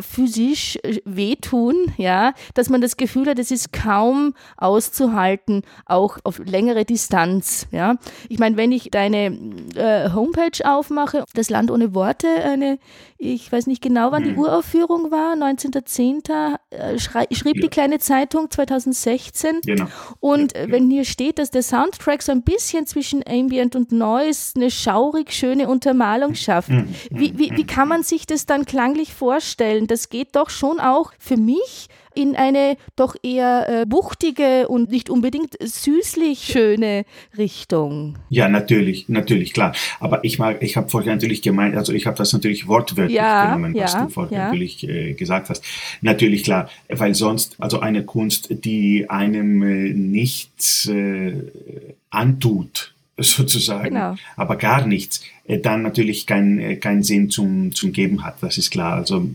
[0.00, 6.38] physisch äh, wehtun, ja, dass man das Gefühl hat, es ist kaum auszuhalten, auch auf
[6.38, 7.96] längere Distanz, ja.
[8.28, 9.26] Ich meine, wenn ich deine
[9.74, 12.78] äh, Homepage aufmache, das Land ohne Worte, eine,
[13.16, 14.38] ich weiß nicht genau, wann die mhm.
[14.38, 17.62] Uraufführung war, 19.10., äh, schrieb ja.
[17.62, 19.60] die kleine Zeitung 2016.
[19.64, 19.86] Genau.
[20.20, 24.52] Und ja, wenn hier steht, dass der Soundtrack so ein bisschen zwischen Ambient und Noise
[24.56, 26.94] eine schaurig schöne Untermalung schafft, mhm.
[27.10, 29.77] wie, wie, wie kann man sich das dann klanglich vorstellen?
[29.78, 34.90] Vorstellen, das geht doch schon auch für mich in eine doch eher äh, wuchtige und
[34.90, 37.04] nicht unbedingt süßlich schöne
[37.36, 38.16] Richtung.
[38.28, 39.72] Ja, natürlich, natürlich, klar.
[40.00, 43.46] Aber ich mag, ich habe vorher natürlich gemeint, also ich habe das natürlich wortwörtlich ja,
[43.46, 44.44] genommen, was ja, du vorher ja.
[44.46, 45.62] natürlich äh, gesagt hast.
[46.00, 51.34] Natürlich, klar, weil sonst, also eine Kunst, die einem äh, nichts äh,
[52.10, 54.16] antut, sozusagen, genau.
[54.36, 58.58] aber gar nichts, äh, dann natürlich keinen äh, kein Sinn zum, zum Geben hat, das
[58.58, 58.94] ist klar.
[58.94, 59.28] Also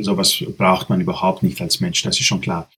[0.00, 2.68] sowas braucht man überhaupt nicht als Mensch, das ist schon klar.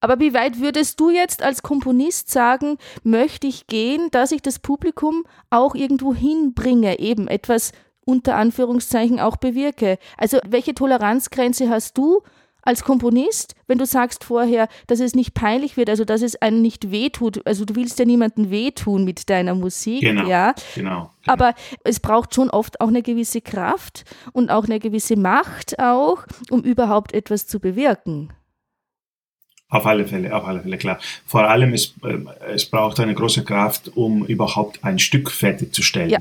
[0.00, 4.58] Aber wie weit würdest du jetzt als Komponist sagen, möchte ich gehen, dass ich das
[4.58, 7.70] Publikum auch irgendwo hinbringe, eben etwas
[8.04, 9.98] unter Anführungszeichen auch bewirke?
[10.18, 12.22] Also welche Toleranzgrenze hast du
[12.62, 16.62] als Komponist, wenn du sagst vorher, dass es nicht peinlich wird, also dass es einem
[16.62, 20.54] nicht wehtut, also du willst ja niemandem wehtun mit deiner Musik, genau, ja.
[20.74, 21.32] Genau, genau.
[21.32, 26.24] Aber es braucht schon oft auch eine gewisse Kraft und auch eine gewisse Macht auch,
[26.50, 28.32] um überhaupt etwas zu bewirken.
[29.68, 30.98] Auf alle Fälle, auf alle Fälle, klar.
[31.24, 32.18] Vor allem, es, äh,
[32.52, 36.10] es braucht eine große Kraft, um überhaupt ein Stück fertigzustellen.
[36.10, 36.18] Ja.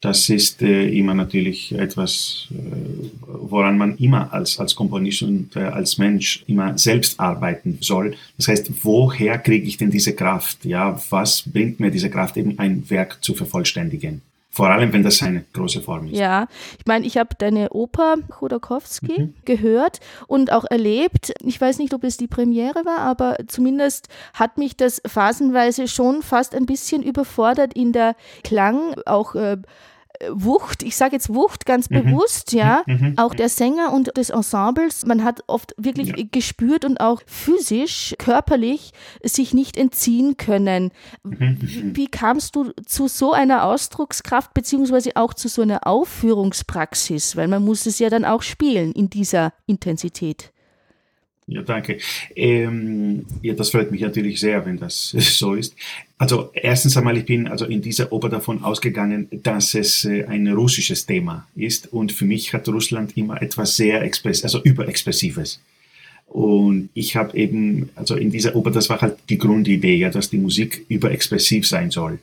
[0.00, 5.60] Das ist äh, immer natürlich etwas, äh, woran man immer als, als Komponist und äh,
[5.60, 8.16] als Mensch immer selbst arbeiten soll.
[8.38, 10.64] Das heißt, woher kriege ich denn diese Kraft?
[10.64, 14.22] Ja, was bringt mir diese Kraft, eben ein Werk zu vervollständigen?
[14.52, 16.18] Vor allem, wenn das eine große Form ist.
[16.18, 16.48] Ja,
[16.78, 19.34] ich meine, ich habe deine Oper Chodorkowski mhm.
[19.44, 21.32] gehört und auch erlebt.
[21.44, 26.22] Ich weiß nicht, ob es die Premiere war, aber zumindest hat mich das phasenweise schon
[26.22, 29.58] fast ein bisschen überfordert in der Klang, auch äh,
[30.28, 32.04] Wucht, ich sage jetzt Wucht ganz mhm.
[32.04, 32.94] bewusst, ja, mhm.
[32.94, 33.18] mhm.
[33.18, 36.24] auch der Sänger und des Ensembles, man hat oft wirklich ja.
[36.30, 38.92] gespürt und auch physisch, körperlich
[39.22, 40.90] sich nicht entziehen können.
[41.22, 41.36] Mhm.
[41.38, 41.96] mhm.
[41.96, 47.64] Wie kamst du zu so einer Ausdruckskraft beziehungsweise auch zu so einer Aufführungspraxis, weil man
[47.64, 50.52] muss es ja dann auch spielen in dieser Intensität?
[51.50, 51.98] Ja, danke.
[52.36, 55.74] Ähm, ja, das freut mich natürlich sehr, wenn das so ist.
[56.16, 60.46] Also erstens einmal, ich bin also in dieser Oper davon ausgegangen, dass es äh, ein
[60.46, 65.60] russisches Thema ist und für mich hat Russland immer etwas sehr express, also überexpressives.
[66.28, 70.30] Und ich habe eben, also in dieser Oper, das war halt die Grundidee, ja, dass
[70.30, 72.20] die Musik überexpressiv sein soll.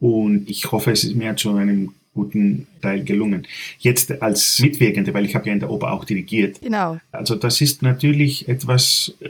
[0.00, 3.46] Und ich hoffe, es ist mir zu einem guten Teil gelungen.
[3.78, 6.60] Jetzt als Mitwirkende, weil ich habe ja in der Oper auch dirigiert.
[6.60, 6.98] Genau.
[7.12, 9.28] Also das ist natürlich etwas, äh,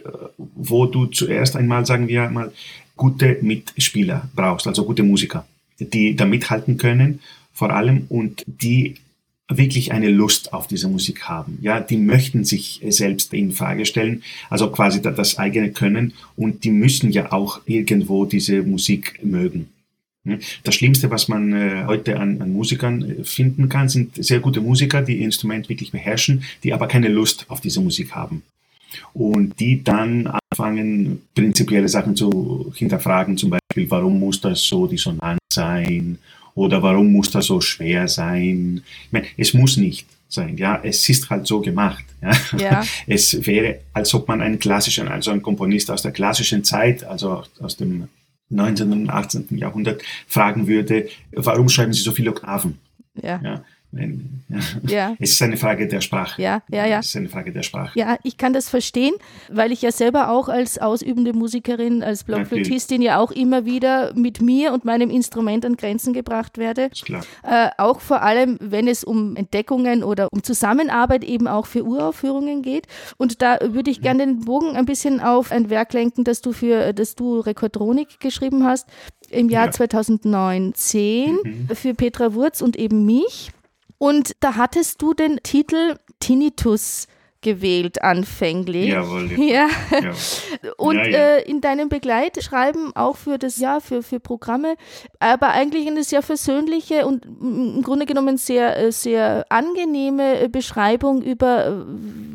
[0.57, 2.51] wo du zuerst einmal, sagen wir mal,
[2.97, 5.47] gute Mitspieler brauchst, also gute Musiker,
[5.79, 7.21] die da mithalten können,
[7.53, 8.95] vor allem und die
[9.51, 11.59] wirklich eine Lust auf diese Musik haben.
[11.61, 16.71] Ja, die möchten sich selbst in Frage stellen, also quasi das eigene Können und die
[16.71, 19.69] müssen ja auch irgendwo diese Musik mögen.
[20.63, 24.61] Das Schlimmste, was man äh, heute an, an, Musikern äh, finden kann, sind sehr gute
[24.61, 28.43] Musiker, die ihr Instrument wirklich beherrschen, die aber keine Lust auf diese Musik haben.
[29.15, 35.39] Und die dann anfangen, prinzipielle Sachen zu hinterfragen, zum Beispiel, warum muss das so dissonant
[35.53, 36.19] sein?
[36.55, 38.83] Oder warum muss das so schwer sein?
[39.07, 40.81] Ich meine, es muss nicht sein, ja.
[40.83, 42.33] Es ist halt so gemacht, ja.
[42.59, 42.85] ja.
[43.07, 47.45] Es wäre, als ob man einen klassischen, also einen Komponist aus der klassischen Zeit, also
[47.61, 48.09] aus dem
[48.51, 48.93] 19.
[48.93, 49.47] und 18.
[49.59, 52.79] Jahrhundert fragen würde, warum schreiben Sie so viele Oktaven?
[53.15, 53.41] Ja.
[53.43, 53.65] ja.
[53.91, 55.15] Ja.
[55.19, 56.41] Es ist eine Frage der Sprache.
[56.41, 56.99] Ja, ja, ja.
[56.99, 57.99] Es ist eine Frage der Sprache.
[57.99, 59.15] Ja, ich kann das verstehen,
[59.51, 64.41] weil ich ja selber auch als ausübende Musikerin, als Blockflötistin ja auch immer wieder mit
[64.41, 66.89] mir und meinem Instrument an Grenzen gebracht werde.
[66.93, 67.25] Ist klar.
[67.43, 72.63] Äh, auch vor allem, wenn es um Entdeckungen oder um Zusammenarbeit eben auch für Uraufführungen
[72.63, 72.87] geht.
[73.17, 76.53] Und da würde ich gerne den Bogen ein bisschen auf ein Werk lenken, das du
[76.53, 78.87] für das du Rekordronik geschrieben hast
[79.31, 79.73] im Jahr ja.
[79.73, 81.69] 2019 mhm.
[81.75, 83.51] für Petra Wurz und eben mich.
[83.99, 87.09] Und da hattest du den Titel Tinnitus
[87.41, 88.89] gewählt anfänglich.
[88.89, 89.31] Jawohl.
[89.39, 89.69] Ja.
[89.93, 90.13] ja.
[90.77, 91.37] Und ja.
[91.37, 94.75] Äh, in deinem Begleitschreiben auch für das Jahr, für, für Programme,
[95.21, 101.23] aber eigentlich eine sehr versöhnliche und im Grunde genommen sehr, äh, sehr angenehme äh, Beschreibung
[101.23, 101.73] über, äh,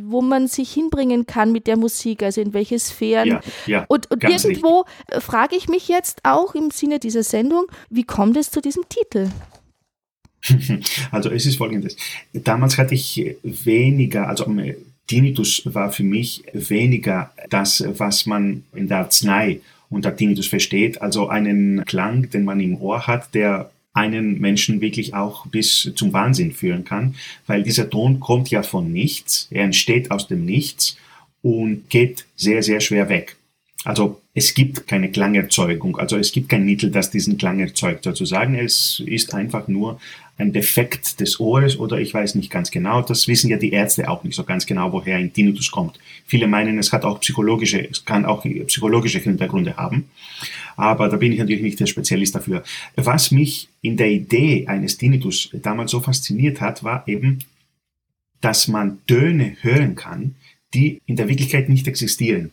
[0.05, 3.27] wo man sich hinbringen kann mit der Musik, also in welche Sphären.
[3.27, 4.85] Ja, ja, und, und irgendwo
[5.19, 9.27] frage ich mich jetzt auch im Sinne dieser Sendung, wie kommt es zu diesem Titel?
[11.11, 11.95] Also es ist folgendes.
[12.33, 14.75] Damals hatte ich weniger, also ähm,
[15.07, 19.59] Tinnitus war für mich weniger das, was man in der Arznei
[19.89, 25.13] unter Tinnitus versteht, also einen Klang, den man im Ohr hat, der einen Menschen wirklich
[25.13, 27.15] auch bis zum Wahnsinn führen kann,
[27.45, 30.97] weil dieser Ton kommt ja von nichts, er entsteht aus dem Nichts
[31.43, 33.37] und geht sehr, sehr schwer weg.
[33.83, 38.05] Also es gibt keine Klangerzeugung, also es gibt kein Mittel, das diesen Klang erzeugt.
[38.05, 39.99] Sozusagen, es ist einfach nur
[40.37, 43.01] ein Defekt des Ohres oder ich weiß nicht ganz genau.
[43.01, 45.99] Das wissen ja die Ärzte auch nicht so ganz genau, woher ein Tinnitus kommt.
[46.25, 50.09] Viele meinen, es hat auch psychologische, es kann auch psychologische Hintergründe haben.
[50.75, 52.63] Aber da bin ich natürlich nicht der Spezialist dafür.
[52.95, 57.39] Was mich in der Idee eines Tinnitus damals so fasziniert hat, war eben,
[58.41, 60.35] dass man Töne hören kann,
[60.73, 62.51] die in der Wirklichkeit nicht existieren.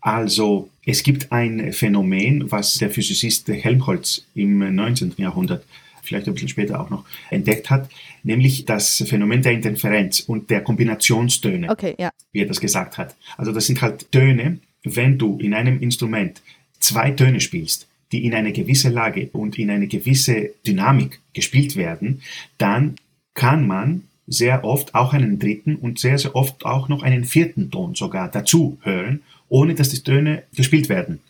[0.00, 5.14] Also es gibt ein Phänomen, was der Physizist Helmholtz im 19.
[5.18, 5.64] Jahrhundert
[6.04, 7.90] vielleicht ein bisschen später auch noch entdeckt hat,
[8.22, 12.10] nämlich das Phänomen der Interferenz und der Kombinationstöne, okay, ja.
[12.32, 13.16] wie er das gesagt hat.
[13.36, 16.42] Also das sind halt Töne, wenn du in einem Instrument
[16.78, 22.22] zwei Töne spielst, die in eine gewisse Lage und in eine gewisse Dynamik gespielt werden,
[22.58, 22.96] dann
[23.34, 27.70] kann man sehr oft auch einen dritten und sehr, sehr oft auch noch einen vierten
[27.70, 31.20] Ton sogar dazu hören, ohne dass die Töne gespielt werden.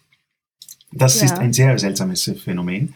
[0.97, 1.27] Das ja.
[1.27, 2.95] ist ein sehr seltsames Phänomen.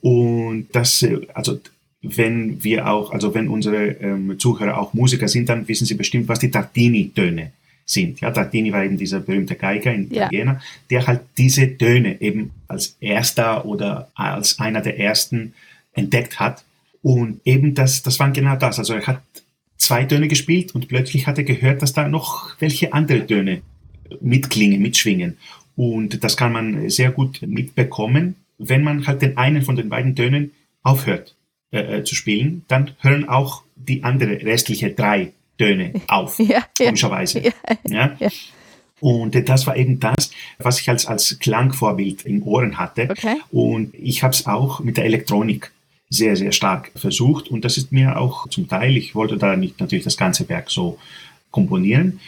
[0.00, 1.60] Und das, äh, also
[2.02, 6.28] wenn wir auch, also wenn unsere ähm, Zuhörer auch Musiker sind, dann wissen sie bestimmt,
[6.28, 7.52] was die Tartini-Töne
[7.84, 8.20] sind.
[8.20, 10.26] Ja, Tartini war eben dieser berühmte Geiger in ja.
[10.26, 15.54] Italiener, der halt diese Töne eben als erster oder als einer der ersten
[15.92, 16.64] entdeckt hat.
[17.02, 18.78] Und eben das, das war genau das.
[18.78, 19.22] Also er hat
[19.76, 23.62] zwei Töne gespielt und plötzlich hat er gehört, dass da noch welche andere Töne
[24.20, 25.36] mitklingen, mitschwingen.
[25.80, 30.14] Und das kann man sehr gut mitbekommen, wenn man halt den einen von den beiden
[30.14, 30.50] Tönen
[30.82, 31.34] aufhört
[31.72, 37.40] äh, äh zu spielen, dann hören auch die andere restliche drei Töne auf, ja, komischerweise.
[37.40, 37.52] Ja,
[37.88, 38.16] ja.
[38.20, 38.28] ja.
[39.00, 43.08] Und das war eben das, was ich als, als Klangvorbild in Ohren hatte.
[43.10, 43.36] Okay.
[43.50, 45.72] Und ich habe es auch mit der Elektronik
[46.10, 47.48] sehr, sehr stark versucht.
[47.48, 50.70] Und das ist mir auch zum Teil, ich wollte da nicht natürlich das ganze Werk
[50.70, 50.98] so
[51.50, 52.20] komponieren,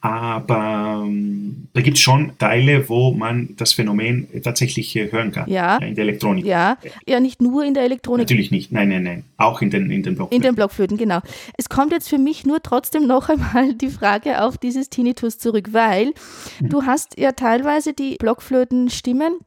[0.00, 5.50] aber ähm, da gibt es schon Teile, wo man das Phänomen tatsächlich äh, hören kann.
[5.50, 5.76] Ja.
[5.76, 6.46] In der Elektronik.
[6.46, 6.78] Ja.
[7.06, 8.24] ja, nicht nur in der Elektronik.
[8.24, 8.72] Natürlich nicht.
[8.72, 9.24] Nein, nein, nein.
[9.36, 10.36] Auch in den, in den Blockflöten.
[10.36, 11.20] In den Blockflöten, genau.
[11.58, 15.68] Es kommt jetzt für mich nur trotzdem noch einmal die Frage auf dieses Tinnitus zurück,
[15.72, 16.12] weil
[16.60, 16.68] mhm.
[16.70, 19.38] du hast ja teilweise die Blockflötenstimmen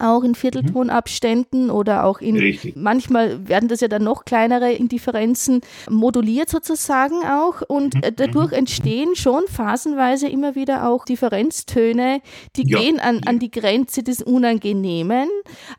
[0.00, 2.76] auch in Vierteltonabständen oder auch in, Richtig.
[2.76, 9.14] manchmal werden das ja dann noch kleinere Indifferenzen moduliert sozusagen auch und äh, dadurch entstehen
[9.16, 12.20] schon phasenweise immer wieder auch Differenztöne,
[12.56, 12.78] die Ja.
[12.78, 15.28] gehen an, an die Grenze des Unangenehmen,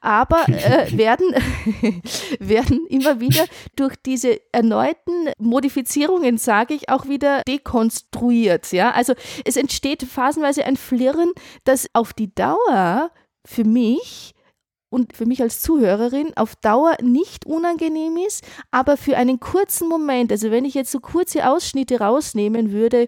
[0.02, 1.34] aber äh, werden,
[2.40, 8.72] werden immer wieder durch diese erneuten Modifizierungen, sage ich, auch wieder dekonstruiert.
[8.72, 8.92] Ja?
[8.92, 9.14] Also
[9.44, 11.32] es entsteht phasenweise ein Flirren,
[11.64, 13.12] das auf die Dauer
[13.46, 14.34] für mich
[14.90, 20.32] und für mich als Zuhörerin auf Dauer nicht unangenehm ist, aber für einen kurzen Moment,
[20.32, 23.08] also wenn ich jetzt so kurze Ausschnitte rausnehmen würde,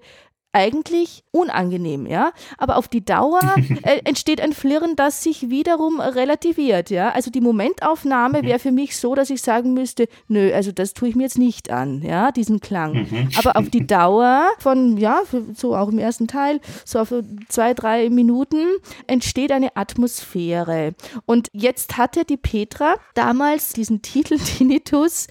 [0.57, 2.31] eigentlich unangenehm, ja.
[2.57, 3.39] Aber auf die Dauer
[3.83, 7.11] äh, entsteht ein Flirren, das sich wiederum relativiert, ja.
[7.11, 11.09] Also die Momentaufnahme wäre für mich so, dass ich sagen müsste, nö, also das tue
[11.09, 13.07] ich mir jetzt nicht an, ja, diesen Klang.
[13.37, 15.21] Aber auf die Dauer von, ja,
[15.53, 17.13] so auch im ersten Teil, so auf
[17.49, 18.65] zwei, drei Minuten
[19.05, 20.95] entsteht eine Atmosphäre.
[21.25, 25.27] Und jetzt hatte die Petra damals diesen Titel Tinnitus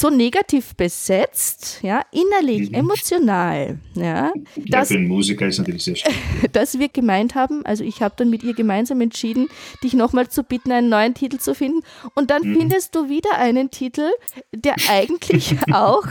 [0.00, 4.32] so negativ besetzt, ja, innerlich, emotional, ja, Ja,
[4.66, 6.18] dass, für einen Musiker ist natürlich sehr schwierig.
[6.52, 9.48] dass wir gemeint haben, also ich habe dann mit ihr gemeinsam entschieden,
[9.82, 11.80] dich nochmal zu bitten, einen neuen Titel zu finden.
[12.14, 14.10] Und dann findest du wieder einen Titel,
[14.52, 16.06] der eigentlich auch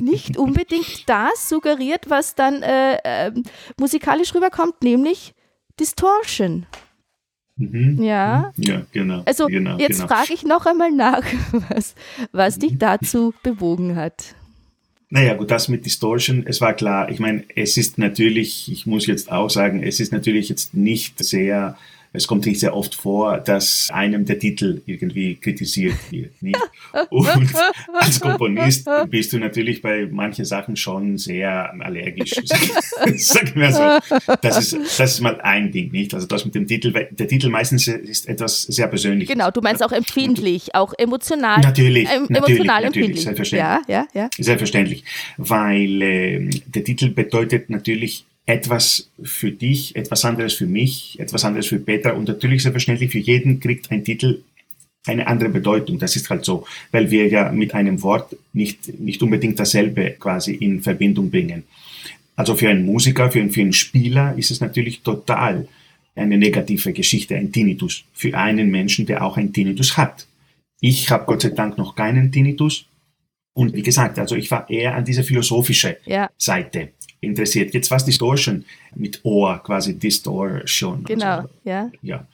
[0.00, 3.32] nicht unbedingt das suggeriert, was dann äh, äh,
[3.78, 5.34] musikalisch rüberkommt, nämlich
[5.78, 6.66] Distortion.
[7.58, 8.02] Mhm.
[8.02, 8.52] Ja.
[8.56, 9.22] Ja, genau.
[9.26, 10.08] Also genau, jetzt genau.
[10.08, 11.22] frage ich noch einmal nach,
[11.68, 11.94] was,
[12.32, 14.34] was dich dazu bewogen hat.
[15.10, 17.10] Naja, gut, das mit Distortion, es war klar.
[17.10, 21.22] Ich meine, es ist natürlich, ich muss jetzt auch sagen, es ist natürlich jetzt nicht
[21.24, 21.76] sehr,
[22.12, 26.42] es kommt nicht sehr oft vor, dass einem der Titel irgendwie kritisiert wird.
[26.42, 26.58] Nicht?
[27.10, 27.54] Und
[27.92, 32.30] als Komponist bist du natürlich bei manchen Sachen schon sehr allergisch.
[33.16, 34.26] Sagen wir so.
[34.40, 36.14] Das ist, das ist mal ein Ding, nicht?
[36.14, 39.32] Also das mit dem Titel, weil der Titel meistens ist etwas sehr Persönliches.
[39.32, 41.60] Genau, du meinst auch empfindlich, auch emotional.
[41.60, 43.24] Natürlich, ähm, natürlich, emotional natürlich, empfindlich.
[43.24, 43.88] selbstverständlich.
[43.88, 44.30] Ja, ja, ja.
[44.38, 45.04] Selbstverständlich,
[45.36, 51.66] weil ähm, der Titel bedeutet natürlich etwas für dich, etwas anderes für mich, etwas anderes
[51.66, 54.42] für Petra und natürlich selbstverständlich für jeden kriegt ein Titel
[55.06, 55.98] eine andere Bedeutung.
[55.98, 60.54] Das ist halt so, weil wir ja mit einem Wort nicht, nicht unbedingt dasselbe quasi
[60.54, 61.64] in Verbindung bringen.
[62.36, 65.68] Also für einen Musiker, für einen, für einen Spieler ist es natürlich total
[66.16, 70.26] eine negative Geschichte, ein Tinnitus, für einen Menschen, der auch ein Tinnitus hat.
[70.80, 72.86] Ich habe Gott sei Dank noch keinen Tinnitus.
[73.58, 76.30] Und wie gesagt, also ich war eher an dieser philosophische Ja.
[76.38, 76.90] Seite
[77.20, 77.74] interessiert.
[77.74, 78.64] Jetzt was Distortion
[78.94, 81.02] mit Ohr, quasi Distortion.
[81.02, 81.90] Genau, Also, ja.
[82.02, 82.26] ja.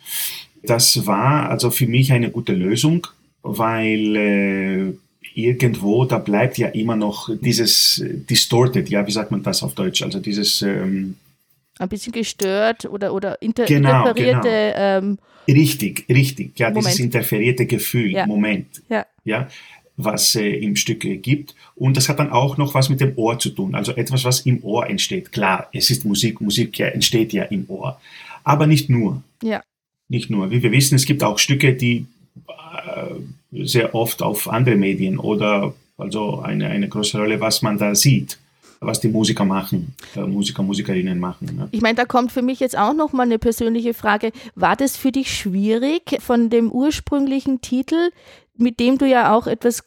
[0.63, 3.07] Das war also für mich eine gute Lösung,
[3.43, 4.93] weil äh,
[5.35, 9.75] irgendwo, da bleibt ja immer noch dieses äh, distorted, ja, wie sagt man das auf
[9.75, 10.03] Deutsch?
[10.03, 11.17] Also dieses ähm,
[11.79, 14.75] Ein bisschen gestört oder, oder inter Genau, interferierte.
[14.77, 15.19] Ähm,
[15.49, 16.85] richtig, richtig, ja, Moment.
[16.87, 18.27] dieses interferierte Gefühl, Ja.
[18.27, 19.49] Moment, ja, ja,
[19.97, 21.55] was äh, im Stück äh, gibt.
[21.77, 23.75] Und das hat dann auch noch was mit dem Ohr zu tun.
[23.75, 25.33] Also etwas, was im Ohr entsteht.
[25.33, 28.01] Klar, es ist Musik, Musik ja, entsteht ja im Ohr.
[28.43, 29.23] Aber nicht nur.
[29.43, 29.63] ja.
[30.07, 30.51] Nicht nur.
[30.51, 32.05] Wie wir wissen, es gibt auch Stücke, die
[32.47, 37.95] äh, sehr oft auf andere Medien oder also eine, eine große Rolle, was man da
[37.95, 38.39] sieht,
[38.81, 41.57] was die Musiker machen, äh, Musiker, Musikerinnen machen.
[41.57, 41.69] Ne?
[41.71, 44.33] Ich meine, da kommt für mich jetzt auch noch mal eine persönliche Frage.
[44.55, 48.11] War das für dich schwierig von dem ursprünglichen Titel,
[48.57, 49.83] mit dem du ja auch etwas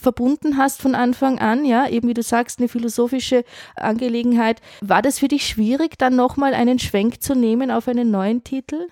[0.00, 3.44] verbunden hast von Anfang an, ja, eben wie du sagst, eine philosophische
[3.76, 4.62] Angelegenheit.
[4.80, 8.86] War das für dich schwierig, dann nochmal einen Schwenk zu nehmen auf einen neuen Titel?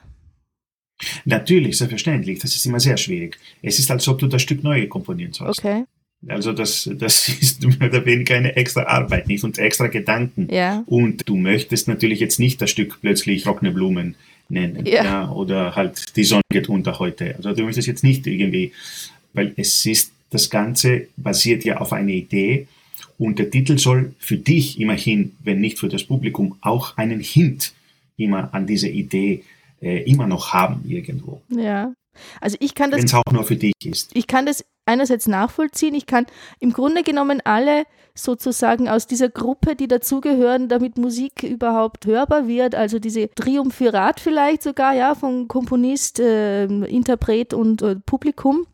[1.24, 2.40] Natürlich, selbstverständlich.
[2.40, 3.38] Das ist immer sehr schwierig.
[3.62, 5.60] Es ist, als ob du das Stück neu komponieren sollst.
[5.60, 5.84] Okay,
[6.28, 9.44] Also das, das ist mehr oder weniger eine extra Arbeit, nicht?
[9.44, 10.48] Und extra Gedanken.
[10.50, 14.14] ja, Und du möchtest natürlich jetzt nicht das Stück plötzlich Trockene Blumen
[14.48, 14.86] nennen.
[14.86, 15.30] Ja.
[15.30, 17.34] oder halt Die Sonne geht unter heute.
[17.36, 18.72] Also du möchtest jetzt nicht irgendwie,
[19.36, 22.66] weil es ist, das Ganze basiert ja auf einer Idee
[23.18, 27.72] und der Titel soll für dich immerhin, wenn nicht für das Publikum, auch einen Hint
[28.16, 29.44] immer an diese Idee
[29.80, 31.40] äh, immer noch haben irgendwo.
[31.50, 31.92] ja.
[32.40, 34.10] Also ich kann das Wenn es auch nur für dich ist.
[34.14, 35.94] ich kann das einerseits nachvollziehen.
[35.94, 36.26] Ich kann
[36.60, 37.84] im Grunde genommen alle
[38.14, 44.62] sozusagen aus dieser Gruppe, die dazugehören, damit Musik überhaupt hörbar wird, also diese Triumphirat vielleicht
[44.62, 48.66] sogar, ja, von Komponist, äh, Interpret und äh, Publikum,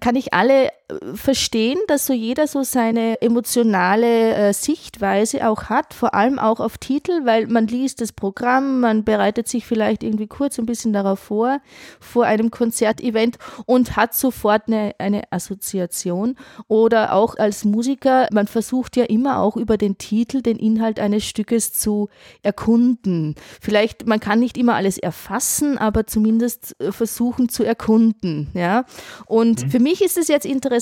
[0.00, 0.70] kann ich alle
[1.14, 6.78] verstehen, dass so jeder so seine emotionale äh, Sichtweise auch hat, vor allem auch auf
[6.78, 11.18] Titel, weil man liest das Programm, man bereitet sich vielleicht irgendwie kurz ein bisschen darauf
[11.18, 11.60] vor,
[12.00, 13.36] vor einem Konzertevent
[13.66, 16.36] und hat sofort eine, eine Assoziation.
[16.68, 21.26] Oder auch als Musiker, man versucht ja immer auch über den Titel den Inhalt eines
[21.26, 22.08] Stückes zu
[22.42, 23.34] erkunden.
[23.60, 28.48] Vielleicht, man kann nicht immer alles erfassen, aber zumindest äh, versuchen zu erkunden.
[28.54, 28.86] Ja?
[29.26, 29.70] Und mhm.
[29.70, 30.77] für mich ist es jetzt interessant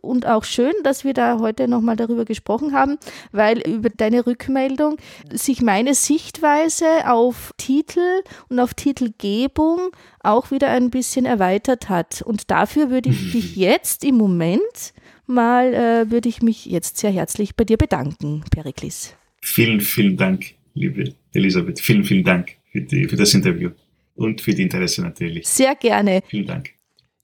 [0.00, 2.98] und auch schön, dass wir da heute nochmal darüber gesprochen haben,
[3.32, 4.96] weil über deine Rückmeldung
[5.32, 9.90] sich meine Sichtweise auf Titel und auf Titelgebung
[10.20, 12.22] auch wieder ein bisschen erweitert hat.
[12.22, 14.94] Und dafür würde ich dich jetzt im Moment
[15.26, 19.16] mal, äh, würde ich mich jetzt sehr herzlich bei dir bedanken, Periklis.
[19.40, 21.80] Vielen, vielen Dank, liebe Elisabeth.
[21.80, 23.70] Vielen, vielen Dank für, die, für das Interview
[24.14, 25.46] und für die Interesse natürlich.
[25.46, 26.22] Sehr gerne.
[26.28, 26.73] Vielen Dank.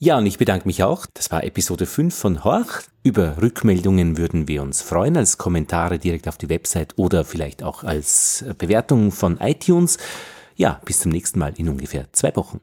[0.02, 1.04] Ja, und ich bedanke mich auch.
[1.12, 2.84] Das war Episode 5 von Horch.
[3.02, 7.84] Über Rückmeldungen würden wir uns freuen, als Kommentare direkt auf die Website oder vielleicht auch
[7.84, 9.98] als Bewertung von iTunes.
[10.56, 12.60] Ja, bis zum nächsten Mal in ungefähr zwei Wochen.